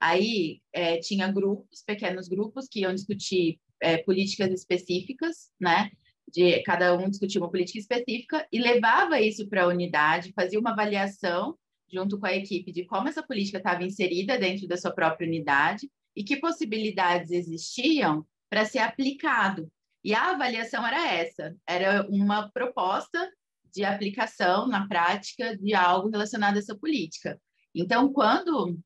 Aí 0.00 0.60
é, 0.72 0.98
tinha 0.98 1.30
grupos, 1.30 1.82
pequenos 1.84 2.28
grupos, 2.28 2.68
que 2.68 2.80
iam 2.80 2.94
discutir 2.94 3.58
é, 3.80 3.98
políticas 3.98 4.50
específicas, 4.50 5.50
né? 5.60 5.90
De 6.32 6.62
cada 6.62 6.96
um 6.96 7.08
discutir 7.08 7.38
uma 7.38 7.50
política 7.50 7.78
específica 7.78 8.46
e 8.50 8.58
levava 8.58 9.20
isso 9.20 9.48
para 9.48 9.64
a 9.64 9.68
unidade, 9.68 10.32
fazia 10.34 10.58
uma 10.58 10.72
avaliação 10.72 11.56
junto 11.88 12.18
com 12.18 12.26
a 12.26 12.34
equipe 12.34 12.72
de 12.72 12.84
como 12.84 13.08
essa 13.08 13.22
política 13.22 13.58
estava 13.58 13.84
inserida 13.84 14.36
dentro 14.36 14.66
da 14.66 14.76
sua 14.76 14.90
própria 14.90 15.26
unidade 15.26 15.88
e 16.16 16.24
que 16.24 16.36
possibilidades 16.36 17.30
existiam 17.30 18.26
para 18.50 18.64
ser 18.64 18.78
aplicado 18.78 19.70
e 20.06 20.14
a 20.14 20.30
avaliação 20.30 20.86
era 20.86 21.12
essa, 21.12 21.56
era 21.66 22.06
uma 22.08 22.48
proposta 22.52 23.28
de 23.74 23.82
aplicação 23.82 24.68
na 24.68 24.86
prática 24.86 25.58
de 25.58 25.74
algo 25.74 26.08
relacionado 26.08 26.54
a 26.54 26.58
essa 26.60 26.76
política. 26.76 27.40
Então, 27.74 28.12
quando 28.12 28.78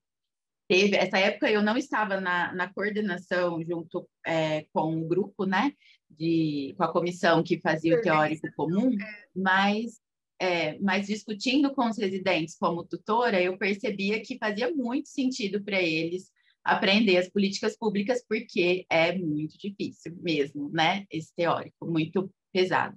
teve 0.67 0.97
essa 0.97 1.19
época, 1.19 1.51
eu 1.51 1.63
não 1.63 1.77
estava 1.77 2.19
na, 2.23 2.55
na 2.55 2.73
coordenação 2.73 3.63
junto 3.63 4.09
é, 4.27 4.65
com 4.73 4.99
o 4.99 5.07
grupo, 5.07 5.45
né, 5.45 5.75
de, 6.09 6.75
com 6.79 6.85
a 6.85 6.93
comissão 6.93 7.43
que 7.43 7.61
fazia 7.61 7.99
o 7.99 8.01
teórico 8.01 8.49
comum, 8.57 8.97
mas 9.37 10.01
é, 10.41 10.79
mas 10.79 11.07
discutindo 11.07 11.75
com 11.75 11.87
os 11.87 11.99
residentes 11.99 12.57
como 12.57 12.83
tutora, 12.83 13.43
eu 13.43 13.59
percebia 13.59 14.23
que 14.23 14.39
fazia 14.39 14.75
muito 14.75 15.11
sentido 15.11 15.63
para 15.63 15.83
eles 15.83 16.31
aprender 16.65 17.17
as 17.17 17.29
políticas 17.29 17.77
públicas, 17.77 18.25
porque 18.29 18.87
é 18.91 19.17
muito 19.17 19.59
difícil 19.59 20.17
mesmo, 20.21 20.71
né? 20.71 21.07
Esse 21.11 21.35
teórico, 21.35 21.87
muito 21.87 22.31
pesado. 22.53 22.97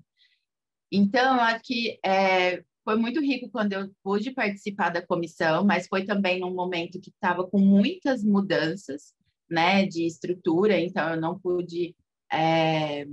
Então, 0.91 1.39
aqui 1.39 1.99
é, 2.05 2.63
foi 2.83 2.97
muito 2.97 3.19
rico 3.21 3.49
quando 3.49 3.73
eu 3.73 3.89
pude 4.03 4.31
participar 4.31 4.89
da 4.89 5.05
comissão, 5.05 5.63
mas 5.65 5.87
foi 5.87 6.05
também 6.05 6.39
num 6.39 6.53
momento 6.53 6.99
que 6.99 7.09
estava 7.09 7.47
com 7.47 7.57
muitas 7.57 8.23
mudanças, 8.23 9.13
né, 9.49 9.85
de 9.85 10.05
estrutura, 10.05 10.79
então 10.79 11.13
eu 11.13 11.19
não 11.19 11.39
pude, 11.39 11.95
é, 12.31 13.03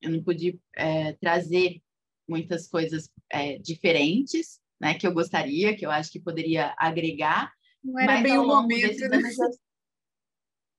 eu 0.00 0.10
não 0.10 0.22
pude 0.22 0.58
é, 0.76 1.12
trazer 1.14 1.80
muitas 2.28 2.68
coisas 2.68 3.10
é, 3.30 3.58
diferentes, 3.58 4.60
né, 4.80 4.94
que 4.94 5.06
eu 5.06 5.12
gostaria, 5.12 5.76
que 5.76 5.84
eu 5.84 5.90
acho 5.90 6.10
que 6.10 6.20
poderia 6.20 6.74
agregar, 6.78 7.52
não 7.88 8.00
era 8.00 8.12
Mas 8.12 8.22
bem 8.22 8.38
o 8.38 8.46
momento. 8.46 9.08
Né? 9.08 9.16
Anos, 9.16 9.36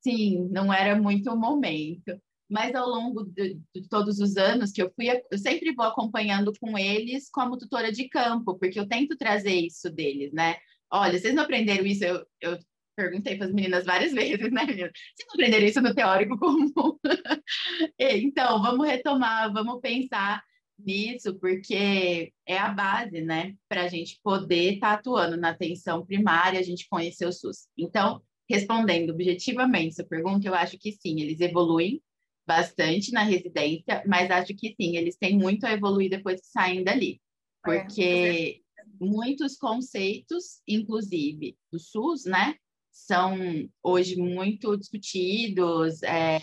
sim, 0.01 0.47
não 0.49 0.73
era 0.73 0.99
muito 0.99 1.31
o 1.31 1.37
momento. 1.37 2.19
Mas 2.49 2.73
ao 2.73 2.87
longo 2.87 3.25
de, 3.25 3.59
de, 3.75 3.87
todos 3.87 4.19
os 4.19 4.35
anos 4.35 4.71
que 4.71 4.81
eu 4.81 4.91
fui, 4.95 5.07
eu 5.31 5.37
sempre 5.37 5.73
vou 5.73 5.85
acompanhando 5.85 6.51
com 6.59 6.77
eles 6.77 7.29
como 7.29 7.57
tutora 7.57 7.91
de 7.91 8.09
campo, 8.09 8.57
porque 8.57 8.79
eu 8.79 8.87
tento 8.87 9.15
trazer 9.15 9.53
isso 9.53 9.89
deles, 9.91 10.33
né? 10.33 10.57
Olha, 10.91 11.19
vocês 11.19 11.35
não 11.35 11.43
aprenderam 11.43 11.85
isso? 11.85 12.03
Eu, 12.03 12.25
eu 12.41 12.57
perguntei 12.95 13.37
para 13.37 13.45
as 13.45 13.53
meninas 13.53 13.85
várias 13.85 14.11
vezes, 14.13 14.51
né, 14.51 14.65
meninas? 14.65 14.91
Vocês 15.15 15.27
não 15.27 15.33
aprenderam 15.35 15.65
isso 15.67 15.81
no 15.81 15.93
teórico 15.93 16.37
comum? 16.39 16.99
então, 17.99 18.61
vamos 18.63 18.87
retomar, 18.87 19.53
vamos 19.53 19.79
pensar 19.79 20.43
nisso, 20.85 21.35
porque 21.39 22.31
é 22.45 22.57
a 22.57 22.69
base, 22.69 23.21
né, 23.21 23.55
para 23.67 23.83
a 23.83 23.87
gente 23.87 24.19
poder 24.23 24.75
estar 24.75 24.93
tá 24.93 24.93
atuando 24.95 25.37
na 25.37 25.49
atenção 25.49 26.05
primária, 26.05 26.59
a 26.59 26.63
gente 26.63 26.87
conhecer 26.89 27.25
o 27.25 27.31
SUS. 27.31 27.67
Então, 27.77 28.21
respondendo 28.49 29.11
objetivamente 29.11 29.89
essa 29.89 30.03
pergunta, 30.03 30.47
eu 30.47 30.55
acho 30.55 30.77
que 30.77 30.91
sim, 30.91 31.21
eles 31.21 31.39
evoluem 31.39 32.01
bastante 32.47 33.11
na 33.11 33.21
residência, 33.21 34.03
mas 34.07 34.31
acho 34.31 34.55
que 34.55 34.73
sim, 34.79 34.97
eles 34.97 35.15
têm 35.15 35.37
muito 35.37 35.65
a 35.65 35.71
evoluir 35.71 36.09
depois 36.09 36.41
que 36.41 36.47
saem 36.47 36.83
dali, 36.83 37.21
é, 37.67 37.79
porque 37.79 38.61
é, 38.79 38.83
muitos 38.99 39.55
conceitos, 39.55 40.61
inclusive 40.67 41.55
do 41.71 41.79
SUS, 41.79 42.25
né, 42.25 42.55
são 42.91 43.37
hoje 43.83 44.15
muito 44.15 44.75
discutidos, 44.75 46.01
é, 46.01 46.41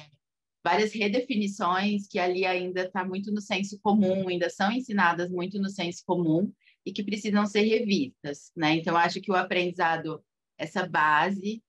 várias 0.67 0.93
redefinições 0.93 2.09
que 2.09 2.19
ali 2.19 2.45
ainda 2.45 2.87
está 2.87 3.05
muito 3.05 3.31
no 3.31 3.41
senso 3.41 3.79
comum, 3.79 4.29
ainda 4.29 4.51
são 4.51 4.73
ensinadas 4.73 5.31
muito 5.31 5.61
no 5.61 5.71
senso 5.71 6.03
comum, 6.05 6.53
e 6.85 6.93
que 6.93 7.05
precisam 7.05 7.47
ser 7.47 7.61
revistas, 7.61 8.51
né? 8.57 8.75
Então, 8.75 8.97
acho 8.97 9.21
que 9.21 9.31
o 9.31 9.37
aprendizado, 9.37 10.25
essa 10.59 10.85
base 10.85 11.63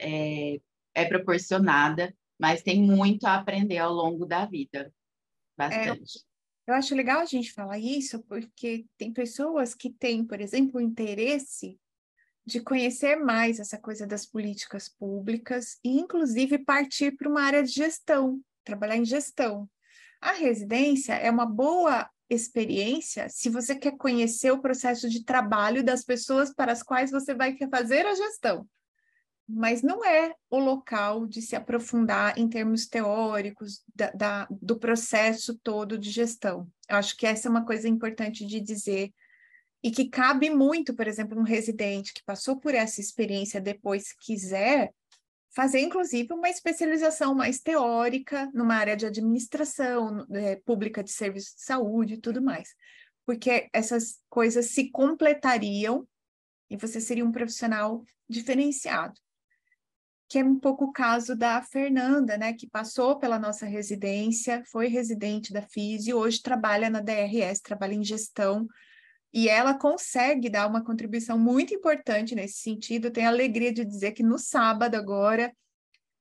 é, 0.00 0.58
é 0.94 1.04
proporcionada, 1.04 2.16
mas 2.40 2.62
tem 2.62 2.80
muito 2.82 3.26
a 3.26 3.34
aprender 3.34 3.76
ao 3.76 3.92
longo 3.92 4.24
da 4.24 4.46
vida, 4.46 4.90
bastante. 5.54 6.18
É, 6.18 6.70
eu 6.70 6.74
acho 6.74 6.94
legal 6.94 7.20
a 7.20 7.26
gente 7.26 7.52
falar 7.52 7.78
isso, 7.78 8.22
porque 8.22 8.86
tem 8.96 9.12
pessoas 9.12 9.74
que 9.74 9.90
têm, 9.90 10.24
por 10.24 10.40
exemplo, 10.40 10.80
interesse 10.80 11.78
de 12.46 12.60
conhecer 12.60 13.16
mais 13.16 13.58
essa 13.58 13.76
coisa 13.76 14.06
das 14.06 14.24
políticas 14.24 14.88
públicas 14.88 15.78
e, 15.82 15.98
inclusive, 15.98 16.58
partir 16.58 17.16
para 17.16 17.28
uma 17.28 17.42
área 17.42 17.62
de 17.62 17.72
gestão, 17.72 18.40
trabalhar 18.64 18.96
em 18.96 19.04
gestão. 19.04 19.68
A 20.20 20.32
residência 20.32 21.14
é 21.14 21.28
uma 21.28 21.44
boa 21.44 22.08
experiência 22.30 23.28
se 23.28 23.48
você 23.48 23.74
quer 23.74 23.96
conhecer 23.96 24.52
o 24.52 24.60
processo 24.60 25.08
de 25.08 25.24
trabalho 25.24 25.84
das 25.84 26.04
pessoas 26.04 26.52
para 26.54 26.72
as 26.72 26.82
quais 26.82 27.10
você 27.10 27.34
vai 27.34 27.56
fazer 27.68 28.06
a 28.06 28.14
gestão. 28.14 28.66
Mas 29.48 29.82
não 29.82 30.04
é 30.04 30.34
o 30.50 30.58
local 30.58 31.26
de 31.26 31.40
se 31.40 31.54
aprofundar 31.54 32.36
em 32.38 32.48
termos 32.48 32.86
teóricos 32.86 33.82
da, 33.94 34.10
da, 34.10 34.48
do 34.50 34.76
processo 34.76 35.56
todo 35.62 35.98
de 35.98 36.10
gestão. 36.10 36.68
Eu 36.88 36.96
acho 36.96 37.16
que 37.16 37.26
essa 37.26 37.46
é 37.46 37.50
uma 37.50 37.64
coisa 37.64 37.88
importante 37.88 38.44
de 38.44 38.60
dizer 38.60 39.12
e 39.86 39.90
que 39.92 40.08
cabe 40.08 40.50
muito, 40.50 40.92
por 40.96 41.06
exemplo, 41.06 41.38
um 41.38 41.44
residente 41.44 42.12
que 42.12 42.24
passou 42.24 42.56
por 42.56 42.74
essa 42.74 43.00
experiência 43.00 43.60
depois 43.60 44.12
quiser 44.12 44.92
fazer, 45.54 45.78
inclusive, 45.78 46.34
uma 46.34 46.50
especialização 46.50 47.36
mais 47.36 47.60
teórica 47.60 48.50
numa 48.52 48.74
área 48.74 48.96
de 48.96 49.06
administração 49.06 50.26
é, 50.32 50.56
pública 50.56 51.04
de 51.04 51.12
serviço 51.12 51.54
de 51.54 51.62
saúde 51.62 52.14
e 52.14 52.20
tudo 52.20 52.42
mais, 52.42 52.74
porque 53.24 53.68
essas 53.72 54.18
coisas 54.28 54.66
se 54.70 54.90
completariam 54.90 56.04
e 56.68 56.76
você 56.76 57.00
seria 57.00 57.24
um 57.24 57.30
profissional 57.30 58.04
diferenciado. 58.28 59.14
Que 60.28 60.40
é 60.40 60.44
um 60.44 60.58
pouco 60.58 60.86
o 60.86 60.92
caso 60.92 61.36
da 61.36 61.62
Fernanda, 61.62 62.36
né, 62.36 62.52
que 62.52 62.68
passou 62.68 63.20
pela 63.20 63.38
nossa 63.38 63.66
residência, 63.66 64.64
foi 64.66 64.88
residente 64.88 65.52
da 65.52 65.62
FIS 65.62 66.08
e 66.08 66.12
hoje 66.12 66.42
trabalha 66.42 66.90
na 66.90 67.00
DRS, 67.00 67.60
trabalha 67.62 67.94
em 67.94 68.02
gestão 68.02 68.66
e 69.36 69.50
ela 69.50 69.74
consegue 69.74 70.48
dar 70.48 70.66
uma 70.66 70.82
contribuição 70.82 71.38
muito 71.38 71.74
importante 71.74 72.34
nesse 72.34 72.54
sentido. 72.54 73.10
Tenho 73.10 73.26
a 73.26 73.30
alegria 73.30 73.70
de 73.70 73.84
dizer 73.84 74.12
que 74.12 74.22
no 74.22 74.38
sábado 74.38 74.94
agora 74.94 75.54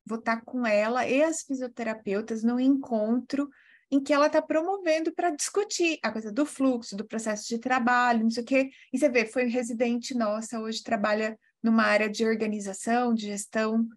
vou 0.05 0.19
estar 0.19 0.41
com 0.41 0.67
ela 0.67 1.07
e 1.07 1.23
as 1.23 1.41
fisioterapeutas 1.43 2.43
no 2.43 2.59
encontro 2.59 3.49
em 3.89 4.03
que 4.03 4.11
ela 4.11 4.25
está 4.27 4.41
promovendo 4.41 5.13
para 5.13 5.29
discutir 5.29 5.97
a 6.03 6.11
coisa 6.11 6.29
do 6.29 6.45
fluxo, 6.45 6.97
do 6.97 7.07
processo 7.07 7.47
de 7.47 7.57
trabalho, 7.57 8.23
não 8.23 8.29
sei 8.29 8.43
o 8.43 8.45
quê. 8.45 8.69
E 8.91 8.99
você 8.99 9.07
vê, 9.07 9.25
foi 9.25 9.45
residente 9.45 10.13
nossa, 10.13 10.59
hoje 10.59 10.83
trabalha 10.83 11.39
numa 11.63 11.83
área 11.83 12.09
de 12.09 12.25
organização, 12.25 13.13
de 13.13 13.27
gestão, 13.27 13.87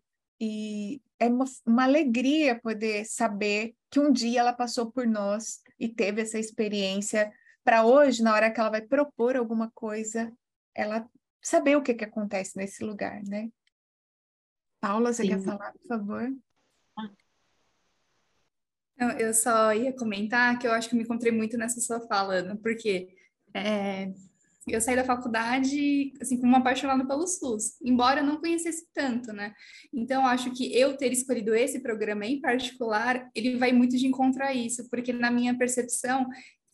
e 0.40 1.02
é 1.18 1.26
uma, 1.26 1.44
uma 1.66 1.82
alegria 1.82 2.60
poder 2.60 3.04
saber 3.04 3.74
que 3.90 3.98
um 3.98 4.12
dia 4.12 4.38
ela 4.38 4.52
passou 4.52 4.92
por 4.92 5.08
nós 5.08 5.60
e 5.76 5.88
teve 5.88 6.22
essa 6.22 6.38
experiência 6.38 7.32
para 7.68 7.84
hoje, 7.84 8.22
na 8.22 8.32
hora 8.32 8.50
que 8.50 8.58
ela 8.58 8.70
vai 8.70 8.80
propor 8.80 9.36
alguma 9.36 9.70
coisa, 9.72 10.32
ela 10.74 11.06
saber 11.42 11.76
o 11.76 11.82
que, 11.82 11.92
que 11.92 12.04
acontece 12.04 12.56
nesse 12.56 12.82
lugar, 12.82 13.22
né? 13.24 13.50
Paula, 14.80 15.12
você 15.12 15.22
Sim. 15.22 15.28
quer 15.28 15.40
falar, 15.42 15.72
por 15.72 15.86
favor? 15.86 16.34
Eu 19.18 19.34
só 19.34 19.74
ia 19.74 19.94
comentar 19.94 20.58
que 20.58 20.66
eu 20.66 20.72
acho 20.72 20.88
que 20.88 20.96
me 20.96 21.02
encontrei 21.02 21.30
muito 21.30 21.58
nessa 21.58 21.78
sua 21.78 22.00
fala, 22.08 22.56
porque 22.62 23.14
é, 23.52 24.14
eu 24.66 24.80
saí 24.80 24.96
da 24.96 25.04
faculdade 25.04 26.14
assim 26.22 26.36
como 26.36 26.48
uma 26.48 26.60
apaixonada 26.60 27.06
pelo 27.06 27.26
SUS, 27.26 27.78
embora 27.82 28.20
eu 28.20 28.24
não 28.24 28.40
conhecesse 28.40 28.86
tanto, 28.94 29.30
né? 29.30 29.52
Então 29.92 30.26
acho 30.26 30.52
que 30.52 30.74
eu 30.74 30.96
ter 30.96 31.12
escolhido 31.12 31.54
esse 31.54 31.80
programa 31.80 32.24
em 32.24 32.40
particular, 32.40 33.30
ele 33.34 33.56
vai 33.56 33.72
muito 33.72 33.96
de 33.96 34.06
encontro 34.06 34.42
a 34.42 34.54
isso, 34.54 34.88
porque 34.88 35.12
na 35.12 35.30
minha 35.30 35.56
percepção 35.56 36.26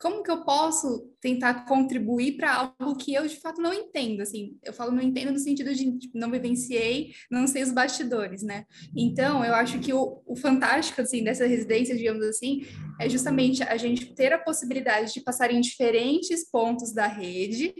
como 0.04 0.22
que 0.22 0.30
eu 0.30 0.44
posso 0.44 1.10
tentar 1.18 1.64
contribuir 1.64 2.36
para 2.36 2.74
algo 2.78 2.94
que 2.94 3.14
eu 3.14 3.26
de 3.26 3.40
fato 3.40 3.58
não 3.58 3.72
entendo, 3.72 4.20
assim, 4.20 4.54
eu 4.62 4.70
falo 4.70 4.92
não 4.92 5.00
entendo 5.00 5.32
no 5.32 5.38
sentido 5.38 5.74
de 5.74 5.98
tipo, 5.98 6.18
não 6.18 6.30
vivenciei, 6.30 7.14
não 7.30 7.46
sei 7.46 7.62
os 7.62 7.72
bastidores, 7.72 8.42
né? 8.42 8.66
Então, 8.94 9.42
eu 9.42 9.54
acho 9.54 9.78
que 9.78 9.94
o, 9.94 10.20
o 10.26 10.36
fantástico, 10.36 11.00
assim, 11.00 11.24
dessa 11.24 11.46
residência, 11.46 11.96
digamos 11.96 12.22
assim, 12.26 12.66
é 13.00 13.08
justamente 13.08 13.62
a 13.62 13.78
gente 13.78 14.14
ter 14.14 14.30
a 14.30 14.38
possibilidade 14.38 15.14
de 15.14 15.22
passar 15.22 15.50
em 15.50 15.62
diferentes 15.62 16.50
pontos 16.50 16.92
da 16.92 17.06
rede, 17.06 17.72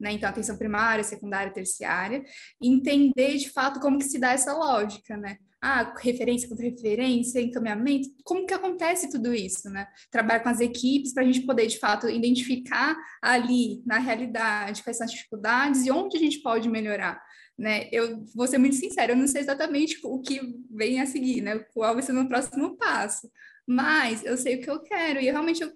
né? 0.00 0.12
Então, 0.12 0.30
atenção 0.30 0.56
primária, 0.56 1.04
secundária, 1.04 1.52
terciária, 1.52 2.24
entender 2.58 3.36
de 3.36 3.50
fato 3.50 3.80
como 3.80 3.98
que 3.98 4.06
se 4.06 4.18
dá 4.18 4.32
essa 4.32 4.54
lógica, 4.54 5.14
né? 5.14 5.36
Ah, 5.68 5.92
referência 5.98 6.48
contra 6.48 6.64
referência, 6.64 7.40
encaminhamento, 7.40 8.08
como 8.22 8.46
que 8.46 8.54
acontece 8.54 9.10
tudo 9.10 9.34
isso, 9.34 9.68
né? 9.68 9.88
Trabalhar 10.12 10.38
com 10.38 10.48
as 10.48 10.60
equipes 10.60 11.12
para 11.12 11.24
a 11.24 11.26
gente 11.26 11.40
poder, 11.40 11.66
de 11.66 11.76
fato, 11.76 12.08
identificar 12.08 12.96
ali, 13.20 13.82
na 13.84 13.98
realidade, 13.98 14.84
quais 14.84 14.96
são 14.96 15.04
as 15.04 15.10
dificuldades 15.10 15.84
e 15.84 15.90
onde 15.90 16.16
a 16.16 16.20
gente 16.20 16.38
pode 16.38 16.68
melhorar, 16.68 17.20
né? 17.58 17.88
Eu 17.90 18.24
vou 18.32 18.46
ser 18.46 18.58
muito 18.58 18.76
sincera, 18.76 19.10
eu 19.10 19.16
não 19.16 19.26
sei 19.26 19.40
exatamente 19.40 19.98
o 20.04 20.20
que 20.20 20.40
vem 20.70 21.00
a 21.00 21.06
seguir, 21.06 21.40
né? 21.40 21.58
Qual 21.74 21.94
vai 21.94 22.02
ser 22.02 22.12
o 22.12 22.14
meu 22.14 22.28
próximo 22.28 22.76
passo, 22.76 23.28
mas 23.66 24.24
eu 24.24 24.36
sei 24.36 24.56
o 24.56 24.60
que 24.62 24.70
eu 24.70 24.78
quero 24.78 25.18
e 25.18 25.24
realmente 25.24 25.62
eu, 25.62 25.72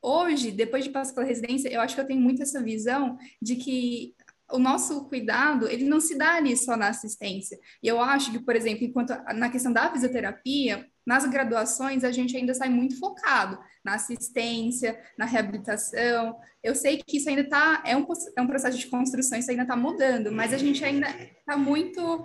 hoje, 0.00 0.52
depois 0.52 0.84
de 0.84 0.90
passar 0.90 1.14
pela 1.14 1.26
residência, 1.26 1.68
eu 1.68 1.80
acho 1.80 1.96
que 1.96 2.00
eu 2.00 2.06
tenho 2.06 2.20
muito 2.20 2.42
essa 2.42 2.62
visão 2.62 3.18
de 3.40 3.56
que 3.56 4.14
o 4.52 4.58
nosso 4.58 5.04
cuidado, 5.08 5.68
ele 5.68 5.84
não 5.84 6.00
se 6.00 6.16
dá 6.16 6.34
ali 6.34 6.56
só 6.56 6.76
na 6.76 6.88
assistência. 6.88 7.58
E 7.82 7.88
eu 7.88 8.00
acho 8.00 8.30
que, 8.30 8.38
por 8.38 8.54
exemplo, 8.54 8.84
enquanto 8.84 9.10
na 9.34 9.48
questão 9.48 9.72
da 9.72 9.90
fisioterapia, 9.90 10.86
nas 11.04 11.26
graduações 11.26 12.04
a 12.04 12.12
gente 12.12 12.36
ainda 12.36 12.54
sai 12.54 12.68
muito 12.68 12.98
focado 12.98 13.58
na 13.84 13.94
assistência, 13.94 14.98
na 15.18 15.24
reabilitação. 15.24 16.36
Eu 16.62 16.74
sei 16.74 16.98
que 16.98 17.16
isso 17.16 17.28
ainda 17.28 17.42
está, 17.42 17.82
é 17.84 17.96
um, 17.96 18.06
é 18.36 18.42
um 18.42 18.46
processo 18.46 18.78
de 18.78 18.86
construção, 18.86 19.38
isso 19.38 19.50
ainda 19.50 19.62
está 19.62 19.76
mudando, 19.76 20.30
mas 20.30 20.52
a 20.52 20.58
gente 20.58 20.84
ainda 20.84 21.08
está 21.08 21.56
muito, 21.56 22.24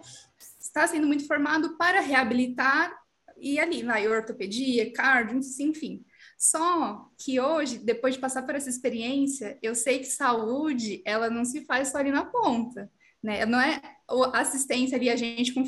está 0.59 0.85
sendo 0.85 1.07
muito 1.07 1.25
formado 1.25 1.77
para 1.77 2.01
reabilitar 2.01 2.93
e 3.39 3.59
ali, 3.59 3.83
na 3.83 3.99
ortopedia, 3.99 4.91
cardio, 4.91 5.39
enfim. 5.59 6.03
Só 6.37 7.09
que 7.17 7.39
hoje, 7.39 7.79
depois 7.79 8.13
de 8.13 8.21
passar 8.21 8.43
por 8.43 8.53
essa 8.53 8.69
experiência, 8.69 9.57
eu 9.61 9.73
sei 9.73 9.99
que 9.99 10.05
saúde, 10.05 11.01
ela 11.03 11.29
não 11.31 11.43
se 11.43 11.65
faz 11.65 11.89
só 11.89 11.97
ali 11.97 12.11
na 12.11 12.25
ponta, 12.25 12.91
né? 13.23 13.43
Não 13.45 13.59
é 13.59 13.81
a 14.07 14.39
assistência 14.39 14.95
ali, 14.95 15.09
a 15.09 15.15
gente 15.15 15.51
com, 15.51 15.63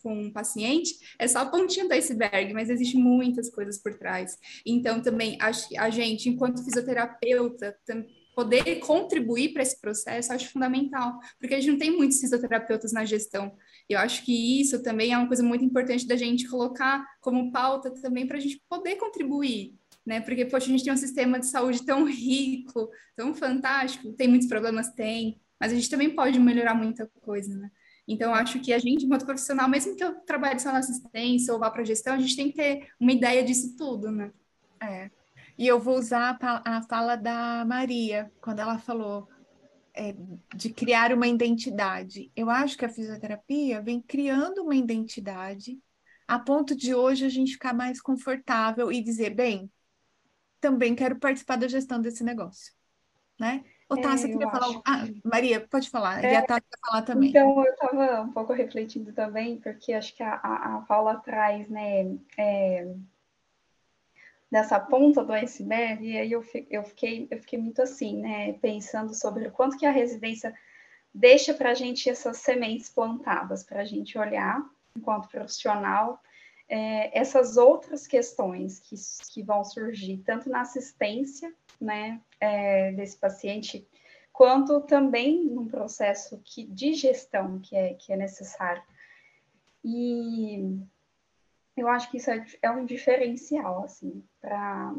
com 0.00 0.22
um 0.26 0.32
paciente, 0.32 0.94
é 1.18 1.26
só 1.26 1.40
a 1.40 1.46
pontinha 1.46 1.88
do 1.88 1.92
iceberg, 1.92 2.54
mas 2.54 2.70
existe 2.70 2.96
muitas 2.96 3.50
coisas 3.50 3.78
por 3.78 3.94
trás. 3.98 4.38
Então, 4.64 5.02
também, 5.02 5.36
a, 5.40 5.50
a 5.84 5.90
gente, 5.90 6.28
enquanto 6.28 6.64
fisioterapeuta, 6.64 7.76
poder 8.34 8.76
contribuir 8.78 9.52
para 9.52 9.62
esse 9.62 9.78
processo, 9.80 10.32
acho 10.32 10.50
fundamental, 10.50 11.18
porque 11.38 11.54
a 11.54 11.60
gente 11.60 11.72
não 11.72 11.78
tem 11.78 11.90
muitos 11.90 12.20
fisioterapeutas 12.20 12.92
na 12.92 13.04
gestão. 13.04 13.54
Eu 13.88 13.98
acho 13.98 14.24
que 14.24 14.60
isso 14.60 14.82
também 14.82 15.12
é 15.12 15.18
uma 15.18 15.26
coisa 15.26 15.42
muito 15.42 15.64
importante 15.64 16.06
da 16.06 16.16
gente 16.16 16.48
colocar 16.48 17.04
como 17.20 17.50
pauta 17.50 17.90
também 17.90 18.26
para 18.26 18.38
a 18.38 18.40
gente 18.40 18.62
poder 18.68 18.96
contribuir 18.96 19.74
né? 20.04 20.20
Porque, 20.20 20.44
poxa, 20.44 20.66
a 20.66 20.68
gente 20.70 20.84
tem 20.84 20.92
um 20.92 20.96
sistema 20.96 21.38
de 21.38 21.46
saúde 21.46 21.84
tão 21.84 22.04
rico, 22.04 22.90
tão 23.16 23.34
fantástico, 23.34 24.12
tem 24.12 24.28
muitos 24.28 24.48
problemas, 24.48 24.90
tem, 24.90 25.40
mas 25.60 25.72
a 25.72 25.74
gente 25.74 25.90
também 25.90 26.14
pode 26.14 26.38
melhorar 26.38 26.74
muita 26.74 27.10
coisa, 27.20 27.56
né? 27.56 27.70
Então, 28.06 28.34
acho 28.34 28.58
que 28.60 28.72
a 28.72 28.78
gente, 28.78 29.06
enquanto 29.06 29.24
profissional, 29.24 29.68
mesmo 29.68 29.94
que 29.94 30.02
eu 30.02 30.14
trabalhe 30.20 30.58
só 30.58 30.72
na 30.72 30.78
assistência 30.78 31.52
ou 31.54 31.60
vá 31.60 31.70
para 31.70 31.84
gestão, 31.84 32.14
a 32.14 32.18
gente 32.18 32.36
tem 32.36 32.50
que 32.50 32.56
ter 32.56 32.88
uma 32.98 33.12
ideia 33.12 33.44
disso 33.44 33.76
tudo, 33.76 34.10
né? 34.10 34.32
É. 34.80 35.10
E 35.56 35.66
eu 35.66 35.78
vou 35.78 35.96
usar 35.96 36.36
a 36.40 36.82
fala 36.82 37.14
da 37.14 37.64
Maria, 37.64 38.30
quando 38.40 38.58
ela 38.58 38.78
falou 38.78 39.28
é, 39.94 40.14
de 40.56 40.70
criar 40.70 41.12
uma 41.12 41.28
identidade. 41.28 42.32
Eu 42.34 42.50
acho 42.50 42.76
que 42.76 42.84
a 42.84 42.88
fisioterapia 42.88 43.80
vem 43.80 44.00
criando 44.00 44.62
uma 44.62 44.74
identidade 44.74 45.78
a 46.26 46.38
ponto 46.38 46.74
de 46.74 46.94
hoje 46.94 47.24
a 47.24 47.28
gente 47.28 47.52
ficar 47.52 47.74
mais 47.74 48.00
confortável 48.00 48.90
e 48.90 49.02
dizer, 49.02 49.34
bem, 49.34 49.70
também 50.62 50.94
quero 50.94 51.16
participar 51.16 51.56
da 51.56 51.66
gestão 51.66 52.00
desse 52.00 52.22
negócio, 52.22 52.72
né? 53.38 53.64
Ô, 53.90 53.96
Tá, 53.96 54.14
é, 54.14 54.16
queria 54.16 54.48
falar? 54.48 54.80
Ah, 54.86 55.04
Maria, 55.22 55.60
pode 55.60 55.90
falar. 55.90 56.24
É, 56.24 56.32
e 56.32 56.36
a 56.36 56.46
Tá 56.46 56.60
quer 56.60 56.78
falar 56.86 57.02
também. 57.02 57.28
Então, 57.28 57.62
eu 57.62 57.72
estava 57.72 58.22
um 58.22 58.32
pouco 58.32 58.52
refletindo 58.54 59.12
também, 59.12 59.58
porque 59.58 59.92
acho 59.92 60.14
que 60.14 60.22
a, 60.22 60.34
a, 60.34 60.76
a 60.76 60.80
Paula 60.82 61.16
traz, 61.16 61.68
né, 61.68 62.16
é, 62.38 62.94
dessa 64.50 64.78
ponta 64.78 65.22
do 65.24 65.32
iceberg, 65.32 66.06
e 66.06 66.16
aí 66.16 66.32
eu, 66.32 66.44
eu, 66.70 66.84
fiquei, 66.84 67.26
eu 67.30 67.38
fiquei 67.38 67.58
muito 67.58 67.82
assim, 67.82 68.22
né, 68.22 68.54
pensando 68.54 69.12
sobre 69.14 69.48
o 69.48 69.50
quanto 69.50 69.76
que 69.76 69.84
a 69.84 69.90
residência 69.90 70.54
deixa 71.12 71.52
para 71.52 71.72
a 71.72 71.74
gente 71.74 72.08
essas 72.08 72.38
sementes 72.38 72.88
plantadas, 72.88 73.62
para 73.62 73.80
a 73.80 73.84
gente 73.84 74.16
olhar 74.16 74.62
enquanto 74.96 75.28
profissional 75.28 76.22
é, 76.72 77.18
essas 77.18 77.58
outras 77.58 78.06
questões 78.06 78.80
que, 78.80 78.96
que 79.30 79.42
vão 79.42 79.62
surgir, 79.62 80.22
tanto 80.24 80.48
na 80.48 80.62
assistência 80.62 81.54
né, 81.78 82.18
é, 82.40 82.92
desse 82.92 83.18
paciente, 83.18 83.86
quanto 84.32 84.80
também 84.80 85.44
num 85.44 85.68
processo 85.68 86.40
que, 86.42 86.64
de 86.64 86.94
gestão 86.94 87.60
que 87.60 87.76
é, 87.76 87.92
que 87.92 88.10
é 88.10 88.16
necessário. 88.16 88.82
E 89.84 90.80
eu 91.76 91.88
acho 91.88 92.10
que 92.10 92.16
isso 92.16 92.30
é, 92.30 92.42
é 92.62 92.70
um 92.70 92.86
diferencial, 92.86 93.84
assim, 93.84 94.24
para 94.40 94.94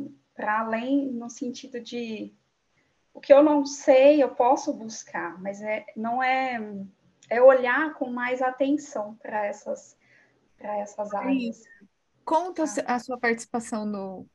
além 0.60 1.08
no 1.08 1.28
sentido 1.28 1.80
de 1.80 2.32
o 3.12 3.20
que 3.20 3.34
eu 3.34 3.42
não 3.42 3.66
sei, 3.66 4.22
eu 4.22 4.30
posso 4.30 4.72
buscar, 4.74 5.42
mas 5.42 5.60
é, 5.60 5.88
não 5.98 6.22
é, 6.22 6.60
é 7.32 7.42
olhar 7.42 7.96
com 7.96 8.12
mais 8.12 8.44
atenção 8.44 9.16
para 9.16 9.44
essas, 9.48 9.98
essas 10.68 11.14
áreas. 11.14 11.62
Conta 12.26 12.64
a 12.64 13.00
sua 13.00 13.18
participação 13.18 13.86
no, 13.86 14.28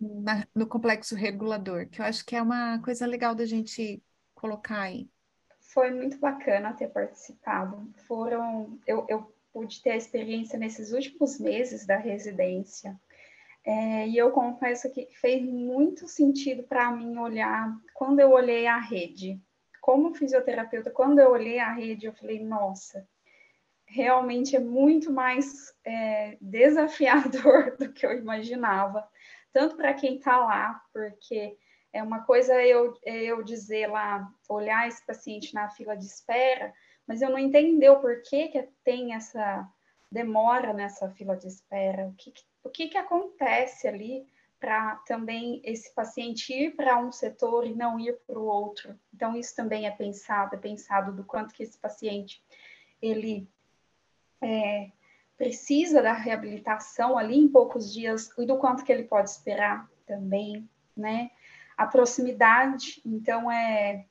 na, 0.00 0.46
no 0.54 0.66
complexo 0.66 1.14
regulador, 1.14 1.88
que 1.88 2.00
eu 2.00 2.04
acho 2.04 2.24
que 2.24 2.34
é 2.36 2.42
uma 2.42 2.80
coisa 2.82 3.06
legal 3.06 3.34
da 3.34 3.44
gente 3.44 4.02
colocar 4.34 4.80
aí. 4.80 5.08
Foi 5.60 5.90
muito 5.90 6.18
bacana 6.18 6.72
ter 6.72 6.88
participado. 6.88 7.92
Foram, 8.06 8.78
eu, 8.86 9.04
eu 9.08 9.34
pude 9.52 9.82
ter 9.82 9.90
a 9.90 9.96
experiência 9.96 10.58
nesses 10.58 10.92
últimos 10.92 11.38
meses 11.38 11.86
da 11.86 11.96
residência. 11.96 12.98
É, 13.64 14.06
e 14.08 14.16
eu 14.16 14.30
confesso 14.30 14.90
que 14.90 15.08
fez 15.12 15.42
muito 15.42 16.06
sentido 16.06 16.64
para 16.64 16.90
mim 16.90 17.16
olhar, 17.16 17.74
quando 17.94 18.20
eu 18.20 18.30
olhei 18.30 18.66
a 18.66 18.78
rede, 18.78 19.40
como 19.80 20.14
fisioterapeuta, 20.14 20.90
quando 20.90 21.18
eu 21.18 21.30
olhei 21.30 21.58
a 21.58 21.72
rede, 21.72 22.06
eu 22.06 22.12
falei, 22.12 22.44
nossa, 22.44 23.06
realmente 23.86 24.56
é 24.56 24.60
muito 24.60 25.12
mais 25.12 25.74
é, 25.84 26.36
desafiador 26.40 27.76
do 27.78 27.92
que 27.92 28.04
eu 28.06 28.12
imaginava, 28.12 29.06
tanto 29.52 29.76
para 29.76 29.94
quem 29.94 30.16
está 30.16 30.38
lá, 30.38 30.82
porque 30.92 31.56
é 31.92 32.02
uma 32.02 32.24
coisa 32.24 32.60
eu, 32.64 32.98
eu 33.04 33.42
dizer 33.42 33.86
lá, 33.86 34.28
olhar 34.48 34.88
esse 34.88 35.04
paciente 35.06 35.54
na 35.54 35.68
fila 35.70 35.96
de 35.96 36.04
espera, 36.04 36.72
mas 37.06 37.22
eu 37.22 37.30
não 37.30 37.38
entender 37.38 37.88
o 37.90 38.00
porquê 38.00 38.48
que 38.48 38.68
tem 38.82 39.14
essa 39.14 39.68
demora 40.10 40.72
nessa 40.72 41.08
fila 41.10 41.36
de 41.36 41.46
espera, 41.46 42.06
o 42.06 42.14
que, 42.14 42.32
o 42.62 42.70
que, 42.70 42.88
que 42.88 42.98
acontece 42.98 43.86
ali 43.86 44.26
para 44.58 44.96
também 45.06 45.60
esse 45.62 45.92
paciente 45.94 46.52
ir 46.52 46.74
para 46.74 46.98
um 46.98 47.12
setor 47.12 47.66
e 47.66 47.74
não 47.74 48.00
ir 48.00 48.18
para 48.26 48.38
o 48.38 48.46
outro. 48.46 48.98
Então, 49.12 49.36
isso 49.36 49.54
também 49.54 49.86
é 49.86 49.90
pensado, 49.90 50.54
é 50.54 50.58
pensado 50.58 51.12
do 51.12 51.22
quanto 51.22 51.52
que 51.52 51.62
esse 51.62 51.78
paciente, 51.78 52.42
ele 53.02 53.46
é, 54.44 54.92
precisa 55.36 56.02
da 56.02 56.12
reabilitação 56.12 57.18
ali 57.18 57.36
em 57.36 57.48
poucos 57.48 57.92
dias 57.92 58.30
e 58.38 58.46
do 58.46 58.58
quanto 58.58 58.84
que 58.84 58.92
ele 58.92 59.04
pode 59.04 59.30
esperar 59.30 59.88
também, 60.06 60.68
né? 60.96 61.30
A 61.76 61.86
proximidade, 61.86 63.00
então, 63.04 63.50
é, 63.50 64.06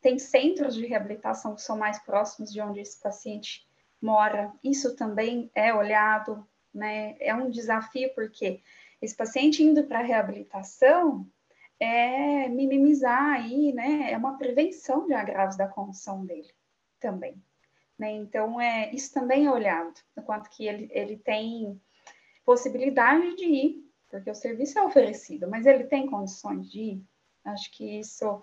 tem 0.00 0.18
centros 0.18 0.74
de 0.74 0.86
reabilitação 0.86 1.54
que 1.54 1.62
são 1.62 1.76
mais 1.76 1.98
próximos 2.00 2.52
de 2.52 2.60
onde 2.60 2.80
esse 2.80 3.00
paciente 3.00 3.66
mora. 4.00 4.52
Isso 4.62 4.96
também 4.96 5.50
é 5.54 5.72
olhado, 5.72 6.46
né? 6.74 7.16
É 7.20 7.34
um 7.34 7.50
desafio 7.50 8.12
porque 8.14 8.60
esse 9.00 9.16
paciente 9.16 9.62
indo 9.62 9.84
para 9.84 10.00
a 10.00 10.04
reabilitação 10.04 11.26
é 11.78 12.48
minimizar 12.48 13.34
aí, 13.34 13.72
né? 13.72 14.10
É 14.10 14.16
uma 14.16 14.36
prevenção 14.38 15.06
de 15.06 15.14
agravos 15.14 15.56
da 15.56 15.68
condição 15.68 16.24
dele 16.24 16.50
também. 16.98 17.40
Né? 17.98 18.12
Então, 18.12 18.60
é, 18.60 18.92
isso 18.94 19.12
também 19.12 19.46
é 19.46 19.50
olhado, 19.50 19.94
enquanto 20.16 20.50
que 20.50 20.66
ele, 20.66 20.88
ele 20.92 21.16
tem 21.16 21.80
possibilidade 22.44 23.34
de 23.36 23.44
ir, 23.44 23.86
porque 24.08 24.30
o 24.30 24.34
serviço 24.34 24.78
é 24.78 24.82
oferecido, 24.82 25.48
mas 25.48 25.66
ele 25.66 25.84
tem 25.84 26.06
condições 26.06 26.70
de 26.70 26.80
ir. 26.80 27.04
Acho 27.44 27.70
que 27.72 27.98
isso 27.98 28.42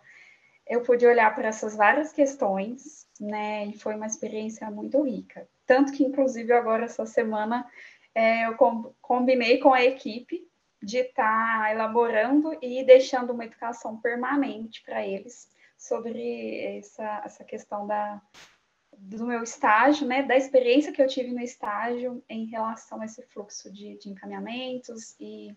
eu 0.68 0.82
pude 0.82 1.06
olhar 1.06 1.34
para 1.36 1.50
essas 1.50 1.76
várias 1.76 2.12
questões, 2.14 3.08
né? 3.20 3.66
E 3.68 3.78
foi 3.78 3.96
uma 3.96 4.08
experiência 4.08 4.70
muito 4.72 5.02
rica. 5.02 5.48
Tanto 5.66 5.92
que, 5.92 6.04
inclusive, 6.04 6.52
agora, 6.54 6.86
essa 6.86 7.06
semana, 7.06 7.70
é, 8.16 8.46
eu 8.46 8.56
combinei 9.02 9.58
com 9.60 9.74
a 9.74 9.84
equipe 9.84 10.48
de 10.82 10.98
estar 11.00 11.62
tá 11.64 11.72
elaborando 11.72 12.58
e 12.62 12.84
deixando 12.84 13.34
uma 13.34 13.46
educação 13.46 13.98
permanente 14.00 14.82
para 14.84 15.06
eles 15.06 15.50
sobre 15.78 16.78
essa, 16.78 17.22
essa 17.26 17.44
questão 17.44 17.88
da, 17.88 18.22
do 19.04 19.26
meu 19.26 19.44
estágio, 19.44 20.08
né, 20.08 20.24
da 20.24 20.38
experiência 20.38 20.92
que 20.92 21.02
eu 21.02 21.08
tive 21.08 21.32
no 21.32 21.42
estágio 21.42 22.24
em 22.30 22.46
relação 22.46 23.02
a 23.02 23.06
esse 23.06 23.22
fluxo 23.24 23.72
de, 23.72 23.98
de 23.98 24.10
encaminhamentos 24.10 25.16
e 25.20 25.56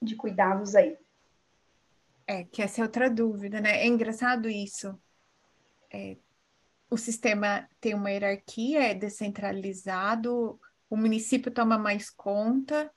de 0.00 0.14
cuidados 0.14 0.76
aí. 0.76 0.96
É, 2.26 2.44
que 2.44 2.62
essa 2.62 2.80
é 2.80 2.84
outra 2.84 3.10
dúvida, 3.10 3.60
né? 3.60 3.82
É 3.82 3.86
engraçado 3.86 4.48
isso. 4.48 4.96
É, 5.92 6.16
o 6.88 6.96
sistema 6.96 7.68
tem 7.80 7.94
uma 7.94 8.10
hierarquia, 8.10 8.82
é 8.82 8.94
descentralizado, 8.94 10.60
o 10.88 10.96
município 10.96 11.50
toma 11.50 11.76
mais 11.76 12.10
conta, 12.10 12.90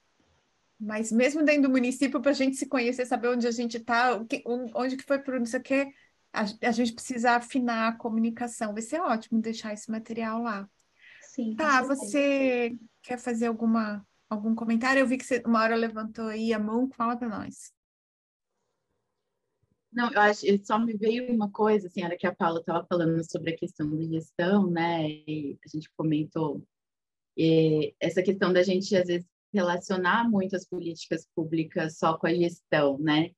mas 0.79 1.11
mesmo 1.11 1.43
dentro 1.43 1.63
do 1.63 1.69
município, 1.69 2.21
para 2.21 2.31
a 2.31 2.35
gente 2.35 2.55
se 2.55 2.67
conhecer, 2.67 3.05
saber 3.05 3.29
onde 3.29 3.47
a 3.47 3.51
gente 3.51 3.77
está, 3.77 4.19
onde 4.75 4.95
que 4.95 5.03
foi 5.03 5.19
por 5.19 5.39
não 5.39 5.45
sei 5.45 5.59
o 5.59 5.63
quê, 5.63 5.91
a, 6.33 6.45
a, 6.67 6.71
gente 6.71 6.93
precisa 6.93 7.31
afinar 7.31 7.89
a 7.89 7.97
comunicação. 7.97 8.73
Vai 8.73 8.81
ser 8.81 8.99
ótimo 8.99 9.41
deixar 9.41 9.73
esse 9.73 9.89
material 9.89 10.41
lá. 10.41 10.69
Sim. 11.21 11.55
Tá, 11.55 11.81
você 11.81 12.77
quer 13.01 13.17
fazer 13.17 13.47
alguma, 13.47 14.05
algum 14.29 14.53
comentário? 14.55 14.99
Eu 14.99 15.07
vi 15.07 15.17
que 15.17 15.25
você 15.25 15.41
uma 15.45 15.61
hora 15.61 15.75
levantou 15.75 16.25
aí 16.25 16.53
a 16.53 16.59
mão, 16.59 16.89
fala 16.91 17.17
para 17.17 17.29
nós. 17.29 17.73
Não, 19.91 20.11
eu 20.11 20.21
acho, 20.21 20.45
só 20.63 20.77
me 20.77 20.95
veio 20.95 21.33
uma 21.33 21.49
coisa, 21.49 21.87
assim, 21.87 22.03
era 22.03 22.15
que 22.15 22.27
a 22.27 22.35
Paula 22.35 22.59
estava 22.59 22.85
falando 22.85 23.19
sobre 23.29 23.53
a 23.53 23.57
questão 23.57 23.89
da 23.89 24.03
gestão, 24.03 24.69
né? 24.69 25.09
E 25.09 25.57
a 25.65 25.67
gente 25.67 25.89
comentou 25.97 26.63
e 27.41 27.95
essa 28.01 28.21
questão 28.21 28.51
da 28.51 28.61
gente, 28.61 28.93
às 28.97 29.07
vezes, 29.07 29.25
relacionar 29.53 30.29
muito 30.29 30.57
as 30.57 30.65
políticas 30.65 31.25
públicas 31.33 31.97
só 31.97 32.17
com 32.17 32.27
a 32.27 32.33
gestão, 32.33 32.99
né? 32.99 33.31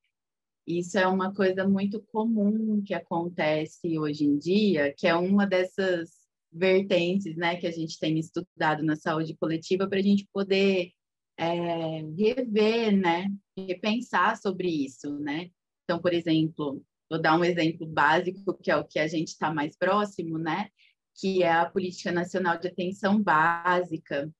Isso 0.65 0.97
é 0.97 1.07
uma 1.07 1.33
coisa 1.33 1.67
muito 1.67 2.01
comum 2.11 2.81
que 2.83 2.93
acontece 2.93 3.97
hoje 3.97 4.25
em 4.25 4.37
dia, 4.37 4.93
que 4.93 5.07
é 5.07 5.15
uma 5.15 5.45
dessas 5.45 6.11
vertentes, 6.51 7.35
né, 7.35 7.55
que 7.55 7.65
a 7.65 7.71
gente 7.71 7.97
tem 7.99 8.19
estudado 8.19 8.83
na 8.83 8.95
saúde 8.95 9.35
coletiva 9.35 9.87
para 9.87 9.99
a 9.99 10.03
gente 10.03 10.27
poder 10.33 10.91
é, 11.37 12.01
rever, 12.17 12.95
né, 12.95 13.27
repensar 13.57 14.37
sobre 14.37 14.67
isso, 14.69 15.17
né? 15.19 15.49
Então, 15.83 15.99
por 15.99 16.13
exemplo, 16.13 16.83
vou 17.09 17.21
dar 17.21 17.37
um 17.37 17.43
exemplo 17.43 17.87
básico 17.87 18.53
que 18.53 18.69
é 18.69 18.77
o 18.77 18.85
que 18.85 18.99
a 18.99 19.07
gente 19.07 19.29
está 19.29 19.53
mais 19.53 19.75
próximo, 19.75 20.37
né? 20.37 20.69
Que 21.15 21.43
é 21.43 21.51
a 21.51 21.69
Política 21.69 22.11
Nacional 22.11 22.59
de 22.59 22.67
Atenção 22.67 23.21
Básica 23.21 24.31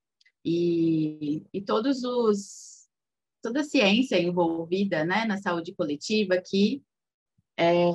e, 0.44 1.42
e 1.52 1.60
todos 1.60 2.02
os 2.04 2.71
toda 3.42 3.60
a 3.60 3.64
ciência 3.64 4.20
envolvida 4.20 5.04
né, 5.04 5.24
na 5.24 5.38
saúde 5.38 5.74
coletiva 5.74 6.40
que 6.40 6.82
é, 7.58 7.90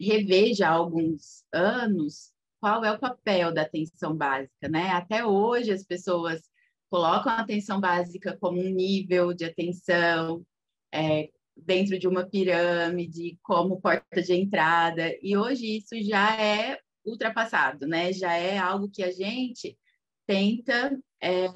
reveja 0.00 0.68
há 0.68 0.72
alguns 0.72 1.44
anos 1.52 2.32
qual 2.64 2.82
é 2.82 2.90
o 2.90 2.98
papel 2.98 3.52
da 3.52 3.60
atenção 3.60 4.16
básica, 4.16 4.68
né? 4.70 4.88
Até 4.88 5.22
hoje 5.22 5.70
as 5.70 5.84
pessoas 5.84 6.40
colocam 6.88 7.30
a 7.30 7.40
atenção 7.40 7.78
básica 7.78 8.38
como 8.40 8.58
um 8.58 8.70
nível 8.70 9.34
de 9.34 9.44
atenção 9.44 10.42
é, 10.90 11.28
dentro 11.54 11.98
de 11.98 12.08
uma 12.08 12.24
pirâmide, 12.24 13.38
como 13.42 13.78
porta 13.82 14.22
de 14.22 14.32
entrada, 14.32 15.14
e 15.20 15.36
hoje 15.36 15.76
isso 15.76 15.94
já 16.02 16.40
é 16.40 16.78
ultrapassado, 17.04 17.86
né? 17.86 18.14
Já 18.14 18.32
é 18.32 18.56
algo 18.56 18.88
que 18.90 19.02
a 19.02 19.10
gente 19.10 19.76
tenta 20.26 20.98
é, 21.20 21.48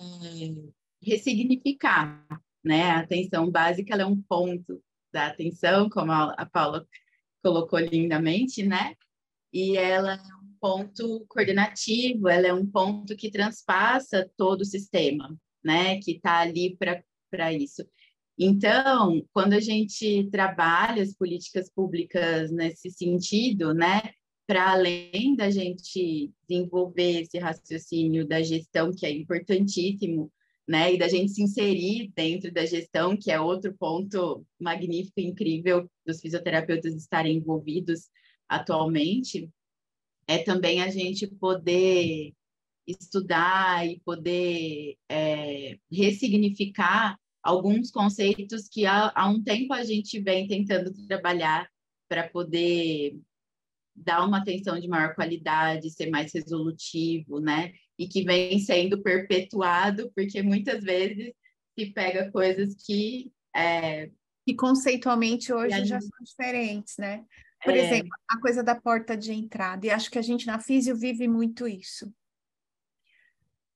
ressignificar, 1.03 2.23
né? 2.69 2.91
A 2.91 3.01
atenção 3.01 3.51
básica 3.51 3.97
é 3.97 4.05
um 4.05 4.21
ponto 4.21 4.83
da 5.11 5.29
atenção, 5.29 5.89
como 5.89 6.13
a, 6.13 6.47
Paula 6.53 6.87
colocou 7.43 7.79
lindamente, 7.79 8.63
né? 8.63 8.95
E 9.51 9.77
ela 9.79 10.15
é 10.15 10.35
um 10.45 10.55
ponto 10.61 11.25
coordenativo, 11.29 12.29
ela 12.29 12.47
é 12.47 12.53
um 12.53 12.67
ponto 12.67 13.17
que 13.17 13.31
transpassa 13.31 14.31
todo 14.37 14.61
o 14.61 14.67
sistema, 14.67 15.35
né? 15.65 15.99
Que 16.01 16.13
está 16.13 16.41
ali 16.41 16.77
para 16.77 17.53
isso. 17.55 17.83
Então, 18.39 19.27
quando 19.33 19.55
a 19.55 19.61
gente 19.61 20.29
trabalha 20.31 21.03
as 21.03 21.15
políticas 21.15 21.71
públicas 21.71 22.51
nesse 22.53 22.91
sentido, 22.91 23.73
né? 23.73 24.03
Para 24.47 24.73
além 24.73 25.35
da 25.35 25.51
gente 25.51 26.31
desenvolver 26.47 27.23
esse 27.23 27.39
raciocínio 27.39 28.29
da 28.29 28.43
gestão, 28.43 28.93
que 28.93 29.07
é 29.07 29.11
importantíssimo, 29.11 30.31
né? 30.69 30.93
E 30.93 30.99
da 30.99 31.09
gente 31.09 31.33
se 31.33 31.43
inserir 31.43 32.13
dentro 32.15 32.53
da 32.53 32.67
gestão, 32.67 33.17
que 33.17 33.31
é 33.31 33.41
outro 33.41 33.75
ponto 33.79 34.47
magnífico 34.61 35.19
e 35.19 35.27
incrível 35.27 35.91
dos 36.07 36.21
fisioterapeutas 36.21 36.95
estarem 36.95 37.39
envolvidos 37.39 38.11
atualmente, 38.47 39.51
é 40.27 40.39
também 40.39 40.83
a 40.83 40.91
gente 40.91 41.27
poder 41.27 42.35
estudar 42.87 43.87
e 43.87 43.99
poder 44.01 44.97
é, 45.09 45.79
ressignificar 45.91 47.19
alguns 47.43 47.91
conceitos 47.91 48.69
que 48.69 48.85
há, 48.85 49.11
há 49.15 49.29
um 49.29 49.43
tempo 49.43 49.73
a 49.73 49.83
gente 49.85 50.21
vem 50.21 50.47
tentando 50.47 50.93
trabalhar 51.07 51.69
para 52.09 52.29
poder 52.29 53.19
dar 53.97 54.25
uma 54.25 54.39
atenção 54.39 54.79
de 54.79 54.87
maior 54.87 55.15
qualidade, 55.15 55.91
ser 55.91 56.11
mais 56.11 56.33
resolutivo, 56.33 57.41
né? 57.41 57.73
E 57.99 58.07
que 58.07 58.23
vem 58.23 58.59
sendo 58.61 59.03
perpetuado, 59.03 60.11
porque 60.15 60.43
muitas 60.43 60.85
vezes 60.85 61.33
se 61.79 61.93
pega 61.93 62.31
coisas 62.31 62.75
que. 62.85 63.33
É, 63.55 64.11
que 64.47 64.55
conceitualmente 64.55 65.53
hoje 65.53 65.85
já 65.85 66.01
são 66.01 66.11
diferentes, 66.23 66.97
né? 66.97 67.25
Por 67.63 67.75
é... 67.75 67.79
exemplo, 67.79 68.11
a 68.29 68.41
coisa 68.41 68.63
da 68.63 68.75
porta 68.75 69.17
de 69.17 69.33
entrada, 69.33 69.87
e 69.87 69.91
acho 69.91 70.11
que 70.11 70.19
a 70.19 70.23
gente 70.23 70.47
na 70.47 70.59
Físio 70.59 70.97
vive 70.97 71.27
muito 71.27 71.67
isso. 71.67 72.13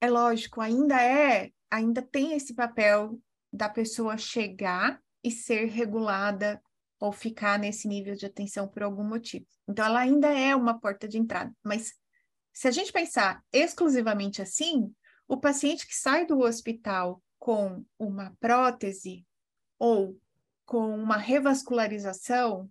É 0.01 0.09
lógico, 0.09 0.61
ainda 0.61 1.01
é, 1.01 1.51
ainda 1.71 2.03
tem 2.03 2.33
esse 2.35 2.55
papel 2.55 3.21
da 3.53 3.69
pessoa 3.69 4.17
chegar 4.17 5.01
e 5.23 5.31
ser 5.31 5.67
regulada 5.67 6.61
ou 6.99 7.13
ficar 7.13 7.59
nesse 7.59 7.87
nível 7.87 8.15
de 8.15 8.27
atenção 8.27 8.67
por 8.67 8.83
algum 8.83 9.05
motivo. 9.05 9.47
Então, 9.69 9.85
ela 9.85 10.01
ainda 10.01 10.29
é 10.29 10.55
uma 10.55 10.79
porta 10.79 11.07
de 11.07 11.19
entrada. 11.19 11.53
Mas 11.63 11.93
se 12.53 12.69
a 12.69 12.71
gente 12.71 12.93
pensar 12.93 13.43
exclusivamente 13.53 14.43
assim, 14.43 14.93
o 15.27 15.37
paciente 15.37 15.87
que 15.87 15.95
sai 15.95 16.27
do 16.27 16.41
hospital 16.41 17.23
com 17.39 17.85
uma 17.99 18.37
prótese 18.39 19.27
ou 19.79 20.19
com 20.65 20.95
uma 20.95 21.17
revascularização, 21.17 22.71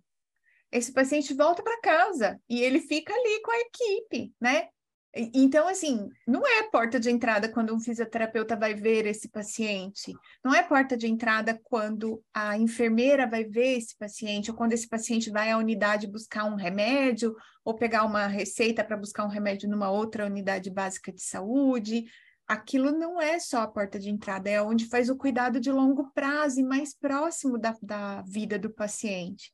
esse 0.70 0.92
paciente 0.92 1.34
volta 1.34 1.62
para 1.62 1.80
casa 1.80 2.40
e 2.48 2.62
ele 2.62 2.80
fica 2.80 3.12
ali 3.12 3.42
com 3.42 3.50
a 3.50 3.60
equipe, 3.60 4.34
né? 4.40 4.68
Então, 5.14 5.68
assim, 5.68 6.08
não 6.26 6.46
é 6.46 6.62
porta 6.70 6.98
de 6.98 7.10
entrada 7.10 7.46
quando 7.46 7.74
um 7.74 7.80
fisioterapeuta 7.80 8.56
vai 8.56 8.72
ver 8.72 9.04
esse 9.04 9.28
paciente, 9.28 10.14
não 10.42 10.54
é 10.54 10.62
porta 10.62 10.96
de 10.96 11.06
entrada 11.06 11.60
quando 11.64 12.24
a 12.32 12.56
enfermeira 12.56 13.26
vai 13.26 13.44
ver 13.44 13.76
esse 13.76 13.94
paciente, 13.94 14.50
ou 14.50 14.56
quando 14.56 14.72
esse 14.72 14.88
paciente 14.88 15.30
vai 15.30 15.50
à 15.50 15.58
unidade 15.58 16.06
buscar 16.06 16.44
um 16.44 16.54
remédio, 16.54 17.36
ou 17.62 17.74
pegar 17.74 18.04
uma 18.04 18.26
receita 18.26 18.82
para 18.82 18.96
buscar 18.96 19.26
um 19.26 19.28
remédio 19.28 19.68
numa 19.68 19.90
outra 19.90 20.24
unidade 20.24 20.70
básica 20.70 21.12
de 21.12 21.22
saúde. 21.22 22.06
Aquilo 22.48 22.90
não 22.90 23.20
é 23.20 23.38
só 23.38 23.60
a 23.60 23.68
porta 23.68 23.98
de 23.98 24.08
entrada, 24.08 24.48
é 24.48 24.62
onde 24.62 24.86
faz 24.86 25.10
o 25.10 25.16
cuidado 25.16 25.60
de 25.60 25.70
longo 25.70 26.10
prazo 26.12 26.58
e 26.58 26.64
mais 26.64 26.94
próximo 26.94 27.58
da, 27.58 27.76
da 27.82 28.22
vida 28.22 28.58
do 28.58 28.70
paciente. 28.70 29.52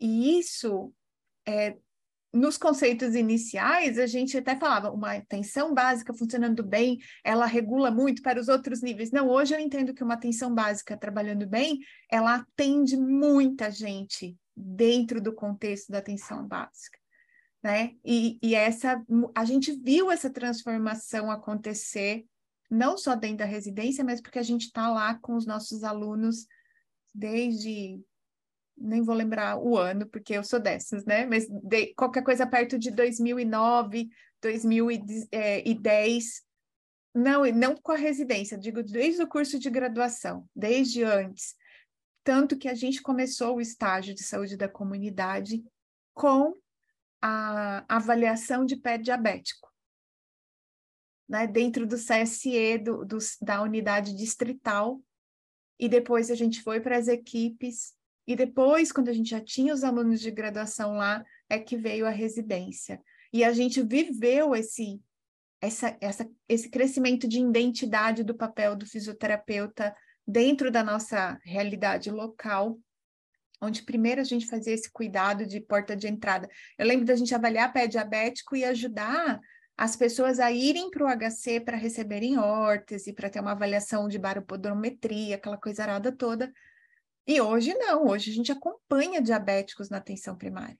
E 0.00 0.36
isso 0.38 0.92
é, 1.46 1.76
nos 2.34 2.58
conceitos 2.58 3.14
iniciais, 3.14 3.96
a 3.96 4.06
gente 4.06 4.36
até 4.36 4.56
falava 4.56 4.90
uma 4.90 5.12
atenção 5.12 5.72
básica 5.72 6.12
funcionando 6.12 6.64
bem, 6.64 6.98
ela 7.22 7.46
regula 7.46 7.92
muito 7.92 8.20
para 8.22 8.40
os 8.40 8.48
outros 8.48 8.82
níveis. 8.82 9.12
Não, 9.12 9.28
hoje 9.28 9.54
eu 9.54 9.60
entendo 9.60 9.94
que 9.94 10.02
uma 10.02 10.14
atenção 10.14 10.52
básica 10.52 10.96
trabalhando 10.96 11.46
bem, 11.46 11.78
ela 12.10 12.34
atende 12.34 12.96
muita 12.96 13.70
gente 13.70 14.36
dentro 14.56 15.20
do 15.20 15.32
contexto 15.32 15.92
da 15.92 15.98
atenção 15.98 16.46
básica. 16.46 16.98
Né? 17.62 17.92
E, 18.04 18.38
e 18.42 18.54
essa 18.54 19.02
a 19.34 19.44
gente 19.44 19.72
viu 19.72 20.10
essa 20.10 20.28
transformação 20.28 21.30
acontecer 21.30 22.26
não 22.68 22.98
só 22.98 23.14
dentro 23.14 23.38
da 23.38 23.44
residência, 23.44 24.04
mas 24.04 24.20
porque 24.20 24.38
a 24.38 24.42
gente 24.42 24.66
está 24.66 24.90
lá 24.90 25.14
com 25.14 25.36
os 25.36 25.46
nossos 25.46 25.84
alunos 25.84 26.46
desde 27.14 28.02
nem 28.76 29.02
vou 29.02 29.14
lembrar 29.14 29.58
o 29.58 29.76
ano, 29.76 30.06
porque 30.06 30.34
eu 30.34 30.44
sou 30.44 30.58
dessas, 30.58 31.04
né? 31.04 31.26
Mas 31.26 31.48
de, 31.48 31.94
qualquer 31.94 32.22
coisa 32.22 32.46
perto 32.46 32.78
de 32.78 32.90
2009, 32.90 34.08
2010, 34.42 36.42
não, 37.14 37.44
não 37.52 37.76
com 37.76 37.92
a 37.92 37.96
residência, 37.96 38.58
digo 38.58 38.82
desde 38.82 39.22
o 39.22 39.28
curso 39.28 39.58
de 39.58 39.70
graduação, 39.70 40.48
desde 40.54 41.04
antes. 41.04 41.54
Tanto 42.24 42.58
que 42.58 42.68
a 42.68 42.74
gente 42.74 43.02
começou 43.02 43.56
o 43.56 43.60
estágio 43.60 44.14
de 44.14 44.22
saúde 44.22 44.56
da 44.56 44.68
comunidade 44.68 45.62
com 46.12 46.54
a 47.22 47.84
avaliação 47.88 48.64
de 48.64 48.76
pé 48.76 48.98
diabético. 48.98 49.72
Né, 51.26 51.46
dentro 51.46 51.86
do 51.86 51.96
CSE, 51.96 52.78
do, 52.78 53.02
do, 53.02 53.16
da 53.40 53.62
unidade 53.62 54.14
distrital, 54.14 55.00
e 55.78 55.88
depois 55.88 56.30
a 56.30 56.34
gente 56.34 56.62
foi 56.62 56.80
para 56.80 56.98
as 56.98 57.08
equipes 57.08 57.94
e 58.26 58.34
depois, 58.34 58.90
quando 58.90 59.08
a 59.08 59.12
gente 59.12 59.30
já 59.30 59.40
tinha 59.40 59.74
os 59.74 59.84
alunos 59.84 60.20
de 60.20 60.30
graduação 60.30 60.94
lá, 60.94 61.24
é 61.48 61.58
que 61.58 61.76
veio 61.76 62.06
a 62.06 62.10
residência. 62.10 63.00
E 63.32 63.44
a 63.44 63.52
gente 63.52 63.82
viveu 63.82 64.54
esse, 64.54 65.00
essa, 65.60 65.96
essa, 66.00 66.28
esse 66.48 66.70
crescimento 66.70 67.28
de 67.28 67.40
identidade 67.40 68.22
do 68.22 68.34
papel 68.34 68.74
do 68.74 68.86
fisioterapeuta 68.86 69.94
dentro 70.26 70.70
da 70.70 70.82
nossa 70.82 71.38
realidade 71.44 72.10
local, 72.10 72.78
onde 73.60 73.82
primeiro 73.82 74.20
a 74.20 74.24
gente 74.24 74.46
fazia 74.46 74.72
esse 74.72 74.90
cuidado 74.90 75.46
de 75.46 75.60
porta 75.60 75.94
de 75.94 76.08
entrada. 76.08 76.48
Eu 76.78 76.86
lembro 76.86 77.04
da 77.04 77.16
gente 77.16 77.34
avaliar 77.34 77.72
pé 77.72 77.86
diabético 77.86 78.56
e 78.56 78.64
ajudar 78.64 79.38
as 79.76 79.96
pessoas 79.96 80.38
a 80.38 80.50
irem 80.52 80.90
para 80.90 81.04
o 81.04 81.08
HC 81.08 81.60
para 81.60 81.76
receberem 81.76 82.38
órtese, 82.38 83.12
para 83.12 83.28
ter 83.28 83.40
uma 83.40 83.52
avaliação 83.52 84.08
de 84.08 84.18
baropodometria, 84.18 85.34
aquela 85.34 85.58
coisa 85.58 85.82
arada 85.82 86.12
toda, 86.12 86.52
e 87.26 87.40
hoje 87.40 87.74
não, 87.74 88.06
hoje 88.06 88.30
a 88.30 88.34
gente 88.34 88.52
acompanha 88.52 89.22
diabéticos 89.22 89.88
na 89.88 89.98
atenção 89.98 90.36
primária, 90.36 90.78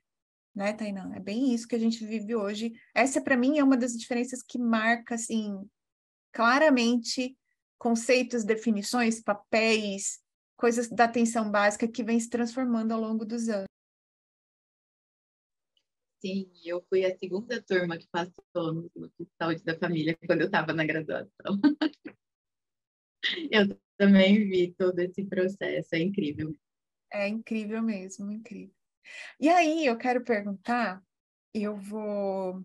né, 0.54 0.72
Tainã? 0.72 1.12
É 1.14 1.20
bem 1.20 1.54
isso 1.54 1.66
que 1.66 1.74
a 1.74 1.78
gente 1.78 2.04
vive 2.04 2.34
hoje. 2.34 2.72
Essa, 2.94 3.20
para 3.20 3.36
mim, 3.36 3.58
é 3.58 3.64
uma 3.64 3.76
das 3.76 3.92
diferenças 3.92 4.42
que 4.42 4.58
marca, 4.58 5.14
assim, 5.14 5.58
claramente 6.32 7.36
conceitos, 7.78 8.44
definições, 8.44 9.22
papéis, 9.22 10.22
coisas 10.56 10.88
da 10.88 11.04
atenção 11.04 11.50
básica 11.50 11.88
que 11.88 12.02
vem 12.02 12.18
se 12.18 12.30
transformando 12.30 12.92
ao 12.92 13.00
longo 13.00 13.24
dos 13.24 13.48
anos. 13.48 13.68
Sim, 16.20 16.50
eu 16.64 16.82
fui 16.88 17.04
a 17.04 17.16
segunda 17.18 17.62
turma 17.62 17.98
que 17.98 18.08
passou 18.08 18.72
no, 18.72 18.90
no 18.96 19.12
Saúde 19.38 19.62
da 19.62 19.78
Família 19.78 20.16
quando 20.26 20.40
eu 20.40 20.46
estava 20.46 20.72
na 20.72 20.86
graduação. 20.86 21.60
eu 23.50 23.78
também 23.96 24.48
vi 24.48 24.72
todo 24.72 24.98
esse 24.98 25.24
processo, 25.24 25.94
é 25.94 25.98
incrível. 25.98 26.54
É 27.12 27.28
incrível 27.28 27.82
mesmo, 27.82 28.30
incrível. 28.30 28.74
E 29.38 29.48
aí 29.48 29.86
eu 29.86 29.96
quero 29.96 30.24
perguntar, 30.24 31.02
eu 31.52 31.76
vou 31.76 32.64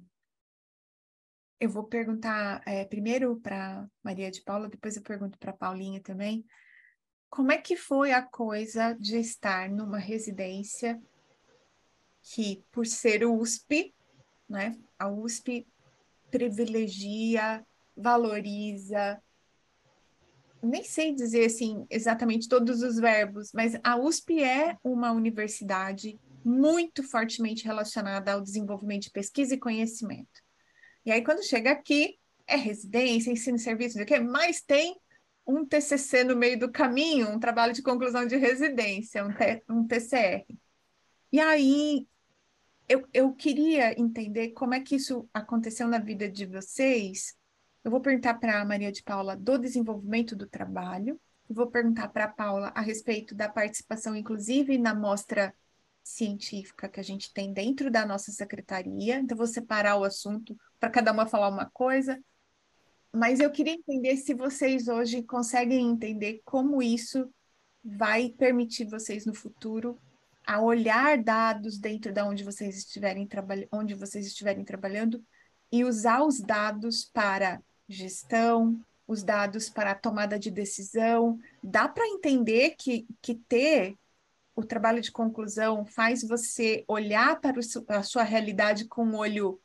eu 1.60 1.70
vou 1.70 1.84
perguntar 1.84 2.62
é, 2.66 2.86
primeiro 2.86 3.38
para 3.42 3.86
Maria 4.02 4.32
de 4.32 4.42
Paula, 4.42 4.70
depois 4.70 4.96
eu 4.96 5.04
pergunto 5.04 5.38
para 5.38 5.52
Paulinha 5.52 6.02
também. 6.02 6.46
Como 7.30 7.52
é 7.52 7.58
que 7.58 7.76
foi 7.76 8.14
a 8.14 8.22
coisa 8.22 8.94
de 8.94 9.18
estar 9.18 9.70
numa 9.70 10.00
residência 10.00 11.00
que, 12.22 12.64
por 12.72 12.88
ser 12.88 13.26
USP, 13.26 13.94
né, 14.48 14.80
a 14.98 15.10
USP 15.10 15.68
privilegia, 16.32 17.66
valoriza, 17.96 19.22
nem 20.62 20.84
sei 20.84 21.14
dizer 21.14 21.46
assim 21.46 21.86
exatamente 21.90 22.48
todos 22.48 22.82
os 22.82 22.98
verbos, 22.98 23.52
mas 23.54 23.74
a 23.84 23.98
USP 23.98 24.44
é 24.44 24.78
uma 24.84 25.12
universidade 25.12 26.20
muito 26.44 27.04
fortemente 27.04 27.66
relacionada 27.66 28.34
ao 28.34 28.42
desenvolvimento 28.42 29.04
de 29.04 29.12
pesquisa 29.12 29.56
e 29.56 29.60
conhecimento. 29.60 30.42
E 31.06 31.12
aí, 31.12 31.24
quando 31.24 31.44
chega 31.44 31.72
aqui, 31.72 32.18
é 32.48 32.56
residência, 32.56 33.32
ensino 33.32 33.58
e 33.58 33.60
serviço, 33.60 33.98
o 33.98 34.24
mas 34.26 34.62
tem 34.62 34.96
um 35.46 35.66
TCC 35.66 36.24
no 36.24 36.36
meio 36.36 36.60
do 36.60 36.72
caminho, 36.72 37.30
um 37.30 37.40
trabalho 37.40 37.74
de 37.74 37.82
conclusão 37.82 38.26
de 38.26 38.36
residência, 38.36 39.26
um, 39.26 39.80
um 39.82 39.88
TCR. 39.88 40.46
E 41.32 41.40
aí, 41.40 42.08
eu, 42.88 43.08
eu 43.14 43.34
queria 43.34 44.00
entender 44.00 44.50
como 44.50 44.74
é 44.74 44.80
que 44.80 44.96
isso 44.96 45.30
aconteceu 45.34 45.88
na 45.88 46.00
vida 46.00 46.30
de 46.30 46.46
vocês, 46.46 47.36
eu 47.84 47.92
vou 47.92 48.02
perguntar 48.02 48.36
para 48.36 48.62
a 48.62 48.66
Maria 48.66 48.92
de 48.92 49.04
Paula 49.04 49.36
do 49.36 49.58
desenvolvimento 49.58 50.36
do 50.36 50.48
trabalho. 50.48 51.20
vou 51.50 51.68
perguntar 51.68 52.10
para 52.10 52.26
a 52.26 52.30
Paula 52.30 52.72
a 52.76 52.82
respeito 52.82 53.34
da 53.34 53.50
participação, 53.50 54.16
inclusive, 54.16 54.78
na 54.78 54.94
mostra 54.94 55.54
científica 56.04 56.90
que 56.90 57.00
a 57.00 57.04
gente 57.04 57.34
tem 57.34 57.54
dentro 57.54 57.90
da 57.90 58.06
nossa 58.06 58.32
secretaria. 58.32 59.20
Então, 59.20 59.38
vou 59.38 59.48
separar 59.48 59.98
o 59.98 60.04
assunto 60.04 60.58
para 60.80 60.90
cada 60.90 61.12
uma 61.12 61.26
falar 61.26 61.50
uma 61.50 61.70
coisa. 61.70 62.22
Mas 63.12 63.40
eu 63.40 63.50
queria 63.50 63.74
entender 63.74 64.18
se 64.18 64.34
vocês 64.34 64.88
hoje 64.88 65.24
conseguem 65.24 65.90
entender 65.90 66.42
como 66.46 66.82
isso 66.82 67.28
vai 67.84 68.30
permitir 68.30 68.86
vocês 68.86 69.26
no 69.26 69.34
futuro 69.34 69.98
a 70.46 70.62
olhar 70.62 71.18
dados 71.18 71.78
dentro 71.78 72.14
da 72.14 72.26
onde 72.26 72.44
vocês 72.44 72.78
estiverem 72.78 73.26
trabalhando, 73.26 73.68
onde 73.72 73.96
vocês 73.96 74.26
estiverem 74.26 74.64
trabalhando 74.64 75.24
e 75.72 75.84
usar 75.84 76.24
os 76.24 76.40
dados 76.40 77.06
para 77.06 77.62
gestão, 77.90 78.80
os 79.08 79.24
dados 79.24 79.70
para 79.70 79.92
a 79.92 79.96
tomada 79.96 80.38
de 80.38 80.52
decisão. 80.52 81.40
Dá 81.64 81.88
para 81.88 82.08
entender 82.08 82.76
que, 82.78 83.08
que 83.22 83.34
ter 83.34 83.98
o 84.56 84.64
trabalho 84.64 85.02
de 85.02 85.12
conclusão 85.12 85.86
faz 85.86 86.24
você 86.24 86.84
olhar 86.88 87.40
para 87.40 87.60
a 87.98 88.04
sua 88.04 88.24
realidade 88.24 88.86
com 88.86 89.04
um 89.04 89.16
olho 89.16 89.60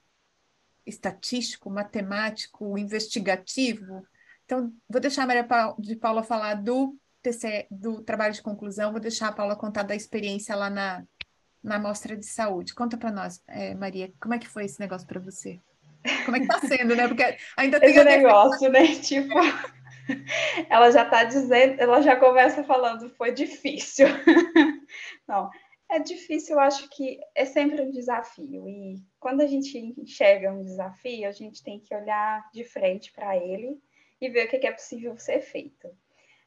estatístico, 0.87 1.68
matemático, 1.68 2.79
investigativo. 2.79 4.07
Então, 4.45 4.72
vou 4.89 5.01
deixar 5.01 5.25
a 5.25 5.27
Maria 5.27 5.47
de 5.79 5.97
Paula 5.97 6.22
falar 6.22 6.55
do 6.55 6.99
do 7.70 8.03
trabalho 8.03 8.35
de 8.35 8.43
conclusão, 8.43 8.93
vou 8.93 9.01
deixar 9.01 9.29
a 9.29 9.33
Paula 9.33 9.57
contar 9.57 9.83
da 9.83 9.95
experiência 9.95 10.55
lá 10.55 10.68
na, 10.68 11.03
na 11.62 11.79
mostra 11.79 12.14
de 12.14 12.27
saúde. 12.27 12.75
Conta 12.75 12.99
para 12.99 13.11
nós, 13.11 13.43
é, 13.47 13.75
Maria, 13.75 14.12
como 14.20 14.35
é 14.35 14.39
que 14.39 14.47
foi 14.47 14.66
esse 14.66 14.79
negócio 14.79 15.07
para 15.07 15.18
você? 15.18 15.59
Como 16.25 16.37
é 16.37 16.41
que 16.41 16.47
tá 16.47 16.61
sendo, 16.61 16.95
né? 16.95 17.09
Porque 17.09 17.37
ainda 17.57 17.81
tem 17.81 17.91
esse 17.91 18.05
negócio, 18.05 18.71
né? 18.71 18.87
Tipo, 19.03 19.35
ela 20.69 20.91
já 20.91 21.05
tá 21.05 21.25
dizendo, 21.25 21.81
ela 21.81 22.03
já 22.03 22.17
começa 22.17 22.63
falando, 22.65 23.11
foi 23.11 23.33
difícil. 23.33 24.07
Não, 25.27 25.51
é 25.91 25.99
difícil, 25.99 26.57
eu 26.57 26.61
acho 26.61 26.89
que 26.91 27.19
é 27.35 27.45
sempre 27.45 27.81
um 27.81 27.91
desafio. 27.91 28.69
E 28.69 29.03
quando 29.19 29.41
a 29.41 29.47
gente 29.47 29.79
enxerga 29.99 30.53
um 30.53 30.63
desafio, 30.63 31.29
a 31.29 31.33
gente 31.33 31.63
tem 31.63 31.81
que 31.81 31.95
olhar 31.95 32.49
de 32.53 32.65
frente 32.65 33.13
para 33.13 33.37
ele 33.37 33.79
e 34.21 34.29
ver 34.29 34.47
o 34.47 34.49
que 34.49 34.67
é 34.67 34.73
possível 34.73 35.17
ser 35.19 35.41
feito 35.41 35.89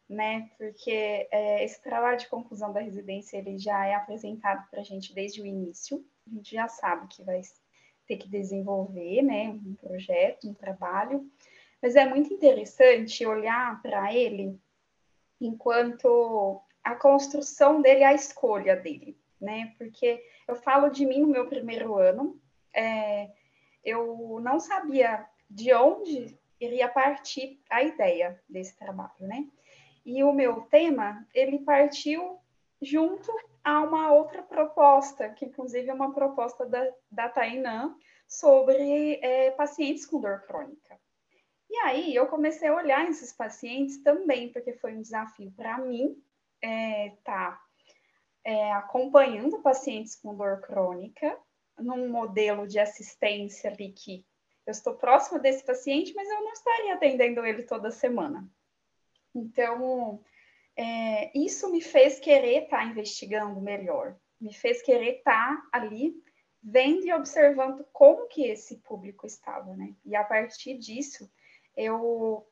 né? 0.10 0.50
Porque 0.58 1.28
é, 1.32 1.64
esse 1.64 1.82
trabalho 1.82 2.18
de 2.18 2.30
conclusão 2.30 2.72
da 2.72 2.80
residência 2.80 3.38
ele 3.38 3.58
já 3.58 3.86
é 3.86 3.96
apresentado 3.96 4.68
para 4.70 4.82
a 4.82 4.84
gente 4.84 5.14
desde 5.14 5.42
o 5.42 5.46
início. 5.46 6.04
A 6.26 6.36
gente 6.36 6.54
já 6.54 6.68
sabe 6.68 7.08
que 7.08 7.24
vai 7.24 7.42
ter 8.08 8.18
que 8.18 8.30
desenvolver, 8.30 9.22
né? 9.22 9.50
Um 9.50 9.76
projeto, 9.76 10.48
um 10.48 10.54
trabalho. 10.54 11.30
Mas 11.82 11.96
é 11.96 12.06
muito 12.06 12.34
interessante 12.34 13.26
olhar 13.26 13.82
para 13.82 14.14
ele 14.14 14.60
enquanto 15.40 16.62
a 16.84 16.96
construção 16.96 17.82
dele, 17.82 18.04
a 18.04 18.14
escolha 18.14 18.76
dele, 18.76 19.18
né? 19.40 19.74
Porque 19.78 20.24
eu 20.48 20.56
falo 20.56 20.90
de 20.90 21.06
mim 21.06 21.20
no 21.20 21.28
meu 21.28 21.48
primeiro 21.48 21.96
ano, 21.96 22.40
é, 22.74 23.30
eu 23.84 24.40
não 24.42 24.60
sabia 24.60 25.26
de 25.50 25.74
onde 25.74 26.38
iria 26.60 26.88
partir 26.88 27.62
a 27.70 27.84
ideia 27.84 28.42
desse 28.50 28.76
trabalho, 28.78 29.14
né? 29.20 29.48
E 30.06 30.24
o 30.24 30.32
meu 30.32 30.62
tema, 30.62 31.28
ele 31.34 31.60
partiu 31.60 32.40
junto 32.82 33.32
a 33.68 33.82
uma 33.82 34.14
outra 34.14 34.42
proposta, 34.42 35.28
que 35.28 35.44
inclusive 35.44 35.90
é 35.90 35.94
uma 35.94 36.14
proposta 36.14 36.66
da, 36.66 36.90
da 37.12 37.28
Tainã, 37.28 37.94
sobre 38.26 39.20
é, 39.22 39.52
pacientes 39.52 40.06
com 40.06 40.22
dor 40.22 40.42
crônica. 40.48 40.98
E 41.70 41.76
aí 41.80 42.16
eu 42.16 42.28
comecei 42.28 42.70
a 42.70 42.76
olhar 42.76 43.10
esses 43.10 43.34
pacientes 43.34 44.02
também, 44.02 44.54
porque 44.54 44.72
foi 44.72 44.94
um 44.94 45.02
desafio 45.02 45.52
para 45.52 45.80
mim 45.80 46.16
estar 46.62 46.64
é, 46.64 47.18
tá, 47.26 47.62
é, 48.46 48.72
acompanhando 48.72 49.62
pacientes 49.62 50.16
com 50.16 50.34
dor 50.34 50.62
crônica 50.62 51.38
num 51.78 52.10
modelo 52.10 52.66
de 52.66 52.80
assistência 52.80 53.70
ali 53.70 53.92
que 53.92 54.26
eu 54.66 54.72
estou 54.72 54.96
próxima 54.96 55.40
desse 55.40 55.66
paciente, 55.66 56.14
mas 56.16 56.30
eu 56.30 56.42
não 56.42 56.54
estaria 56.54 56.94
atendendo 56.94 57.46
ele 57.46 57.64
toda 57.64 57.92
semana. 57.92 58.50
Então, 59.36 60.24
é, 60.78 61.32
isso 61.38 61.72
me 61.72 61.82
fez 61.82 62.20
querer 62.20 62.66
estar 62.66 62.78
tá 62.78 62.86
investigando 62.86 63.60
melhor, 63.60 64.16
me 64.40 64.54
fez 64.54 64.82
querer 64.84 65.18
estar 65.18 65.56
tá 65.56 65.70
ali 65.72 66.14
vendo 66.62 67.06
e 67.06 67.14
observando 67.14 67.86
como 67.92 68.28
que 68.28 68.46
esse 68.46 68.78
público 68.78 69.26
estava, 69.26 69.76
né? 69.76 69.96
E 70.06 70.16
a 70.16 70.24
partir 70.24 70.78
disso, 70.78 71.30
eu 71.76 72.46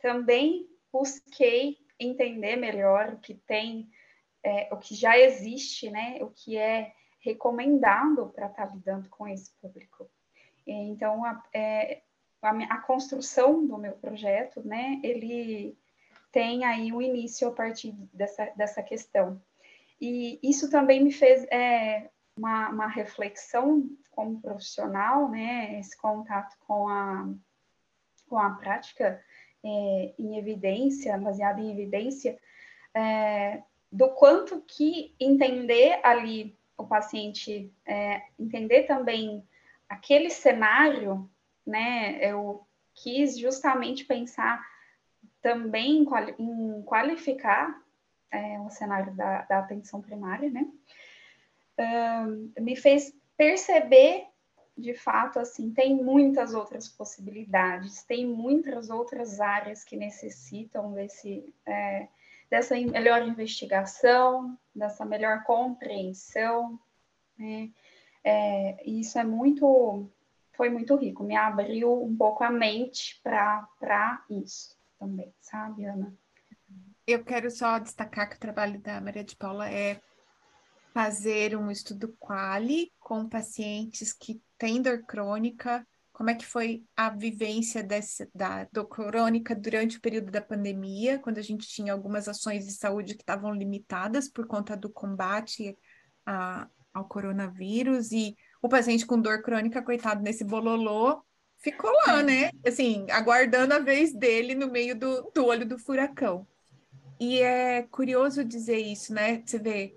também 0.00 0.66
busquei 0.92 1.78
entender 1.98 2.56
melhor 2.56 3.14
o 3.14 3.18
que 3.18 3.34
tem, 3.34 3.90
é, 4.42 4.72
o 4.72 4.78
que 4.78 4.94
já 4.94 5.18
existe, 5.18 5.90
né? 5.90 6.18
O 6.22 6.30
que 6.30 6.56
é 6.56 6.94
recomendado 7.20 8.30
para 8.34 8.46
estar 8.46 8.66
tá 8.66 8.74
lidando 8.74 9.08
com 9.10 9.26
esse 9.26 9.52
público. 9.60 10.08
Então, 10.66 11.24
a, 11.24 11.42
é, 11.52 12.02
a, 12.40 12.50
a, 12.50 12.78
construção 12.78 13.66
do 13.66 13.76
meu 13.78 13.92
projeto, 13.92 14.66
né? 14.66 15.00
Ele 15.02 15.76
tem 16.36 16.66
aí 16.66 16.92
o 16.92 16.96
um 16.96 17.00
início 17.00 17.48
a 17.48 17.50
partir 17.50 17.92
dessa, 18.12 18.52
dessa 18.54 18.82
questão. 18.82 19.40
E 19.98 20.38
isso 20.42 20.70
também 20.70 21.02
me 21.02 21.10
fez 21.10 21.46
é, 21.50 22.10
uma, 22.36 22.68
uma 22.68 22.86
reflexão 22.86 23.88
como 24.10 24.42
profissional, 24.42 25.30
né, 25.30 25.80
esse 25.80 25.96
contato 25.96 26.54
com 26.66 26.90
a, 26.90 27.26
com 28.28 28.36
a 28.36 28.50
prática 28.50 29.18
é, 29.64 30.14
em 30.18 30.36
evidência, 30.36 31.16
baseada 31.16 31.58
em 31.58 31.72
evidência, 31.72 32.38
é, 32.94 33.62
do 33.90 34.10
quanto 34.10 34.60
que 34.60 35.14
entender 35.18 35.98
ali 36.02 36.54
o 36.76 36.84
paciente, 36.84 37.72
é, 37.86 38.24
entender 38.38 38.82
também 38.82 39.42
aquele 39.88 40.28
cenário, 40.28 41.30
né, 41.66 42.18
eu 42.20 42.66
quis 42.92 43.38
justamente 43.38 44.04
pensar 44.04 44.75
também 45.42 46.04
em 46.38 46.82
qualificar 46.82 47.80
é, 48.30 48.60
o 48.60 48.70
cenário 48.70 49.14
da, 49.14 49.42
da, 49.42 49.58
atenção 49.58 50.00
primária, 50.00 50.50
né? 50.50 50.66
Um, 51.78 52.52
me 52.62 52.74
fez 52.74 53.14
perceber, 53.36 54.26
de 54.76 54.94
fato, 54.94 55.38
assim, 55.38 55.72
tem 55.72 55.94
muitas 55.94 56.54
outras 56.54 56.88
possibilidades, 56.88 58.02
tem 58.02 58.26
muitas 58.26 58.90
outras 58.90 59.40
áreas 59.40 59.84
que 59.84 59.96
necessitam 59.96 60.92
desse, 60.92 61.54
é, 61.64 62.08
dessa 62.50 62.74
melhor 62.74 63.22
investigação, 63.22 64.58
dessa 64.74 65.04
melhor 65.04 65.44
compreensão, 65.44 66.78
né? 67.38 67.70
É, 68.24 68.82
e 68.84 69.00
isso 69.00 69.18
é 69.18 69.24
muito, 69.24 70.10
foi 70.52 70.68
muito 70.68 70.96
rico, 70.96 71.22
me 71.22 71.36
abriu 71.36 72.02
um 72.02 72.16
pouco 72.16 72.42
a 72.42 72.50
mente 72.50 73.20
para 73.22 74.24
isso 74.28 74.76
também, 74.98 75.34
sabe, 75.40 75.84
Ana? 75.84 76.14
Eu 77.06 77.24
quero 77.24 77.50
só 77.50 77.78
destacar 77.78 78.28
que 78.28 78.36
o 78.36 78.40
trabalho 78.40 78.80
da 78.80 79.00
Maria 79.00 79.22
de 79.22 79.36
Paula 79.36 79.70
é 79.70 80.00
fazer 80.92 81.56
um 81.56 81.70
estudo 81.70 82.16
quali 82.18 82.90
com 82.98 83.28
pacientes 83.28 84.12
que 84.12 84.40
têm 84.56 84.80
dor 84.80 85.04
crônica. 85.04 85.86
Como 86.10 86.30
é 86.30 86.34
que 86.34 86.46
foi 86.46 86.82
a 86.96 87.10
vivência 87.10 87.82
dessa, 87.82 88.26
da 88.34 88.64
dor 88.72 88.86
crônica 88.86 89.54
durante 89.54 89.98
o 89.98 90.00
período 90.00 90.30
da 90.32 90.40
pandemia, 90.40 91.18
quando 91.18 91.36
a 91.38 91.42
gente 91.42 91.68
tinha 91.68 91.92
algumas 91.92 92.26
ações 92.28 92.64
de 92.64 92.72
saúde 92.72 93.14
que 93.14 93.22
estavam 93.22 93.52
limitadas 93.52 94.28
por 94.28 94.46
conta 94.46 94.74
do 94.74 94.90
combate 94.90 95.76
a, 96.24 96.66
ao 96.94 97.06
coronavírus 97.06 98.10
e 98.10 98.34
o 98.62 98.68
paciente 98.68 99.04
com 99.04 99.20
dor 99.20 99.42
crônica, 99.42 99.82
coitado, 99.82 100.22
nesse 100.22 100.44
bololô, 100.44 101.22
ficou 101.58 101.90
lá, 102.06 102.22
né? 102.22 102.50
Assim, 102.66 103.06
aguardando 103.10 103.74
a 103.74 103.78
vez 103.78 104.12
dele 104.12 104.54
no 104.54 104.70
meio 104.70 104.98
do, 104.98 105.30
do 105.34 105.44
olho 105.44 105.66
do 105.66 105.78
furacão. 105.78 106.46
E 107.18 107.38
é 107.40 107.82
curioso 107.82 108.44
dizer 108.44 108.78
isso, 108.78 109.12
né? 109.12 109.42
Você 109.44 109.58
vê, 109.58 109.94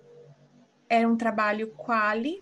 é 0.87 1.05
um 1.05 1.17
trabalho 1.17 1.71
quali 1.71 2.41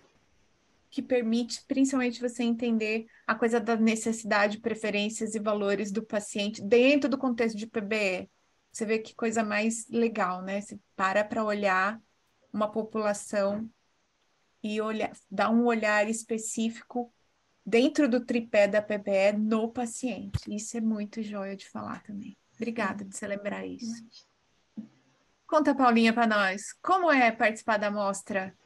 que 0.90 1.02
permite 1.02 1.62
principalmente 1.66 2.20
você 2.20 2.42
entender 2.42 3.06
a 3.26 3.34
coisa 3.34 3.60
da 3.60 3.76
necessidade, 3.76 4.58
preferências 4.58 5.34
e 5.34 5.38
valores 5.38 5.92
do 5.92 6.02
paciente 6.02 6.62
dentro 6.62 7.10
do 7.10 7.18
contexto 7.18 7.56
de 7.56 7.66
PBE. 7.66 8.30
Você 8.72 8.86
vê 8.86 8.98
que 8.98 9.14
coisa 9.14 9.42
mais 9.42 9.86
legal, 9.88 10.42
né? 10.42 10.60
Você 10.60 10.78
para 10.96 11.24
para 11.24 11.44
olhar 11.44 12.00
uma 12.52 12.70
população 12.70 13.68
e 14.62 14.80
olhar, 14.80 15.12
dar 15.30 15.50
um 15.50 15.66
olhar 15.66 16.08
específico 16.08 17.12
dentro 17.68 18.08
do 18.08 18.24
tripé 18.24 18.66
da 18.66 18.80
PBE 18.80 19.32
no 19.36 19.68
paciente. 19.68 20.38
Isso 20.48 20.76
é 20.78 20.80
muito 20.80 21.22
joia 21.22 21.54
de 21.54 21.68
falar 21.68 22.02
também. 22.02 22.36
Obrigada 22.56 23.04
de 23.04 23.14
celebrar 23.14 23.66
isso. 23.66 24.02
Conta, 25.46 25.74
Paulinha, 25.74 26.12
para 26.12 26.26
nós, 26.26 26.72
como 26.82 27.12
é 27.12 27.30
participar 27.30 27.76
da 27.76 27.90
mostra? 27.90 28.56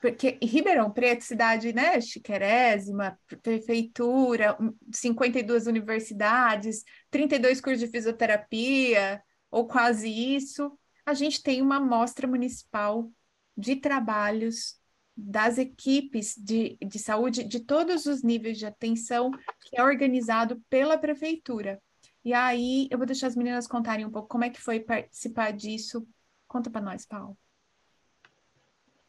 Porque 0.00 0.38
Ribeirão 0.42 0.90
Preto, 0.90 1.22
cidade 1.22 1.72
né, 1.72 2.00
chiquerésima, 2.00 3.18
prefeitura, 3.42 4.56
52 4.92 5.66
universidades, 5.66 6.84
32 7.10 7.60
cursos 7.60 7.80
de 7.80 7.88
fisioterapia, 7.88 9.22
ou 9.50 9.66
quase 9.66 10.08
isso. 10.08 10.76
A 11.04 11.14
gente 11.14 11.42
tem 11.42 11.60
uma 11.60 11.80
mostra 11.80 12.26
municipal 12.26 13.10
de 13.56 13.76
trabalhos 13.76 14.80
das 15.16 15.58
equipes 15.58 16.34
de, 16.36 16.76
de 16.80 16.98
saúde 16.98 17.44
de 17.44 17.60
todos 17.60 18.06
os 18.06 18.22
níveis 18.22 18.58
de 18.58 18.66
atenção, 18.66 19.30
que 19.60 19.78
é 19.78 19.82
organizado 19.82 20.60
pela 20.68 20.98
prefeitura. 20.98 21.80
E 22.24 22.32
aí 22.32 22.88
eu 22.90 22.98
vou 22.98 23.06
deixar 23.06 23.26
as 23.26 23.36
meninas 23.36 23.66
contarem 23.66 24.06
um 24.06 24.10
pouco 24.10 24.28
como 24.28 24.44
é 24.44 24.50
que 24.50 24.60
foi 24.60 24.80
participar 24.80 25.52
disso. 25.52 26.06
Conta 26.46 26.70
para 26.70 26.80
nós, 26.80 27.04
Paulo. 27.04 27.36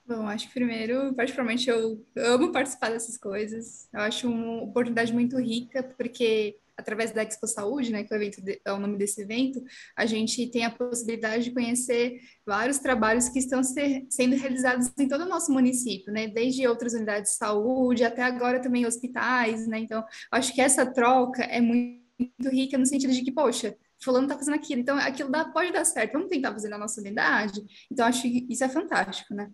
Bom, 0.06 0.28
acho 0.28 0.48
que 0.48 0.54
primeiro, 0.54 1.14
particularmente, 1.14 1.70
eu 1.70 2.06
amo 2.18 2.52
participar 2.52 2.90
dessas 2.90 3.18
coisas. 3.18 3.88
Eu 3.94 4.02
acho 4.02 4.30
uma 4.30 4.64
oportunidade 4.64 5.14
muito 5.14 5.38
rica, 5.40 5.82
porque 5.82 6.58
através 6.78 7.12
da 7.12 7.24
Expo 7.24 7.48
Saúde, 7.48 7.92
né, 7.92 8.04
que 8.04 8.14
é 8.14 8.18
o, 8.18 8.22
evento 8.22 8.42
de, 8.42 8.62
é 8.66 8.72
o 8.72 8.80
nome 8.80 8.98
desse 8.98 9.22
evento, 9.22 9.64
a 9.96 10.06
gente 10.06 10.50
tem 10.50 10.66
a 10.66 10.72
possibilidade 10.72 11.46
de 11.46 11.52
conhecer 11.52 12.20
vários 12.46 12.80
trabalhos 12.80 13.30
que 13.30 13.40
estão 13.40 13.64
ser, 13.64 14.06
sendo 14.10 14.36
realizados 14.36 14.92
em 14.98 15.08
todo 15.08 15.22
o 15.22 15.30
nosso 15.30 15.52
município, 15.52 16.12
né, 16.12 16.28
desde 16.28 16.68
outras 16.68 16.94
unidades 16.94 17.32
de 17.32 17.38
saúde 17.38 18.04
até 18.04 18.24
agora 18.24 18.62
também 18.62 18.86
hospitais, 18.86 19.68
né, 19.68 19.80
então 19.80 20.04
acho 20.32 20.54
que 20.54 20.62
essa 20.62 20.86
troca 20.86 21.44
é 21.44 21.62
muito, 21.62 22.02
muito 22.20 22.50
rica 22.50 22.78
no 22.78 22.86
sentido 22.86 23.14
de 23.14 23.24
que, 23.24 23.32
poxa, 23.32 23.76
fulano 24.04 24.26
está 24.26 24.38
fazendo 24.38 24.56
aquilo, 24.56 24.82
então 24.82 24.98
aquilo 24.98 25.30
dá, 25.30 25.46
pode 25.46 25.72
dar 25.72 25.86
certo, 25.86 26.14
vamos 26.14 26.30
tentar 26.30 26.52
fazer 26.52 26.70
na 26.70 26.78
nossa 26.78 27.00
unidade, 27.00 27.62
então 27.92 28.06
acho 28.06 28.22
que 28.24 28.46
isso 28.50 28.64
é 28.64 28.70
fantástico, 28.70 29.34
né. 29.34 29.50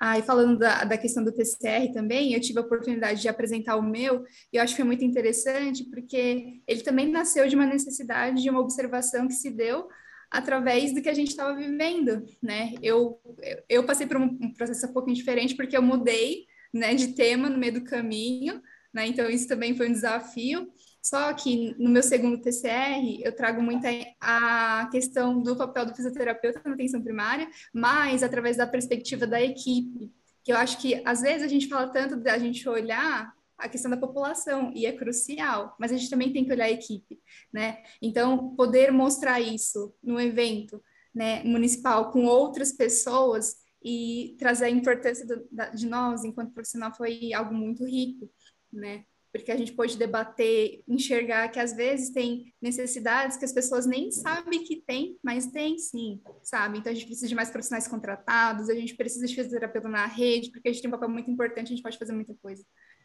Ah, 0.00 0.20
falando 0.22 0.58
da, 0.58 0.84
da 0.84 0.96
questão 0.96 1.24
do 1.24 1.32
TCR 1.32 1.92
também, 1.92 2.32
eu 2.32 2.40
tive 2.40 2.58
a 2.58 2.62
oportunidade 2.62 3.20
de 3.20 3.28
apresentar 3.28 3.76
o 3.76 3.82
meu, 3.82 4.24
e 4.52 4.56
eu 4.56 4.62
acho 4.62 4.74
que 4.74 4.82
foi 4.82 4.86
muito 4.86 5.04
interessante, 5.04 5.84
porque 5.90 6.60
ele 6.66 6.82
também 6.82 7.10
nasceu 7.10 7.48
de 7.48 7.56
uma 7.56 7.66
necessidade, 7.66 8.42
de 8.42 8.48
uma 8.50 8.60
observação 8.60 9.26
que 9.26 9.34
se 9.34 9.50
deu 9.50 9.88
através 10.30 10.94
do 10.94 11.02
que 11.02 11.08
a 11.08 11.14
gente 11.14 11.28
estava 11.30 11.56
vivendo, 11.56 12.24
né? 12.42 12.74
Eu, 12.82 13.20
eu 13.68 13.84
passei 13.84 14.06
por 14.06 14.18
um 14.18 14.52
processo 14.54 14.86
um 14.86 14.92
pouquinho 14.92 15.16
diferente, 15.16 15.56
porque 15.56 15.76
eu 15.76 15.82
mudei, 15.82 16.46
né, 16.72 16.94
de 16.94 17.14
tema 17.14 17.48
no 17.48 17.58
meio 17.58 17.74
do 17.74 17.84
caminho, 17.84 18.62
né? 18.92 19.06
Então, 19.06 19.28
isso 19.28 19.48
também 19.48 19.74
foi 19.76 19.88
um 19.88 19.92
desafio. 19.92 20.68
Só 21.08 21.32
que 21.32 21.74
no 21.78 21.88
meu 21.88 22.02
segundo 22.02 22.38
TCR, 22.38 23.22
eu 23.24 23.34
trago 23.34 23.62
muito 23.62 23.86
a 24.20 24.86
questão 24.92 25.42
do 25.42 25.56
papel 25.56 25.86
do 25.86 25.94
fisioterapeuta 25.94 26.60
na 26.62 26.74
atenção 26.74 27.02
primária, 27.02 27.48
mas 27.72 28.22
através 28.22 28.58
da 28.58 28.66
perspectiva 28.66 29.26
da 29.26 29.40
equipe. 29.40 30.12
Que 30.44 30.52
eu 30.52 30.56
acho 30.58 30.78
que, 30.78 31.02
às 31.06 31.22
vezes, 31.22 31.42
a 31.42 31.48
gente 31.48 31.66
fala 31.66 31.88
tanto 31.88 32.14
da 32.14 32.36
gente 32.36 32.68
olhar 32.68 33.32
a 33.56 33.68
questão 33.70 33.90
da 33.90 33.96
população, 33.96 34.70
e 34.74 34.84
é 34.84 34.92
crucial, 34.92 35.74
mas 35.80 35.90
a 35.90 35.96
gente 35.96 36.10
também 36.10 36.30
tem 36.30 36.44
que 36.44 36.52
olhar 36.52 36.66
a 36.66 36.70
equipe, 36.70 37.18
né? 37.50 37.82
Então, 38.02 38.54
poder 38.54 38.92
mostrar 38.92 39.40
isso 39.40 39.94
no 40.02 40.20
evento 40.20 40.80
né, 41.14 41.42
municipal 41.42 42.12
com 42.12 42.26
outras 42.26 42.70
pessoas 42.70 43.56
e 43.82 44.36
trazer 44.38 44.66
a 44.66 44.70
importância 44.70 45.26
do, 45.26 45.48
da, 45.50 45.70
de 45.70 45.86
nós 45.86 46.22
enquanto 46.22 46.52
profissional 46.52 46.94
foi 46.94 47.32
algo 47.32 47.54
muito 47.54 47.84
rico, 47.86 48.30
né? 48.70 49.04
Porque 49.32 49.52
a 49.52 49.56
gente 49.56 49.72
pôde 49.72 49.98
debater, 49.98 50.82
enxergar 50.88 51.48
que 51.48 51.60
às 51.60 51.74
vezes 51.74 52.10
tem 52.10 52.52
necessidades 52.60 53.36
que 53.36 53.44
as 53.44 53.52
pessoas 53.52 53.86
nem 53.86 54.10
sabem 54.10 54.64
que 54.64 54.76
tem, 54.76 55.18
mas 55.22 55.46
tem 55.48 55.78
sim, 55.78 56.20
sabe? 56.42 56.78
Então 56.78 56.90
a 56.90 56.94
gente 56.94 57.06
precisa 57.06 57.28
de 57.28 57.34
mais 57.34 57.50
profissionais 57.50 57.86
contratados, 57.86 58.70
a 58.70 58.74
gente 58.74 58.96
precisa 58.96 59.26
de 59.26 59.34
fisioterapeuta 59.34 59.88
na 59.88 60.06
rede, 60.06 60.50
porque 60.50 60.68
a 60.68 60.72
gente 60.72 60.80
tem 60.80 60.88
um 60.88 60.92
papel 60.92 61.10
muito 61.10 61.30
importante, 61.30 61.66
a 61.66 61.76
gente 61.76 61.82
pode 61.82 61.98
fazer 61.98 62.12
muita 62.12 62.34
coisa. 62.42 62.64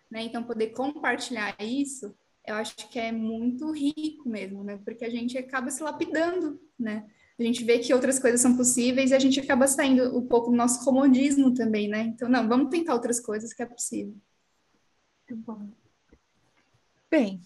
Né? 0.10 0.24
Então, 0.24 0.44
poder 0.44 0.68
compartilhar 0.68 1.56
isso, 1.60 2.16
eu 2.46 2.56
acho 2.56 2.76
que 2.90 3.00
é 3.00 3.12
muito 3.12 3.72
rico 3.72 4.30
mesmo, 4.30 4.64
né? 4.64 4.80
Porque 4.86 5.04
a 5.04 5.10
gente 5.10 5.38
acaba 5.38 5.72
se 5.72 5.82
lapidando, 5.82 6.60
né? 6.78 7.10
A 7.40 7.42
gente 7.42 7.64
vê 7.64 7.80
que 7.80 7.94
outras 7.94 8.20
coisas 8.20 8.40
são 8.40 8.56
possíveis 8.56 9.10
e 9.10 9.16
a 9.16 9.20
gente 9.20 9.40
acaba 9.40 9.66
saindo 9.66 10.16
um 10.16 10.28
pouco 10.28 10.52
do 10.52 10.56
nosso 10.56 10.86
comodismo 10.86 11.54
também, 11.54 11.88
né? 11.88 12.02
Então, 12.02 12.30
não, 12.30 12.48
vamos 12.48 12.70
tentar 12.70 12.94
outras 12.94 13.20
coisas 13.20 13.54
que 13.54 13.64
é 13.64 13.66
possível. 13.66 14.16
Muito 15.28 15.44
bom. 15.44 15.83
Bem, 17.14 17.40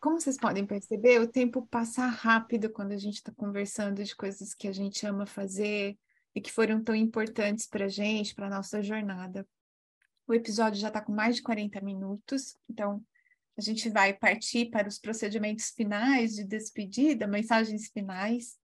como 0.00 0.18
vocês 0.18 0.38
podem 0.38 0.64
perceber, 0.64 1.20
o 1.20 1.28
tempo 1.28 1.66
passa 1.66 2.06
rápido 2.06 2.70
quando 2.70 2.92
a 2.92 2.96
gente 2.96 3.16
está 3.16 3.30
conversando 3.30 4.02
de 4.02 4.16
coisas 4.16 4.54
que 4.54 4.66
a 4.66 4.72
gente 4.72 5.06
ama 5.06 5.26
fazer 5.26 5.98
e 6.34 6.40
que 6.40 6.50
foram 6.50 6.82
tão 6.82 6.94
importantes 6.94 7.66
para 7.66 7.84
a 7.84 7.88
gente, 7.88 8.34
para 8.34 8.46
a 8.46 8.56
nossa 8.56 8.82
jornada. 8.82 9.46
O 10.26 10.32
episódio 10.32 10.80
já 10.80 10.88
está 10.88 11.02
com 11.02 11.12
mais 11.12 11.36
de 11.36 11.42
40 11.42 11.78
minutos, 11.82 12.56
então 12.70 13.04
a 13.54 13.60
gente 13.60 13.90
vai 13.90 14.14
partir 14.14 14.70
para 14.70 14.88
os 14.88 14.98
procedimentos 14.98 15.68
finais 15.68 16.36
de 16.36 16.44
despedida, 16.44 17.26
mensagens 17.26 17.90
finais. 17.90 18.56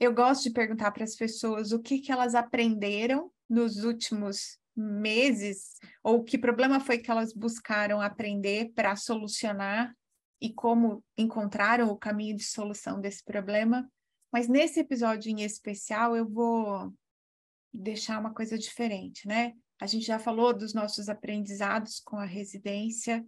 Eu 0.00 0.14
gosto 0.14 0.44
de 0.44 0.50
perguntar 0.50 0.92
para 0.92 1.04
as 1.04 1.14
pessoas 1.14 1.72
o 1.72 1.78
que, 1.78 1.98
que 1.98 2.10
elas 2.10 2.34
aprenderam 2.34 3.30
nos 3.50 3.84
últimos 3.84 4.58
meses, 4.76 5.78
ou 6.02 6.22
que 6.22 6.36
problema 6.36 6.78
foi 6.80 6.98
que 6.98 7.10
elas 7.10 7.32
buscaram 7.32 8.00
aprender 8.00 8.72
para 8.74 8.94
solucionar 8.94 9.96
e 10.40 10.52
como 10.52 11.02
encontraram 11.16 11.88
o 11.88 11.96
caminho 11.96 12.36
de 12.36 12.44
solução 12.44 13.00
desse 13.00 13.24
problema. 13.24 13.90
Mas 14.32 14.48
nesse 14.48 14.80
episódio 14.80 15.30
em 15.30 15.42
especial, 15.42 16.14
eu 16.14 16.28
vou 16.28 16.92
deixar 17.72 18.20
uma 18.20 18.34
coisa 18.34 18.58
diferente, 18.58 19.26
né? 19.26 19.54
A 19.80 19.86
gente 19.86 20.06
já 20.06 20.18
falou 20.18 20.54
dos 20.54 20.72
nossos 20.72 21.08
aprendizados 21.08 22.00
com 22.00 22.16
a 22.16 22.24
residência. 22.24 23.26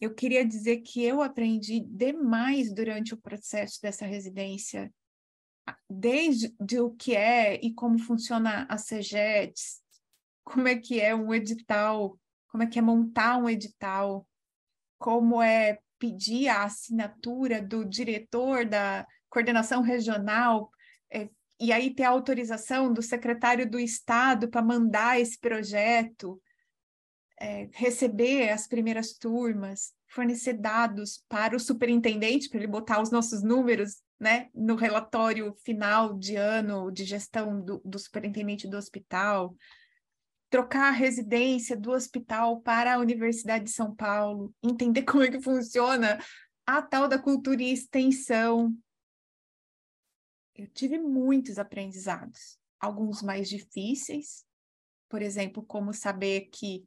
Eu 0.00 0.14
queria 0.14 0.44
dizer 0.44 0.78
que 0.78 1.02
eu 1.02 1.20
aprendi 1.20 1.80
demais 1.80 2.72
durante 2.72 3.14
o 3.14 3.20
processo 3.20 3.80
dessa 3.80 4.06
residência, 4.06 4.92
desde 5.88 6.52
o 6.80 6.90
que 6.90 7.14
é 7.14 7.54
e 7.62 7.72
como 7.72 7.98
funciona 7.98 8.66
a 8.68 8.78
CEGEDS, 8.78 9.79
como 10.50 10.66
é 10.66 10.76
que 10.76 11.00
é 11.00 11.14
um 11.14 11.32
edital, 11.32 12.18
como 12.48 12.64
é 12.64 12.66
que 12.66 12.78
é 12.78 12.82
montar 12.82 13.36
um 13.36 13.48
edital, 13.48 14.26
como 14.98 15.40
é 15.40 15.78
pedir 15.98 16.48
a 16.48 16.64
assinatura 16.64 17.62
do 17.62 17.84
diretor 17.84 18.64
da 18.64 19.06
coordenação 19.28 19.80
regional, 19.80 20.70
é, 21.12 21.28
e 21.60 21.72
aí 21.72 21.94
ter 21.94 22.04
a 22.04 22.10
autorização 22.10 22.92
do 22.92 23.00
secretário 23.00 23.68
do 23.68 23.78
Estado 23.78 24.48
para 24.48 24.60
mandar 24.60 25.20
esse 25.20 25.38
projeto, 25.38 26.42
é, 27.38 27.68
receber 27.72 28.50
as 28.50 28.66
primeiras 28.66 29.12
turmas, 29.12 29.92
fornecer 30.08 30.54
dados 30.54 31.22
para 31.28 31.54
o 31.54 31.60
superintendente, 31.60 32.48
para 32.48 32.58
ele 32.58 32.66
botar 32.66 33.00
os 33.00 33.10
nossos 33.10 33.42
números 33.42 34.02
né, 34.18 34.48
no 34.52 34.74
relatório 34.74 35.54
final 35.64 36.18
de 36.18 36.34
ano 36.34 36.90
de 36.90 37.04
gestão 37.04 37.62
do, 37.62 37.80
do 37.84 37.98
superintendente 37.98 38.66
do 38.66 38.76
hospital, 38.76 39.54
trocar 40.50 40.88
a 40.88 40.90
residência 40.90 41.76
do 41.76 41.92
hospital 41.92 42.60
para 42.60 42.94
a 42.94 42.98
Universidade 42.98 43.64
de 43.64 43.70
São 43.70 43.94
Paulo, 43.94 44.52
entender 44.62 45.02
como 45.04 45.22
é 45.22 45.30
que 45.30 45.40
funciona 45.40 46.18
a 46.66 46.82
tal 46.82 47.08
da 47.08 47.18
cultura 47.18 47.62
e 47.62 47.72
extensão, 47.72 48.76
eu 50.54 50.66
tive 50.66 50.98
muitos 50.98 51.58
aprendizados, 51.58 52.58
alguns 52.78 53.22
mais 53.22 53.48
difíceis, 53.48 54.44
por 55.08 55.22
exemplo, 55.22 55.62
como 55.62 55.94
saber 55.94 56.48
que 56.52 56.84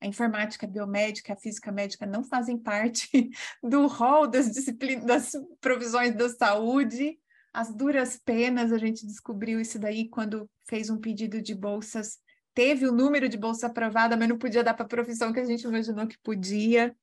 a 0.00 0.06
informática 0.06 0.66
biomédica, 0.66 1.32
a 1.32 1.36
física 1.36 1.72
médica 1.72 2.06
não 2.06 2.22
fazem 2.22 2.58
parte 2.58 3.08
do 3.62 3.86
rol 3.86 4.26
das 4.26 4.50
disciplinas, 4.50 5.04
das 5.04 5.32
provisões 5.60 6.14
da 6.14 6.28
saúde. 6.28 7.18
As 7.52 7.74
duras 7.74 8.18
penas, 8.18 8.72
a 8.72 8.78
gente 8.78 9.06
descobriu 9.06 9.58
isso 9.58 9.78
daí 9.78 10.08
quando 10.08 10.48
fez 10.68 10.90
um 10.90 10.98
pedido 10.98 11.40
de 11.40 11.54
bolsas, 11.54 12.18
teve 12.56 12.88
o 12.88 12.92
número 12.92 13.28
de 13.28 13.36
bolsa 13.36 13.66
aprovada, 13.66 14.16
mas 14.16 14.28
não 14.28 14.38
podia 14.38 14.64
dar 14.64 14.72
para 14.72 14.86
a 14.86 14.88
profissão 14.88 15.30
que 15.30 15.38
a 15.38 15.44
gente 15.44 15.62
imaginou 15.62 16.08
que 16.08 16.18
podia. 16.18 16.96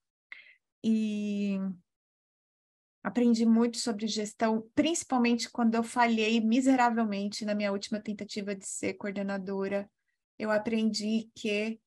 E 0.83 1.59
Aprendi 3.03 3.45
muito 3.45 3.77
sobre 3.77 4.07
gestão, 4.07 4.65
principalmente 4.73 5.51
quando 5.51 5.75
eu 5.75 5.83
falhei 5.83 6.39
miseravelmente 6.39 7.43
na 7.43 7.53
minha 7.53 7.73
última 7.73 7.99
tentativa 7.99 8.55
de 8.55 8.65
ser 8.65 8.93
coordenadora. 8.93 9.91
Eu 10.39 10.49
aprendi 10.49 11.29
que 11.35 11.81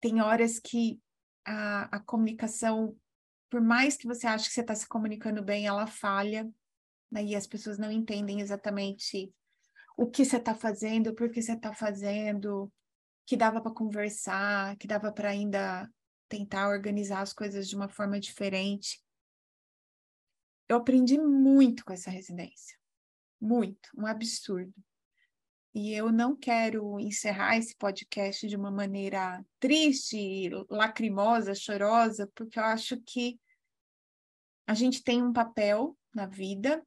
tem 0.00 0.20
horas 0.20 0.58
que 0.58 1.00
a, 1.46 1.96
a 1.96 2.00
comunicação, 2.00 2.96
por 3.48 3.60
mais 3.60 3.96
que 3.96 4.08
você 4.08 4.26
ache 4.26 4.48
que 4.48 4.52
você 4.52 4.60
está 4.60 4.74
se 4.74 4.88
comunicando 4.88 5.40
bem, 5.40 5.68
ela 5.68 5.86
falha, 5.86 6.50
né? 7.08 7.22
e 7.22 7.36
as 7.36 7.46
pessoas 7.46 7.78
não 7.78 7.92
entendem 7.92 8.40
exatamente 8.40 9.32
o 9.96 10.10
que 10.10 10.24
você 10.24 10.38
está 10.38 10.52
fazendo, 10.52 11.14
por 11.14 11.30
que 11.30 11.40
você 11.40 11.52
está 11.52 11.72
fazendo, 11.72 12.70
que 13.30 13.36
dava 13.36 13.60
para 13.60 13.70
conversar, 13.70 14.76
que 14.76 14.88
dava 14.88 15.12
para 15.12 15.28
ainda 15.28 15.88
tentar 16.28 16.68
organizar 16.68 17.20
as 17.20 17.32
coisas 17.32 17.68
de 17.68 17.76
uma 17.76 17.88
forma 17.88 18.18
diferente. 18.18 19.00
Eu 20.68 20.78
aprendi 20.78 21.16
muito 21.16 21.84
com 21.84 21.92
essa 21.92 22.10
residência. 22.10 22.76
Muito, 23.40 23.88
um 23.96 24.04
absurdo. 24.04 24.74
E 25.72 25.92
eu 25.92 26.10
não 26.10 26.34
quero 26.34 26.98
encerrar 26.98 27.56
esse 27.56 27.76
podcast 27.76 28.48
de 28.48 28.56
uma 28.56 28.68
maneira 28.68 29.46
triste, 29.60 30.50
lacrimosa, 30.68 31.54
chorosa, 31.54 32.28
porque 32.34 32.58
eu 32.58 32.64
acho 32.64 33.00
que 33.02 33.38
a 34.66 34.74
gente 34.74 35.04
tem 35.04 35.22
um 35.22 35.32
papel 35.32 35.96
na 36.12 36.26
vida 36.26 36.84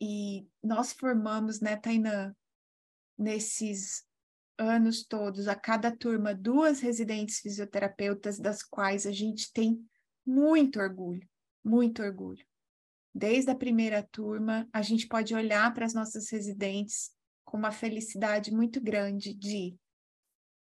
e 0.00 0.44
nós 0.60 0.92
formamos, 0.92 1.60
né, 1.60 1.76
Tainã, 1.76 2.34
nesses 3.16 4.09
anos 4.60 5.04
todos, 5.04 5.48
a 5.48 5.54
cada 5.54 5.90
turma, 5.90 6.34
duas 6.34 6.80
residentes 6.80 7.40
fisioterapeutas, 7.40 8.38
das 8.38 8.62
quais 8.62 9.06
a 9.06 9.12
gente 9.12 9.50
tem 9.52 9.82
muito 10.24 10.78
orgulho, 10.78 11.26
muito 11.64 12.02
orgulho. 12.02 12.44
Desde 13.12 13.50
a 13.50 13.54
primeira 13.54 14.02
turma, 14.02 14.68
a 14.72 14.82
gente 14.82 15.08
pode 15.08 15.34
olhar 15.34 15.72
para 15.72 15.86
as 15.86 15.94
nossas 15.94 16.30
residentes 16.30 17.10
com 17.44 17.56
uma 17.56 17.72
felicidade 17.72 18.52
muito 18.52 18.80
grande 18.80 19.34
de 19.34 19.74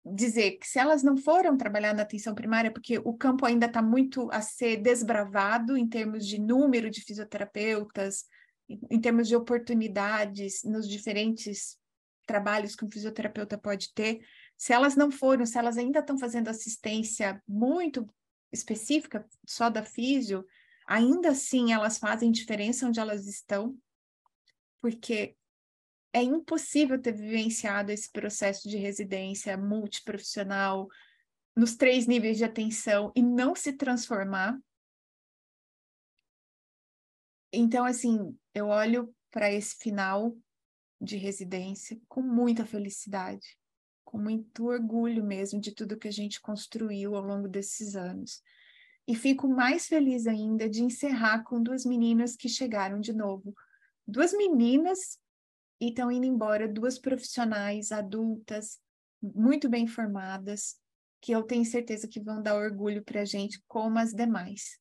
dizer 0.05 0.53
que 0.53 0.66
se 0.66 0.78
elas 0.78 1.03
não 1.03 1.16
foram 1.16 1.57
trabalhar 1.57 1.95
na 1.95 2.03
atenção 2.03 2.35
primária, 2.35 2.70
porque 2.70 2.99
o 2.99 3.14
campo 3.14 3.45
ainda 3.45 3.66
está 3.66 3.83
muito 3.83 4.31
a 4.31 4.41
ser 4.41 4.76
desbravado 4.76 5.76
em 5.76 5.89
termos 5.89 6.26
de 6.26 6.39
número 6.39 6.91
de 6.91 7.03
fisioterapeutas, 7.03 8.24
em 8.68 9.01
termos 9.01 9.26
de 9.26 9.35
oportunidades 9.35 10.62
nos 10.64 10.89
diferentes 10.89 11.80
trabalhos 12.31 12.76
que 12.76 12.85
um 12.85 12.91
fisioterapeuta 12.91 13.59
pode 13.59 13.93
ter, 13.93 14.24
se 14.57 14.72
elas 14.72 14.95
não 14.95 15.11
foram, 15.11 15.45
se 15.45 15.59
elas 15.59 15.76
ainda 15.76 15.99
estão 15.99 16.16
fazendo 16.16 16.47
assistência 16.47 17.43
muito 17.47 18.09
específica 18.53 19.26
só 19.45 19.68
da 19.68 19.83
físio, 19.83 20.47
ainda 20.87 21.31
assim 21.31 21.72
elas 21.72 21.99
fazem 21.99 22.31
diferença 22.31 22.87
onde 22.87 23.01
elas 23.01 23.26
estão, 23.26 23.76
porque 24.81 25.35
é 26.12 26.22
impossível 26.22 27.03
ter 27.03 27.12
vivenciado 27.12 27.91
esse 27.91 28.09
processo 28.12 28.68
de 28.68 28.76
residência 28.76 29.57
multiprofissional 29.57 30.87
nos 31.57 31.74
três 31.74 32.07
níveis 32.07 32.37
de 32.37 32.45
atenção 32.45 33.11
e 33.16 33.22
não 33.22 33.57
se 33.57 33.72
transformar. 33.72 34.57
Então, 37.53 37.85
assim, 37.85 38.39
eu 38.55 38.68
olho 38.68 39.12
para 39.33 39.51
esse 39.51 39.76
final 39.76 40.37
de 41.01 41.16
residência 41.16 41.98
com 42.09 42.20
muita 42.20 42.66
felicidade, 42.66 43.57
com 44.05 44.18
muito 44.18 44.66
orgulho 44.66 45.24
mesmo 45.24 45.61
de 45.61 45.74
tudo 45.74 45.98
que 45.98 46.09
a 46.09 46.12
gente 46.12 46.40
construiu 46.40 47.16
ao 47.16 47.22
longo 47.22 47.48
desses 47.48 47.96
anos. 47.96 48.42
E 49.07 49.14
fico 49.14 49.48
mais 49.48 49.86
feliz 49.86 50.26
ainda 50.26 50.68
de 50.68 50.82
encerrar 50.82 51.42
com 51.44 51.62
duas 51.62 51.84
meninas 51.84 52.36
que 52.36 52.48
chegaram 52.48 53.01
de 53.01 53.12
novo. 53.12 53.55
Duas 54.07 54.32
meninas 54.32 55.18
e 55.80 55.88
estão 55.88 56.12
indo 56.12 56.26
embora, 56.26 56.68
duas 56.68 56.98
profissionais 56.98 57.90
adultas, 57.90 58.78
muito 59.22 59.68
bem 59.68 59.86
formadas, 59.86 60.76
que 61.20 61.32
eu 61.32 61.42
tenho 61.42 61.64
certeza 61.64 62.09
que 62.09 62.20
vão 62.20 62.42
dar 62.42 62.55
orgulho 62.55 63.03
para 63.03 63.22
a 63.22 63.24
gente, 63.24 63.62
como 63.66 63.98
as 63.98 64.12
demais. 64.12 64.78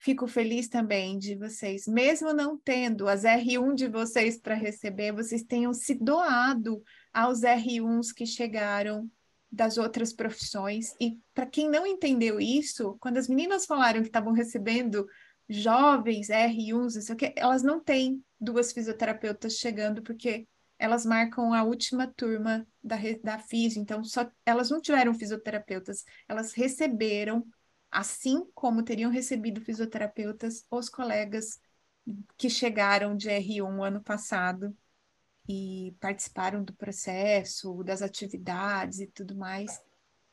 Fico 0.00 0.28
feliz 0.28 0.68
também 0.68 1.18
de 1.18 1.34
vocês, 1.34 1.86
mesmo 1.86 2.32
não 2.32 2.56
tendo 2.56 3.08
as 3.08 3.24
R1 3.24 3.74
de 3.74 3.88
vocês 3.88 4.38
para 4.38 4.54
receber, 4.54 5.12
vocês 5.12 5.42
tenham 5.42 5.72
se 5.74 5.94
doado 5.94 6.82
aos 7.12 7.40
R1s 7.40 8.14
que 8.14 8.24
chegaram 8.24 9.10
das 9.50 9.76
outras 9.76 10.12
profissões. 10.12 10.94
E 11.00 11.18
para 11.34 11.46
quem 11.46 11.68
não 11.68 11.84
entendeu 11.84 12.38
isso, 12.38 12.96
quando 13.00 13.16
as 13.16 13.28
meninas 13.28 13.66
falaram 13.66 14.00
que 14.00 14.08
estavam 14.08 14.32
recebendo 14.32 15.04
jovens 15.48 16.28
R1s, 16.28 16.98
isso 16.98 17.12
aqui, 17.12 17.32
elas 17.34 17.64
não 17.64 17.80
têm 17.80 18.22
duas 18.40 18.72
fisioterapeutas 18.72 19.54
chegando, 19.54 20.02
porque 20.02 20.46
elas 20.78 21.04
marcam 21.04 21.52
a 21.52 21.64
última 21.64 22.06
turma 22.06 22.64
da, 22.82 22.96
da 23.24 23.38
FIS, 23.38 23.76
então 23.76 24.04
só, 24.04 24.30
elas 24.46 24.70
não 24.70 24.80
tiveram 24.80 25.12
fisioterapeutas, 25.12 26.04
elas 26.28 26.52
receberam 26.52 27.44
assim 27.90 28.46
como 28.54 28.82
teriam 28.82 29.10
recebido 29.10 29.60
fisioterapeutas 29.60 30.64
os 30.70 30.88
colegas 30.88 31.60
que 32.36 32.48
chegaram 32.48 33.16
de 33.16 33.28
R1 33.28 33.86
ano 33.86 34.02
passado 34.02 34.76
e 35.48 35.94
participaram 36.00 36.62
do 36.62 36.74
processo, 36.74 37.82
das 37.82 38.02
atividades 38.02 39.00
e 39.00 39.06
tudo 39.06 39.34
mais, 39.34 39.80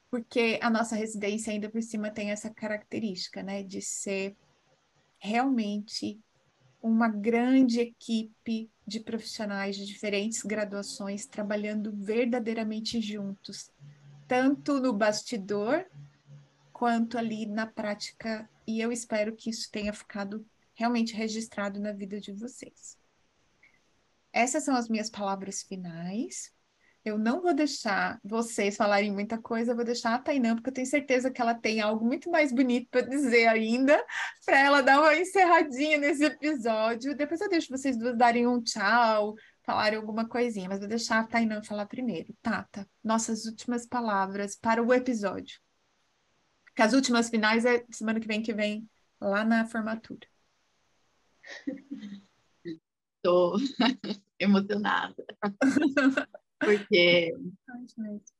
porque 0.10 0.60
a 0.62 0.70
nossa 0.70 0.96
residência 0.96 1.52
ainda 1.52 1.70
por 1.70 1.82
cima 1.82 2.12
tem 2.12 2.32
essa 2.32 2.50
característica, 2.50 3.42
né, 3.42 3.64
de 3.64 3.82
ser 3.82 4.36
realmente 5.18 6.20
uma 6.82 7.08
grande 7.08 7.80
equipe 7.80 8.70
de 8.86 9.00
profissionais 9.00 9.76
de 9.76 9.86
diferentes 9.86 10.44
graduações 10.44 11.26
trabalhando 11.26 11.92
verdadeiramente 11.92 13.02
juntos, 13.02 13.72
tanto 14.28 14.80
no 14.80 14.94
bastidor 14.94 15.86
quanto 16.76 17.18
ali 17.18 17.46
na 17.46 17.66
prática, 17.66 18.50
e 18.68 18.82
eu 18.82 18.92
espero 18.92 19.34
que 19.34 19.50
isso 19.50 19.72
tenha 19.72 19.94
ficado 19.94 20.46
realmente 20.74 21.16
registrado 21.16 21.80
na 21.80 21.94
vida 21.94 22.20
de 22.20 22.34
vocês. 22.34 22.98
Essas 24.34 24.66
são 24.66 24.76
as 24.76 24.90
minhas 24.90 25.10
palavras 25.10 25.64
finais. 25.64 26.54
Eu 27.06 27.18
não 27.18 27.42
vou 27.42 27.54
deixar 27.54 28.20
vocês 28.22 28.76
falarem 28.76 29.10
muita 29.10 29.38
coisa, 29.38 29.72
eu 29.72 29.76
vou 29.76 29.86
deixar 29.86 30.16
a 30.16 30.20
Tainã, 30.20 30.54
porque 30.54 30.70
eu 30.70 30.74
tenho 30.74 30.88
certeza 30.88 31.32
que 31.32 31.42
ela 31.42 31.54
tem 31.54 31.80
algo 31.80 32.04
muito 32.04 32.30
mais 32.30 32.52
bonito 32.52 32.90
para 32.90 33.08
dizer 33.08 33.48
ainda, 33.48 33.98
para 34.46 34.60
ela 34.60 34.82
dar 34.82 35.00
uma 35.00 35.16
encerradinha 35.16 35.98
nesse 35.98 36.26
episódio. 36.26 37.16
Depois 37.16 37.40
eu 37.40 37.48
deixo 37.48 37.70
vocês 37.70 37.96
duas 37.96 38.18
darem 38.18 38.46
um 38.48 38.62
tchau, 38.62 39.34
falarem 39.64 39.98
alguma 39.98 40.28
coisinha, 40.28 40.68
mas 40.68 40.80
vou 40.80 40.90
deixar 40.90 41.20
a 41.22 41.28
Tainã 41.28 41.64
falar 41.64 41.86
primeiro. 41.86 42.36
Tata, 42.42 42.86
nossas 43.02 43.46
últimas 43.46 43.86
palavras 43.86 44.58
para 44.58 44.84
o 44.84 44.94
episódio 44.94 45.64
que 46.76 46.82
as 46.82 46.94
últimas 46.94 47.30
finais 47.30 47.66
é 47.66 47.86
semana 47.90 48.20
que 48.20 48.28
vem 48.28 48.44
que 48.44 48.54
vem, 48.54 48.90
lá 49.20 49.46
na 49.46 49.66
formatura. 49.66 50.28
Estou 53.26 53.58
emocionada. 54.40 55.26
Porque 56.60 57.34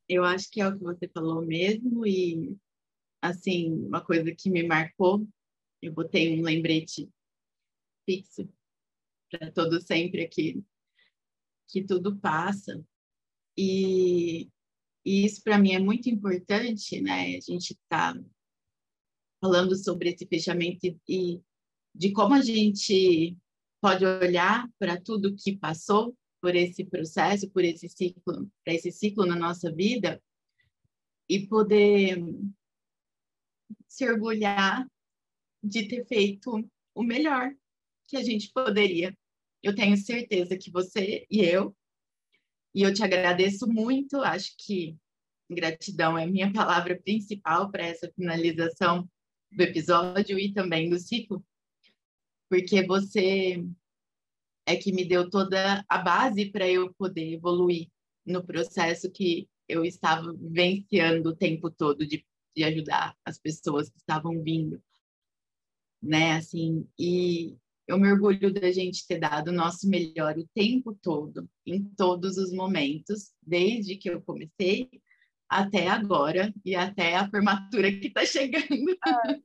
eu 0.08 0.24
acho 0.24 0.50
que 0.50 0.60
é 0.60 0.68
o 0.68 0.76
que 0.76 0.82
você 0.82 1.08
falou 1.08 1.44
mesmo, 1.44 2.06
e 2.06 2.56
assim, 3.20 3.72
uma 3.86 4.00
coisa 4.00 4.34
que 4.34 4.50
me 4.50 4.62
marcou, 4.62 5.26
eu 5.82 5.92
botei 5.92 6.38
um 6.38 6.42
lembrete 6.42 7.08
fixo 8.04 8.48
para 9.30 9.50
todo 9.50 9.80
sempre 9.80 10.22
aqui, 10.22 10.64
que 11.68 11.84
tudo 11.84 12.16
passa. 12.16 12.82
E 13.56 14.50
e 15.06 15.24
isso 15.24 15.40
para 15.44 15.56
mim 15.56 15.72
é 15.72 15.78
muito 15.78 16.10
importante, 16.10 17.00
né? 17.00 17.36
A 17.36 17.40
gente 17.40 17.74
está 17.74 18.12
falando 19.40 19.76
sobre 19.76 20.10
esse 20.10 20.26
fechamento 20.26 20.84
e 21.08 21.40
de 21.94 22.10
como 22.10 22.34
a 22.34 22.42
gente 22.42 23.36
pode 23.80 24.04
olhar 24.04 24.68
para 24.80 25.00
tudo 25.00 25.36
que 25.36 25.56
passou 25.56 26.16
por 26.42 26.56
esse 26.56 26.84
processo, 26.84 27.48
por 27.50 27.64
esse 27.64 27.88
ciclo, 27.88 28.50
para 28.64 28.74
esse 28.74 28.90
ciclo 28.90 29.24
na 29.24 29.36
nossa 29.36 29.72
vida 29.72 30.20
e 31.28 31.46
poder 31.46 32.18
se 33.86 34.10
orgulhar 34.10 34.84
de 35.62 35.86
ter 35.86 36.04
feito 36.06 36.68
o 36.96 37.04
melhor 37.04 37.54
que 38.08 38.16
a 38.16 38.24
gente 38.24 38.50
poderia. 38.52 39.16
Eu 39.62 39.72
tenho 39.72 39.96
certeza 39.96 40.58
que 40.58 40.68
você 40.68 41.24
e 41.30 41.42
eu 41.42 41.76
e 42.76 42.82
eu 42.82 42.92
te 42.92 43.02
agradeço 43.02 43.66
muito, 43.66 44.18
acho 44.18 44.54
que 44.58 44.98
gratidão 45.50 46.18
é 46.18 46.26
minha 46.26 46.52
palavra 46.52 47.00
principal 47.00 47.70
para 47.70 47.86
essa 47.86 48.12
finalização 48.14 49.08
do 49.50 49.62
episódio 49.62 50.38
e 50.38 50.52
também 50.52 50.90
do 50.90 50.98
ciclo, 50.98 51.42
porque 52.50 52.86
você 52.86 53.64
é 54.66 54.76
que 54.76 54.92
me 54.92 55.06
deu 55.06 55.30
toda 55.30 55.82
a 55.88 55.98
base 55.98 56.50
para 56.50 56.68
eu 56.68 56.92
poder 56.98 57.32
evoluir 57.32 57.88
no 58.26 58.44
processo 58.44 59.10
que 59.10 59.48
eu 59.66 59.82
estava 59.82 60.30
vivenciando 60.34 61.30
o 61.30 61.36
tempo 61.36 61.70
todo 61.70 62.06
de, 62.06 62.26
de 62.54 62.62
ajudar 62.62 63.16
as 63.24 63.38
pessoas 63.38 63.88
que 63.88 63.96
estavam 63.96 64.42
vindo, 64.42 64.82
né? 66.02 66.32
Assim, 66.32 66.86
e 66.98 67.56
eu 67.86 67.98
me 67.98 68.10
orgulho 68.10 68.52
da 68.52 68.70
gente 68.72 69.06
ter 69.06 69.18
dado 69.18 69.48
o 69.48 69.52
nosso 69.52 69.88
melhor 69.88 70.36
o 70.36 70.48
tempo 70.54 70.96
todo, 71.00 71.48
em 71.64 71.84
todos 71.96 72.36
os 72.36 72.52
momentos, 72.52 73.32
desde 73.42 73.96
que 73.96 74.10
eu 74.10 74.20
comecei 74.20 74.88
até 75.48 75.86
agora 75.86 76.52
e 76.64 76.74
até 76.74 77.14
a 77.14 77.28
formatura 77.28 77.90
que 77.92 78.08
está 78.08 78.24
chegando. 78.24 78.96
Ah, 79.04 79.36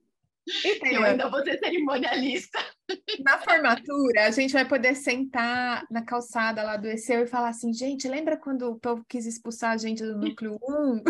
eu 0.91 1.03
ainda 1.03 1.29
vou 1.29 1.43
ser 1.43 1.59
cerimonialista. 1.59 2.59
Na 3.23 3.37
formatura, 3.37 4.25
a 4.25 4.31
gente 4.31 4.53
vai 4.53 4.67
poder 4.67 4.95
sentar 4.95 5.85
na 5.89 6.03
calçada 6.03 6.63
lá 6.63 6.77
do 6.77 6.87
ECEU 6.87 7.23
e 7.23 7.27
falar 7.27 7.49
assim, 7.49 7.71
gente, 7.71 8.07
lembra 8.07 8.35
quando 8.37 8.63
o 8.69 8.79
povo 8.79 9.05
quis 9.07 9.25
expulsar 9.25 9.71
a 9.71 9.77
gente 9.77 10.01
do 10.01 10.17
núcleo 10.17 10.59
1? 10.61 11.03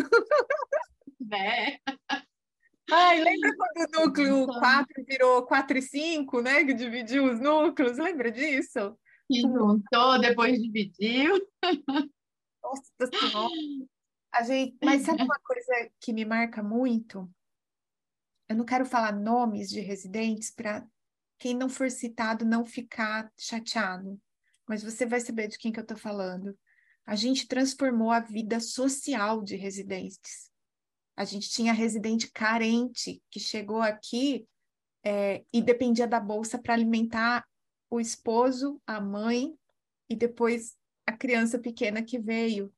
Né? 1.21 1.77
Ai, 2.91 3.21
lembra 3.21 3.55
quando 3.55 3.77
o 3.77 4.05
núcleo 4.05 4.47
4 4.47 5.05
virou 5.05 5.45
4 5.45 5.77
e 5.77 5.81
5, 5.81 6.41
né? 6.41 6.63
Que 6.65 6.73
dividiu 6.73 7.31
os 7.31 7.39
núcleos, 7.39 7.97
lembra 7.97 8.29
disso? 8.29 8.97
Que 9.27 9.41
juntou, 9.41 10.19
depois 10.19 10.61
dividiu. 10.61 11.39
Nossa 12.61 13.07
Senhora. 13.07 13.49
A 14.33 14.43
gente, 14.43 14.77
mas 14.81 15.01
sabe 15.01 15.23
uma 15.23 15.39
coisa 15.43 15.91
que 15.99 16.13
me 16.13 16.23
marca 16.23 16.63
muito? 16.63 17.29
Eu 18.47 18.55
não 18.55 18.63
quero 18.63 18.85
falar 18.85 19.11
nomes 19.11 19.69
de 19.69 19.81
residentes 19.81 20.49
para 20.49 20.87
quem 21.37 21.53
não 21.53 21.67
for 21.67 21.89
citado 21.91 22.45
não 22.45 22.65
ficar 22.65 23.29
chateado, 23.37 24.21
mas 24.65 24.83
você 24.83 25.05
vai 25.05 25.19
saber 25.19 25.47
de 25.47 25.57
quem 25.57 25.71
que 25.71 25.79
eu 25.79 25.83
estou 25.83 25.97
falando. 25.97 26.57
A 27.05 27.15
gente 27.15 27.47
transformou 27.47 28.11
a 28.11 28.19
vida 28.19 28.59
social 28.59 29.41
de 29.43 29.55
residentes. 29.55 30.50
A 31.15 31.25
gente 31.25 31.49
tinha 31.49 31.73
residente 31.73 32.31
carente 32.31 33.21
que 33.29 33.39
chegou 33.39 33.81
aqui 33.81 34.47
é, 35.03 35.43
e 35.51 35.61
dependia 35.61 36.07
da 36.07 36.19
bolsa 36.19 36.57
para 36.57 36.73
alimentar 36.73 37.45
o 37.89 37.99
esposo, 37.99 38.81
a 38.85 39.01
mãe 39.01 39.53
e 40.09 40.15
depois 40.15 40.75
a 41.05 41.11
criança 41.11 41.59
pequena 41.59 42.03
que 42.03 42.19
veio. 42.19 42.73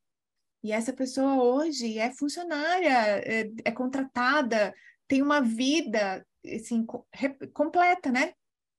E 0.63 0.71
essa 0.71 0.93
pessoa 0.93 1.41
hoje 1.43 1.99
é 1.99 2.11
funcionária, 2.11 2.89
é, 3.19 3.51
é 3.65 3.71
contratada, 3.71 4.73
tem 5.07 5.21
uma 5.21 5.41
vida 5.41 6.25
assim, 6.45 6.85
completa, 7.53 8.11
né? 8.11 8.33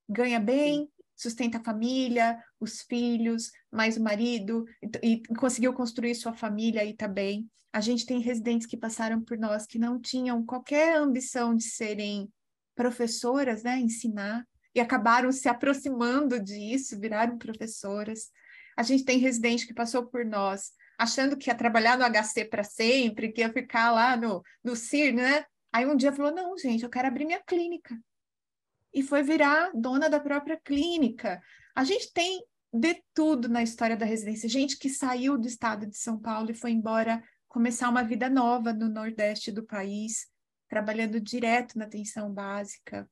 Ganha 0.08 0.40
bem, 0.40 0.90
sustenta 1.16 1.58
a 1.58 1.64
família, 1.64 2.38
os 2.58 2.82
filhos, 2.82 3.50
mais 3.70 3.96
o 3.96 4.02
marido, 4.02 4.64
e, 5.02 5.14
e 5.14 5.22
conseguiu 5.36 5.72
construir 5.72 6.14
sua 6.14 6.32
família 6.32 6.82
aí 6.82 6.94
também. 6.94 7.48
A 7.72 7.80
gente 7.80 8.06
tem 8.06 8.20
residentes 8.20 8.66
que 8.66 8.76
passaram 8.76 9.20
por 9.20 9.36
nós 9.38 9.66
que 9.66 9.78
não 9.78 10.00
tinham 10.00 10.44
qualquer 10.44 10.96
ambição 10.96 11.54
de 11.54 11.64
serem 11.64 12.28
professoras, 12.74 13.62
né, 13.62 13.78
ensinar, 13.78 14.46
e 14.74 14.80
acabaram 14.80 15.30
se 15.30 15.48
aproximando 15.48 16.42
disso, 16.42 16.98
viraram 16.98 17.38
professoras. 17.38 18.30
A 18.76 18.82
gente 18.82 19.04
tem 19.04 19.18
residente 19.18 19.66
que 19.66 19.74
passou 19.74 20.06
por 20.06 20.24
nós 20.24 20.72
achando 20.98 21.36
que 21.36 21.50
ia 21.50 21.54
trabalhar 21.54 21.98
no 21.98 22.04
HC 22.04 22.44
para 22.46 22.64
sempre, 22.64 23.32
que 23.32 23.40
ia 23.40 23.52
ficar 23.52 23.90
lá 23.90 24.16
no, 24.16 24.42
no 24.62 24.76
CIR, 24.76 25.14
né? 25.14 25.44
Aí 25.72 25.86
um 25.86 25.96
dia 25.96 26.12
falou: 26.12 26.32
não, 26.32 26.56
gente, 26.56 26.84
eu 26.84 26.90
quero 26.90 27.08
abrir 27.08 27.24
minha 27.24 27.42
clínica. 27.42 27.96
E 28.94 29.02
foi 29.02 29.22
virar 29.24 29.72
dona 29.74 30.08
da 30.08 30.20
própria 30.20 30.56
clínica. 30.56 31.42
A 31.74 31.82
gente 31.82 32.12
tem 32.12 32.40
de 32.72 33.02
tudo 33.12 33.48
na 33.48 33.62
história 33.62 33.96
da 33.96 34.06
residência. 34.06 34.48
Gente 34.48 34.78
que 34.78 34.88
saiu 34.88 35.36
do 35.36 35.48
estado 35.48 35.86
de 35.86 35.96
São 35.96 36.18
Paulo 36.18 36.50
e 36.50 36.54
foi 36.54 36.70
embora 36.70 37.22
começar 37.48 37.88
uma 37.88 38.04
vida 38.04 38.30
nova 38.30 38.72
no 38.72 38.88
Nordeste 38.88 39.50
do 39.50 39.64
país, 39.64 40.28
trabalhando 40.68 41.20
direto 41.20 41.76
na 41.76 41.84
atenção 41.84 42.32
básica. 42.32 43.08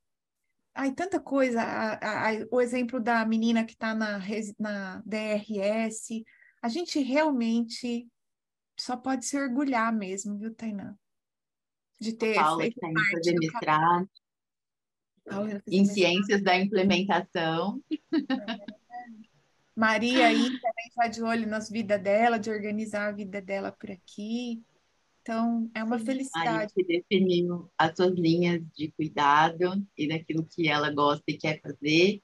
Ai, 0.74 0.92
tanta 0.92 1.20
coisa. 1.20 1.62
A, 1.62 2.28
a, 2.28 2.32
o 2.50 2.60
exemplo 2.60 3.00
da 3.00 3.24
menina 3.26 3.64
que 3.64 3.72
está 3.72 3.94
na, 3.94 4.20
na 4.58 5.02
DRS. 5.04 6.24
A 6.62 6.68
gente 6.68 7.00
realmente 7.00 8.08
só 8.78 8.96
pode 8.96 9.26
se 9.26 9.36
orgulhar 9.36 9.92
mesmo, 9.92 10.38
viu, 10.38 10.54
Tainá? 10.54 10.94
De 12.00 12.12
ter 12.12 12.34
Paula 12.34 12.62
feito 12.62 12.80
tem 12.80 12.92
parte 12.92 13.10
fazer 13.12 13.34
mestrado 13.38 14.10
em 15.66 15.84
ciências 15.84 16.42
da 16.42 16.58
implementação. 16.58 17.82
Maria 19.74 20.26
aí 20.26 20.42
também 20.60 20.86
está 20.86 21.08
de 21.08 21.22
olho 21.22 21.46
nas 21.46 21.70
vidas 21.70 22.00
dela, 22.02 22.38
de 22.38 22.50
organizar 22.50 23.08
a 23.08 23.12
vida 23.12 23.40
dela 23.40 23.72
por 23.72 23.90
aqui. 23.90 24.62
Então, 25.22 25.70
é 25.74 25.82
uma 25.82 25.98
felicidade. 25.98 26.74
que 26.74 26.84
definiu 26.84 27.70
as 27.78 27.96
suas 27.96 28.12
linhas 28.12 28.60
de 28.74 28.90
cuidado 28.92 29.86
e 29.96 30.08
daquilo 30.08 30.44
que 30.44 30.68
ela 30.68 30.90
gosta 30.90 31.22
e 31.28 31.38
quer 31.38 31.60
fazer, 31.60 32.20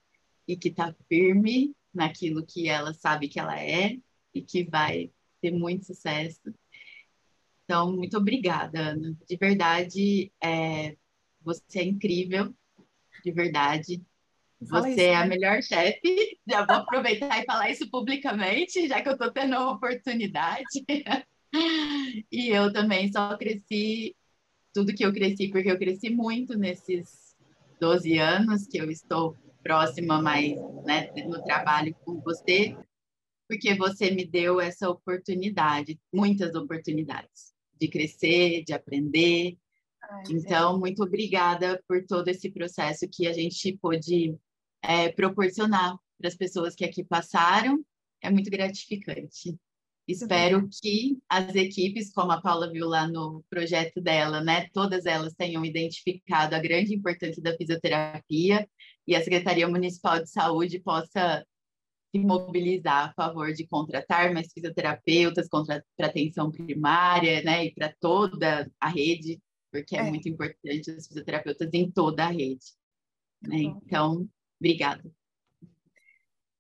e 0.47 0.57
que 0.57 0.69
está 0.69 0.95
firme 1.09 1.75
naquilo 1.95 2.45
que 2.45 2.69
ela 2.69 2.93
sabe 2.93 3.29
que 3.29 3.39
ela 3.39 3.59
é 3.59 3.97
e 4.35 4.43
que 4.43 4.65
vai 4.65 5.11
ter 5.41 5.53
muito 5.53 5.87
sucesso. 5.87 6.53
Então, 7.65 7.95
muito 7.95 8.17
obrigada, 8.17 8.79
Ana. 8.81 9.17
De 9.29 9.37
verdade, 9.37 10.33
é, 10.43 10.97
você 11.41 11.81
é 11.81 11.85
incrível, 11.85 12.55
de 13.25 13.33
verdade. 13.33 14.03
Você 14.61 14.91
isso, 14.91 15.01
é 15.01 15.15
a 15.15 15.21
né? 15.21 15.29
melhor 15.29 15.63
chefe. 15.63 16.01
Já 16.49 16.65
vou 16.65 16.77
aproveitar 16.77 17.41
e 17.41 17.45
falar 17.45 17.71
isso 17.71 17.89
publicamente, 17.91 18.89
já 18.89 19.01
que 19.01 19.09
eu 19.09 19.13
estou 19.13 19.31
tendo 19.31 19.55
a 19.55 19.71
oportunidade. 19.71 20.85
e 22.33 22.49
eu 22.49 22.73
também 22.73 23.11
só 23.13 23.37
cresci 23.37 24.17
tudo 24.73 24.95
que 24.95 25.05
eu 25.05 25.13
cresci, 25.13 25.49
porque 25.49 25.71
eu 25.71 25.79
cresci 25.79 26.11
muito 26.11 26.57
nesses 26.57 27.37
12 27.81 28.19
anos 28.19 28.67
que 28.67 28.79
eu 28.79 28.91
estou 28.91 29.37
próxima 29.63 30.21
mais 30.21 30.57
né, 30.85 31.11
no 31.27 31.43
trabalho 31.43 31.95
com 32.05 32.21
você, 32.21 32.77
porque 33.49 33.75
você 33.75 34.11
me 34.11 34.25
deu 34.25 34.61
essa 34.61 34.89
oportunidade, 34.89 35.99
muitas 36.13 36.55
oportunidades 36.55 37.53
de 37.81 37.89
crescer, 37.89 38.65
de 38.65 38.73
aprender. 38.73 39.57
Ai, 40.09 40.23
então, 40.31 40.77
é. 40.77 40.79
muito 40.79 41.03
obrigada 41.03 41.83
por 41.87 42.05
todo 42.07 42.29
esse 42.29 42.51
processo 42.51 43.09
que 43.11 43.27
a 43.27 43.33
gente 43.33 43.77
pôde 43.81 44.37
é, 44.83 45.11
proporcionar 45.13 45.97
para 46.19 46.29
as 46.29 46.37
pessoas 46.37 46.75
que 46.75 46.85
aqui 46.85 47.05
passaram. 47.05 47.85
É 48.23 48.31
muito 48.31 48.51
gratificante. 48.51 49.57
Espero 50.09 50.67
que 50.81 51.19
as 51.29 51.55
equipes, 51.55 52.11
como 52.11 52.33
a 52.33 52.41
Paula 52.41 52.73
viu 52.73 52.89
lá 52.89 53.07
no 53.07 53.45
projeto 53.51 54.01
dela, 54.01 54.43
né, 54.43 54.67
todas 54.73 55.05
elas 55.05 55.35
tenham 55.35 55.63
identificado 55.67 56.55
a 56.55 56.59
grande 56.59 56.95
importância 56.95 57.43
da 57.43 57.55
fisioterapia 57.55 58.67
e 59.07 59.15
a 59.15 59.23
Secretaria 59.23 59.69
Municipal 59.69 60.19
de 60.19 60.31
Saúde 60.31 60.81
possa 60.81 61.45
se 62.11 62.19
mobilizar 62.19 63.11
a 63.11 63.13
favor 63.13 63.53
de 63.53 63.67
contratar 63.67 64.33
mais 64.33 64.51
fisioterapeutas 64.51 65.47
para 65.47 66.07
atenção 66.07 66.51
primária, 66.51 67.43
né, 67.43 67.67
e 67.67 67.75
para 67.75 67.95
toda 68.01 68.67
a 68.81 68.89
rede, 68.89 69.39
porque 69.71 69.97
é, 69.97 70.01
é, 70.01 70.03
muito 70.05 70.29
importante 70.29 70.91
os 70.91 71.07
fisioterapeutas 71.07 71.69
em 71.73 71.91
toda 71.91 72.25
a 72.25 72.31
rede. 72.31 72.67
Né? 73.43 73.59
Então, 73.59 74.29
obrigada. 74.59 75.03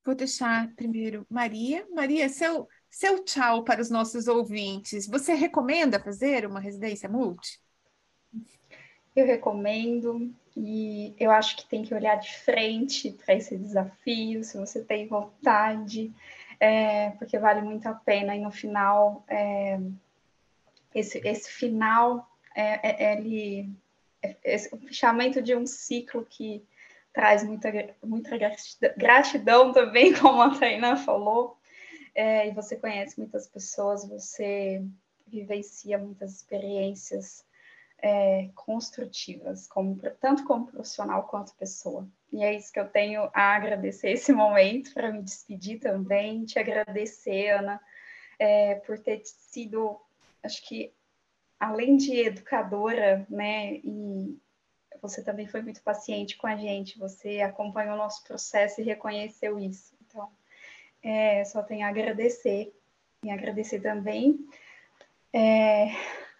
Vou 0.04 0.14
deixar 0.14 0.74
primeiro 0.74 1.26
Maria. 1.28 1.86
Maria, 1.90 2.28
seu 2.28 2.66
seu 2.90 3.22
tchau 3.24 3.64
para 3.64 3.80
os 3.80 3.90
nossos 3.90 4.26
ouvintes. 4.26 5.06
Você 5.06 5.34
recomenda 5.34 6.00
fazer 6.00 6.46
uma 6.46 6.60
residência 6.60 7.08
multi? 7.08 7.60
Eu 9.14 9.26
recomendo 9.26 10.32
e 10.56 11.14
eu 11.18 11.30
acho 11.30 11.56
que 11.56 11.68
tem 11.68 11.82
que 11.82 11.94
olhar 11.94 12.16
de 12.16 12.36
frente 12.38 13.12
para 13.12 13.34
esse 13.34 13.56
desafio, 13.56 14.42
se 14.42 14.56
você 14.56 14.82
tem 14.82 15.06
vontade, 15.06 16.12
é, 16.58 17.10
porque 17.10 17.38
vale 17.38 17.62
muito 17.62 17.86
a 17.86 17.94
pena. 17.94 18.34
E 18.34 18.40
no 18.40 18.50
final, 18.50 19.24
é, 19.28 19.78
esse, 20.94 21.18
esse 21.18 21.50
final, 21.50 22.28
é, 22.60 23.04
é 23.04 23.18
ele, 23.18 23.70
é, 24.22 24.36
esse, 24.44 24.74
o 24.74 24.78
fechamento 24.78 25.40
de 25.40 25.54
um 25.54 25.66
ciclo 25.66 26.26
que 26.28 26.64
traz 27.12 27.44
muita, 27.44 27.70
muita 28.02 28.36
gratidão 28.96 29.72
também, 29.72 30.12
como 30.18 30.42
a 30.42 30.58
Tainá 30.58 30.96
falou, 30.96 31.56
é, 32.14 32.48
e 32.48 32.50
você 32.52 32.76
conhece 32.76 33.18
muitas 33.18 33.46
pessoas, 33.46 34.08
você 34.08 34.82
vivencia 35.26 35.98
muitas 35.98 36.32
experiências 36.32 37.44
é, 38.00 38.48
construtivas, 38.54 39.66
como, 39.66 39.96
tanto 40.20 40.44
como 40.44 40.66
profissional 40.66 41.24
quanto 41.24 41.54
pessoa. 41.54 42.08
E 42.32 42.42
é 42.42 42.54
isso 42.54 42.72
que 42.72 42.80
eu 42.80 42.88
tenho 42.88 43.30
a 43.32 43.54
agradecer 43.54 44.10
esse 44.10 44.32
momento, 44.32 44.92
para 44.92 45.12
me 45.12 45.22
despedir 45.22 45.78
também, 45.78 46.44
te 46.44 46.58
agradecer, 46.58 47.50
Ana, 47.50 47.80
é, 48.38 48.76
por 48.76 48.98
ter 48.98 49.22
sido, 49.24 50.00
acho 50.42 50.66
que, 50.66 50.92
além 51.58 51.96
de 51.96 52.18
educadora, 52.20 53.26
né, 53.28 53.74
e 53.84 54.38
você 55.00 55.22
também 55.22 55.46
foi 55.46 55.62
muito 55.62 55.82
paciente 55.82 56.36
com 56.36 56.46
a 56.46 56.56
gente, 56.56 56.98
você 56.98 57.40
acompanhou 57.40 57.94
o 57.94 57.98
nosso 57.98 58.22
processo 58.24 58.80
e 58.80 58.84
reconheceu 58.84 59.58
isso. 59.58 59.94
Então, 60.06 60.30
é, 61.02 61.44
só 61.44 61.62
tenho 61.62 61.86
a 61.86 61.88
agradecer. 61.88 62.74
E 63.24 63.30
agradecer 63.30 63.80
também 63.80 64.48
é, 65.32 65.88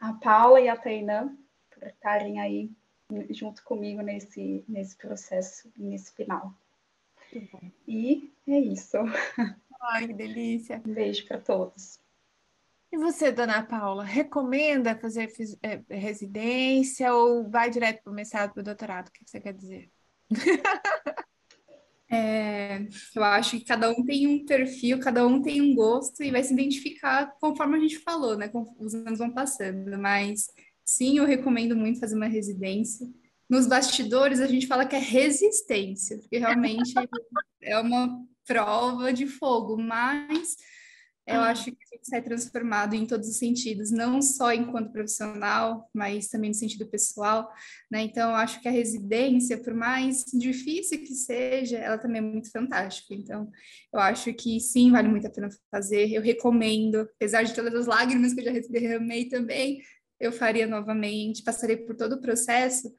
a 0.01 0.12
Paula 0.12 0.61
e 0.61 0.69
a 0.69 0.77
Tainã 0.77 1.36
por 1.70 1.86
estarem 1.89 2.40
aí 2.40 2.70
junto 3.31 3.65
comigo 3.65 4.01
nesse, 4.01 4.65
nesse 4.69 4.97
processo, 4.97 5.70
nesse 5.77 6.12
final. 6.15 6.53
E 7.86 8.32
é 8.47 8.59
isso. 8.59 8.97
Ai, 9.81 10.07
que 10.07 10.12
delícia. 10.12 10.82
Um 10.86 10.93
beijo 10.93 11.27
para 11.27 11.39
todos. 11.40 11.99
E 12.90 12.97
você, 12.97 13.31
dona 13.31 13.62
Paula, 13.62 14.02
recomenda 14.02 14.98
fazer 14.98 15.31
é, 15.62 15.82
residência 15.90 17.12
ou 17.12 17.48
vai 17.48 17.69
direto 17.70 18.02
para 18.02 18.12
o 18.12 18.15
mestrado, 18.15 18.52
para 18.55 18.60
o 18.60 18.65
doutorado? 18.65 19.09
O 19.09 19.12
que 19.12 19.28
você 19.28 19.40
quer 19.40 19.52
dizer? 19.55 19.90
É, 22.10 22.86
eu 23.15 23.23
acho 23.23 23.59
que 23.59 23.66
cada 23.66 23.90
um 23.90 24.02
tem 24.02 24.27
um 24.27 24.47
perfil, 24.47 24.98
cada 24.98 25.27
um 25.27 25.43
tem 25.43 25.60
um 25.60 25.74
gosto 25.74 26.23
e 26.23 26.31
vai 26.31 26.43
se 26.43 26.55
identificar 26.55 27.31
conforme 27.39 27.77
a 27.77 27.81
gente 27.81 27.98
falou, 27.98 28.35
né? 28.35 28.51
Os 28.78 28.94
anos 28.94 29.19
vão 29.19 29.31
passando. 29.31 29.98
Mas 29.98 30.47
sim, 30.82 31.19
eu 31.19 31.27
recomendo 31.27 31.77
muito 31.77 32.01
fazer 32.01 32.16
uma 32.16 32.27
residência. 32.27 33.06
Nos 33.48 33.66
bastidores 33.66 34.40
a 34.40 34.47
gente 34.47 34.66
fala 34.66 34.86
que 34.86 34.97
é 34.97 34.98
resistência, 34.98 36.16
porque 36.19 36.39
realmente 36.39 36.94
é 37.60 37.78
uma 37.78 38.24
prova 38.47 39.12
de 39.12 39.27
fogo, 39.27 39.77
mas 39.77 40.56
eu 41.28 41.40
ah. 41.40 41.50
acho 41.50 41.64
que 41.64 41.70
a 41.70 41.96
gente 41.96 42.09
sai 42.09 42.22
transformado 42.22 42.94
em 42.94 43.06
todos 43.06 43.28
os 43.28 43.36
sentidos, 43.36 43.90
não 43.90 44.22
só 44.22 44.52
enquanto 44.52 44.90
profissional, 44.90 45.88
mas 45.92 46.28
também 46.28 46.50
no 46.50 46.55
sentido 46.55 46.88
pessoal, 46.88 47.52
né? 47.90 48.02
Então, 48.02 48.30
eu 48.30 48.36
acho 48.36 48.62
que 48.62 48.68
a 48.68 48.72
residência, 48.72 49.59
por 49.59 49.74
mais 49.74 50.24
difícil 50.32 51.00
que 51.00 51.14
seja, 51.14 51.76
ela 51.76 51.98
também 51.98 52.18
é 52.18 52.24
muito 52.24 52.50
fantástica. 52.50 53.14
Então, 53.14 53.50
eu 53.92 54.00
acho 54.00 54.32
que 54.32 54.59
sim, 54.59 54.90
vale 54.90 55.09
muito 55.09 55.26
a 55.26 55.30
pena 55.30 55.50
fazer. 55.70 56.10
Eu 56.10 56.22
recomendo, 56.22 57.00
apesar 57.00 57.42
de 57.42 57.55
todas 57.55 57.74
as 57.74 57.86
lágrimas 57.86 58.32
que 58.32 58.40
eu 58.40 58.44
já 58.44 58.68
derramei 58.70 59.28
também, 59.28 59.82
eu 60.18 60.32
faria 60.32 60.66
novamente, 60.66 61.42
passarei 61.42 61.76
por 61.76 61.94
todo 61.94 62.14
o 62.14 62.20
processo, 62.20 62.92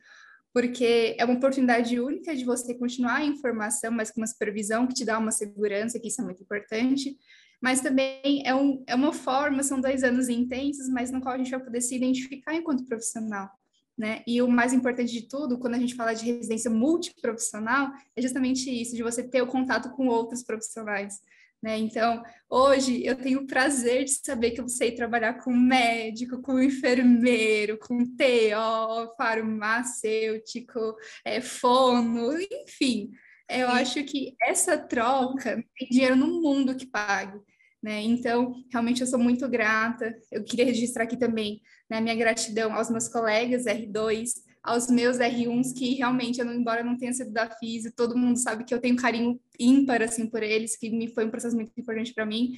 porque 0.54 1.16
é 1.18 1.26
uma 1.26 1.34
oportunidade 1.34 2.00
única 2.00 2.36
de 2.36 2.46
você 2.46 2.76
continuar 2.76 3.18
a 3.18 3.26
informação, 3.26 3.92
mas 3.92 4.12
com 4.12 4.22
uma 4.22 4.28
supervisão 4.28 4.86
que 4.88 4.94
te 4.94 5.06
dá 5.06 5.18
uma 5.18 5.32
segurança, 5.32 6.00
que 6.00 6.08
isso 6.08 6.22
é 6.22 6.24
muito 6.24 6.44
importante, 6.44 7.18
mas 7.62 7.82
também 7.82 8.44
é, 8.46 8.56
um, 8.56 8.84
é 8.88 8.96
uma 8.96 9.12
forma, 9.14 9.64
são 9.64 9.82
dois 9.82 10.04
anos 10.04 10.30
intensos, 10.30 10.90
mas 10.90 11.12
no 11.12 11.22
qual 11.22 11.36
a 11.36 11.38
gente 11.38 11.52
vai 11.52 11.60
poder 11.60 11.82
se 11.82 11.96
identificar 11.96 12.56
enquanto 12.56 12.86
profissional. 12.86 13.50
Né? 13.98 14.24
E 14.26 14.42
o 14.42 14.48
mais 14.48 14.72
importante 14.72 15.12
de 15.12 15.28
tudo, 15.28 15.60
quando 15.60 15.76
a 15.76 15.80
gente 15.80 15.94
fala 15.94 16.14
de 16.14 16.26
residência 16.26 16.72
multiprofissional, 16.72 17.92
é 18.16 18.22
justamente 18.22 18.70
isso, 18.70 18.96
de 18.96 19.04
você 19.04 19.22
ter 19.22 19.42
o 19.42 19.48
contato 19.48 19.90
com 19.92 20.08
outros 20.08 20.42
profissionais. 20.42 21.20
Né? 21.62 21.78
Então, 21.78 22.24
hoje 22.50 23.06
eu 23.06 23.18
tenho 23.18 23.42
o 23.42 23.48
prazer 23.48 24.06
de 24.06 24.12
saber 24.12 24.52
que 24.52 24.62
eu 24.62 24.70
sei 24.70 24.94
trabalhar 24.94 25.34
com 25.44 25.52
médico, 25.52 26.42
com 26.42 26.62
enfermeiro, 26.62 27.78
com 27.78 28.06
TO, 28.06 29.14
farmacêutico, 29.18 30.96
é, 31.26 31.42
fono, 31.42 32.32
enfim, 32.42 33.12
Eu 33.50 33.68
e... 33.68 33.72
acho 33.82 34.02
que 34.06 34.34
essa 34.42 34.78
troca 34.78 35.62
tem 35.78 35.90
dinheiro 35.90 36.16
no 36.16 36.42
mundo 36.42 36.74
que 36.74 36.86
pague. 36.86 37.38
Né? 37.82 38.02
Então, 38.02 38.54
realmente 38.72 39.02
eu 39.02 39.08
sou 39.08 39.20
muito 39.20 39.48
grata. 39.48 40.14
Eu 40.32 40.44
queria 40.44 40.66
registrar 40.66 41.04
aqui 41.04 41.18
também 41.18 41.62
né, 41.90 42.02
minha 42.02 42.16
gratidão 42.16 42.74
aos 42.74 42.90
meus 42.90 43.08
colegas 43.08 43.66
R2, 43.66 44.32
aos 44.62 44.90
meus 44.90 45.18
R1s, 45.18 45.74
que 45.74 45.96
realmente, 45.96 46.40
eu, 46.40 46.54
embora 46.54 46.82
eu 46.82 46.86
não 46.86 46.98
tenha 46.98 47.14
sido 47.14 47.32
da 47.32 47.50
FIS, 47.50 47.92
todo 47.96 48.18
mundo 48.18 48.38
sabe 48.38 48.66
que 48.66 48.74
eu 48.74 48.82
tenho 48.82 48.98
carinho 48.98 49.40
ímpar 49.58 50.02
assim, 50.02 50.30
por 50.30 50.44
eles, 50.44 50.78
que 50.78 50.90
me 50.90 51.08
foi 51.14 51.26
um 51.26 51.32
processo 51.32 51.56
muito 51.56 51.72
importante 51.78 52.14
para 52.14 52.26
mim. 52.26 52.54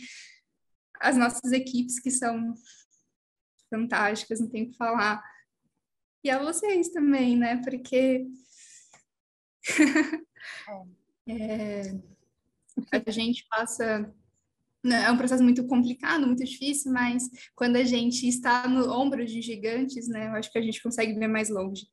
As 0.99 1.15
nossas 1.15 1.51
equipes, 1.51 1.99
que 1.99 2.11
são 2.11 2.53
fantásticas, 3.69 4.39
não 4.39 4.49
tenho 4.49 4.67
o 4.67 4.71
que 4.71 4.77
falar. 4.77 5.23
E 6.23 6.29
a 6.29 6.39
vocês 6.39 6.89
também, 6.89 7.37
né? 7.37 7.61
Porque 7.63 8.27
é, 11.27 11.93
a 12.91 13.11
gente 13.11 13.45
passa 13.49 14.13
é 14.83 15.11
um 15.11 15.17
processo 15.17 15.43
muito 15.43 15.65
complicado, 15.67 16.25
muito 16.25 16.43
difícil, 16.43 16.91
mas 16.91 17.29
quando 17.55 17.75
a 17.75 17.83
gente 17.83 18.27
está 18.27 18.67
no 18.67 18.91
ombro 18.91 19.25
de 19.25 19.41
gigantes, 19.41 20.07
né, 20.07 20.27
eu 20.27 20.31
acho 20.31 20.51
que 20.51 20.57
a 20.57 20.61
gente 20.61 20.81
consegue 20.81 21.13
ver 21.13 21.27
mais 21.27 21.49
longe, 21.49 21.85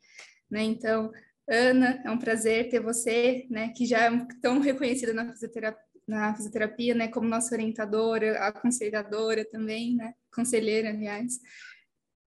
né? 0.50 0.62
Então, 0.62 1.10
Ana, 1.48 2.02
é 2.04 2.10
um 2.10 2.18
prazer 2.18 2.68
ter 2.68 2.80
você, 2.80 3.46
né, 3.50 3.72
que 3.76 3.84
já 3.86 4.06
é 4.06 4.26
tão 4.40 4.60
reconhecida 4.60 5.12
na 5.12 5.30
fisioterapia, 5.32 5.88
na 6.06 6.34
fisioterapia, 6.34 6.94
né, 6.94 7.08
como 7.08 7.28
nossa 7.28 7.54
orientadora, 7.54 8.38
aconselhadora 8.38 9.44
também, 9.44 9.94
né, 9.94 10.14
conselheira, 10.32 10.88
aliás. 10.88 11.38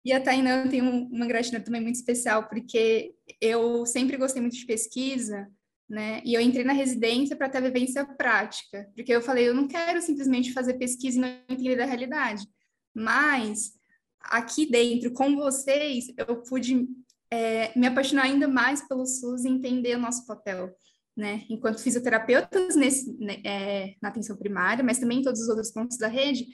E 0.05 0.13
a 0.13 0.21
Tainan 0.21 0.67
tem 0.67 0.81
um, 0.81 1.07
uma 1.07 1.27
gratidão 1.27 1.61
também 1.61 1.81
muito 1.81 1.95
especial, 1.95 2.47
porque 2.47 3.13
eu 3.39 3.85
sempre 3.85 4.17
gostei 4.17 4.41
muito 4.41 4.55
de 4.55 4.65
pesquisa, 4.65 5.47
né? 5.91 6.21
E 6.23 6.33
eu 6.33 6.39
entrei 6.39 6.63
na 6.63 6.71
residência 6.71 7.35
para 7.35 7.49
ter 7.49 7.61
vivência 7.61 8.05
prática, 8.05 8.89
porque 8.95 9.11
eu 9.11 9.21
falei, 9.21 9.49
eu 9.49 9.53
não 9.53 9.67
quero 9.67 10.01
simplesmente 10.01 10.53
fazer 10.53 10.75
pesquisa 10.75 11.17
e 11.17 11.21
não 11.21 11.27
entender 11.49 11.75
da 11.75 11.83
realidade, 11.83 12.47
mas 12.95 13.73
aqui 14.21 14.65
dentro, 14.65 15.11
com 15.11 15.35
vocês, 15.35 16.05
eu 16.15 16.41
pude 16.43 16.87
é, 17.29 17.77
me 17.77 17.87
apaixonar 17.87 18.23
ainda 18.23 18.47
mais 18.47 18.87
pelo 18.87 19.05
SUS 19.05 19.43
e 19.43 19.49
entender 19.49 19.97
o 19.97 19.99
nosso 19.99 20.25
papel, 20.25 20.73
né? 21.15 21.43
Enquanto 21.49 21.81
fisioterapeutas 21.81 22.77
nesse, 22.77 23.13
né, 23.19 23.41
é, 23.43 23.95
na 24.01 24.07
atenção 24.07 24.37
primária, 24.37 24.85
mas 24.85 24.97
também 24.97 25.19
em 25.19 25.23
todos 25.23 25.41
os 25.41 25.49
outros 25.49 25.71
pontos 25.71 25.97
da 25.97 26.07
rede, 26.07 26.47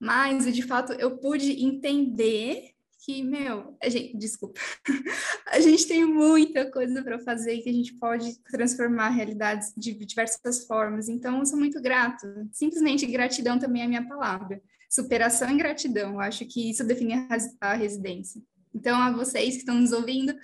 mas, 0.00 0.52
de 0.52 0.62
fato, 0.62 0.92
eu 0.94 1.16
pude 1.18 1.64
entender 1.64 2.73
que, 3.04 3.22
meu, 3.22 3.76
a 3.82 3.88
gente, 3.88 4.16
desculpa, 4.16 4.58
a 5.48 5.60
gente 5.60 5.86
tem 5.86 6.04
muita 6.06 6.70
coisa 6.70 7.02
para 7.02 7.18
fazer 7.18 7.58
que 7.58 7.68
a 7.68 7.72
gente 7.72 7.92
pode 7.94 8.38
transformar 8.44 9.10
realidades 9.10 9.74
de 9.76 9.92
diversas 9.92 10.66
formas. 10.66 11.08
Então, 11.08 11.38
eu 11.38 11.46
sou 11.46 11.58
muito 11.58 11.80
grata. 11.82 12.48
Simplesmente 12.50 13.04
gratidão 13.06 13.58
também 13.58 13.82
é 13.82 13.84
a 13.84 13.88
minha 13.88 14.08
palavra. 14.08 14.62
Superação 14.88 15.50
e 15.50 15.56
gratidão. 15.58 16.14
Eu 16.14 16.20
acho 16.20 16.46
que 16.46 16.70
isso 16.70 16.82
define 16.82 17.26
a, 17.60 17.74
residência. 17.74 18.40
Então, 18.74 18.98
a 18.98 19.12
vocês 19.12 19.54
que 19.54 19.60
estão 19.60 19.74
nos 19.74 19.92
ouvindo, 19.92 20.34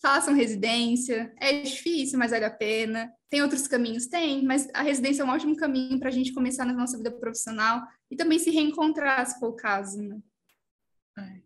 façam 0.00 0.32
residência. 0.32 1.30
É 1.38 1.60
difícil, 1.60 2.18
mas 2.18 2.30
vale 2.30 2.46
a 2.46 2.50
pena. 2.50 3.12
Tem 3.28 3.42
outros 3.42 3.68
caminhos? 3.68 4.06
Tem, 4.06 4.42
mas 4.42 4.66
a 4.72 4.80
residência 4.80 5.22
é 5.22 5.26
um 5.26 5.30
ótimo 5.30 5.54
caminho 5.56 5.98
para 5.98 6.08
a 6.08 6.12
gente 6.12 6.32
começar 6.32 6.64
na 6.64 6.72
nossa 6.72 6.96
vida 6.96 7.10
profissional 7.10 7.82
e 8.10 8.16
também 8.16 8.38
se 8.38 8.50
reencontrar, 8.50 9.26
se 9.26 9.38
for 9.38 9.50
o 9.50 9.56
caso. 9.56 10.00
Né? 10.00 11.42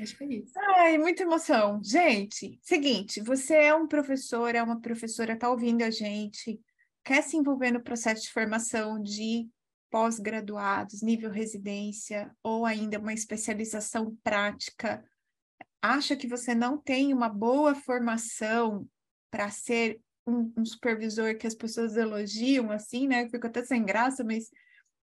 Acho 0.00 0.16
que 0.16 0.24
é 0.24 0.26
isso. 0.26 0.52
Ai, 0.76 0.98
muita 0.98 1.22
emoção. 1.22 1.80
Gente, 1.82 2.58
seguinte, 2.62 3.20
você 3.20 3.54
é 3.54 3.74
um 3.74 3.86
professor, 3.86 4.54
é 4.54 4.62
uma 4.62 4.80
professora, 4.80 5.34
está 5.34 5.48
ouvindo 5.48 5.82
a 5.82 5.90
gente, 5.90 6.60
quer 7.04 7.22
se 7.22 7.36
envolver 7.36 7.70
no 7.70 7.82
processo 7.82 8.22
de 8.22 8.32
formação 8.32 9.00
de 9.00 9.48
pós-graduados, 9.90 11.02
nível 11.02 11.30
residência, 11.30 12.34
ou 12.42 12.66
ainda 12.66 12.98
uma 12.98 13.12
especialização 13.12 14.16
prática, 14.24 15.04
acha 15.80 16.16
que 16.16 16.26
você 16.26 16.54
não 16.54 16.76
tem 16.76 17.12
uma 17.12 17.28
boa 17.28 17.74
formação 17.74 18.88
para 19.30 19.50
ser 19.50 20.00
um, 20.26 20.52
um, 20.56 20.64
supervisor 20.64 21.36
que 21.36 21.46
as 21.46 21.54
pessoas 21.54 21.96
elogiam, 21.96 22.72
assim, 22.72 23.06
né? 23.06 23.28
Fico 23.28 23.46
até 23.46 23.62
sem 23.62 23.84
graça, 23.84 24.24
mas 24.24 24.50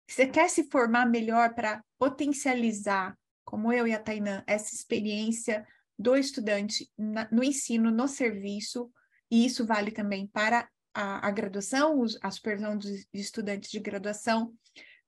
você 0.08 0.26
quer 0.26 0.48
se 0.48 0.70
formar 0.70 1.04
melhor 1.04 1.52
para 1.54 1.82
potencializar 1.98 3.14
como 3.48 3.72
eu 3.72 3.86
e 3.86 3.94
a 3.94 3.98
Tainã, 3.98 4.44
essa 4.46 4.74
experiência 4.74 5.66
do 5.98 6.14
estudante 6.14 6.86
na, 6.98 7.26
no 7.32 7.42
ensino, 7.42 7.90
no 7.90 8.06
serviço, 8.06 8.92
e 9.30 9.46
isso 9.46 9.64
vale 9.64 9.90
também 9.90 10.26
para 10.26 10.68
a, 10.92 11.26
a 11.26 11.30
graduação, 11.30 12.04
a 12.20 12.30
supervisão 12.30 12.76
dos 12.76 13.06
estudantes 13.10 13.70
de 13.70 13.80
graduação. 13.80 14.52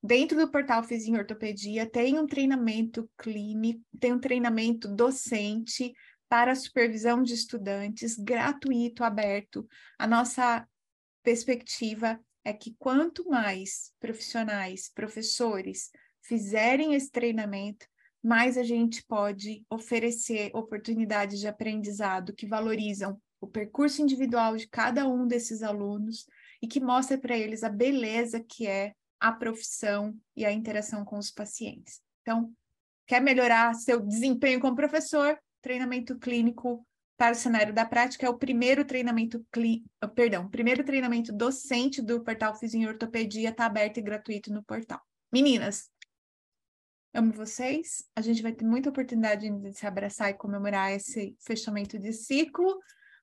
Dentro 0.01 0.39
do 0.39 0.49
portal 0.49 0.83
Fiz 0.83 1.05
em 1.05 1.15
Ortopedia 1.15 1.87
tem 1.87 2.17
um 2.17 2.25
treinamento 2.25 3.07
clínico, 3.15 3.79
tem 3.99 4.11
um 4.11 4.19
treinamento 4.19 4.87
docente 4.87 5.93
para 6.27 6.55
supervisão 6.55 7.21
de 7.21 7.35
estudantes, 7.35 8.17
gratuito, 8.17 9.03
aberto. 9.03 9.67
A 9.99 10.07
nossa 10.07 10.67
perspectiva 11.21 12.19
é 12.43 12.53
que 12.53 12.75
quanto 12.79 13.29
mais 13.29 13.93
profissionais, 13.99 14.89
professores 14.89 15.91
fizerem 16.23 16.95
esse 16.95 17.11
treinamento, 17.11 17.90
mais 18.23 18.57
a 18.57 18.63
gente 18.63 19.03
pode 19.03 19.65
oferecer 19.69 20.51
oportunidades 20.53 21.39
de 21.39 21.47
aprendizado 21.47 22.33
que 22.33 22.45
valorizam 22.45 23.19
o 23.39 23.47
percurso 23.47 24.01
individual 24.01 24.55
de 24.55 24.67
cada 24.67 25.07
um 25.07 25.27
desses 25.27 25.63
alunos 25.63 26.27
e 26.61 26.67
que 26.67 26.79
mostra 26.79 27.17
para 27.17 27.37
eles 27.37 27.63
a 27.63 27.69
beleza 27.69 28.39
que 28.39 28.67
é 28.67 28.93
a 29.19 29.31
profissão 29.31 30.15
e 30.35 30.45
a 30.45 30.51
interação 30.51 31.03
com 31.03 31.17
os 31.17 31.31
pacientes. 31.31 32.01
Então, 32.21 32.51
quer 33.07 33.21
melhorar 33.21 33.73
seu 33.73 33.99
desempenho 33.99 34.59
como 34.59 34.75
professor? 34.75 35.37
Treinamento 35.61 36.17
clínico 36.17 36.85
para 37.17 37.33
o 37.33 37.35
cenário 37.35 37.73
da 37.73 37.85
prática 37.85 38.25
é 38.25 38.29
o 38.29 38.37
primeiro 38.37 38.83
treinamento 38.83 39.45
cli... 39.51 39.83
perdão, 40.15 40.49
primeiro 40.49 40.83
treinamento 40.83 41.31
docente 41.31 42.01
do 42.01 42.23
portal 42.23 42.55
Fiz 42.55 42.73
em 42.73 42.87
Ortopedia 42.87 43.49
está 43.49 43.65
aberto 43.65 43.97
e 43.97 44.01
gratuito 44.01 44.51
no 44.51 44.63
portal. 44.63 44.99
Meninas, 45.31 45.89
Amo 47.13 47.33
vocês. 47.33 48.05
A 48.15 48.21
gente 48.21 48.41
vai 48.41 48.53
ter 48.53 48.65
muita 48.65 48.89
oportunidade 48.89 49.49
de 49.49 49.73
se 49.73 49.85
abraçar 49.85 50.29
e 50.29 50.33
comemorar 50.33 50.93
esse 50.93 51.35
fechamento 51.39 51.99
de 51.99 52.13
ciclo. 52.13 52.79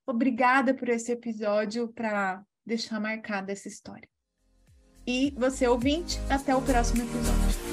Obrigada 0.06 0.74
por 0.74 0.88
esse 0.88 1.12
episódio 1.12 1.88
para 1.88 2.42
deixar 2.64 3.00
marcada 3.00 3.52
essa 3.52 3.68
história. 3.68 4.08
E 5.06 5.34
você 5.38 5.66
ouvinte, 5.66 6.18
até 6.28 6.54
o 6.54 6.60
próximo 6.60 7.02
episódio. 7.02 7.67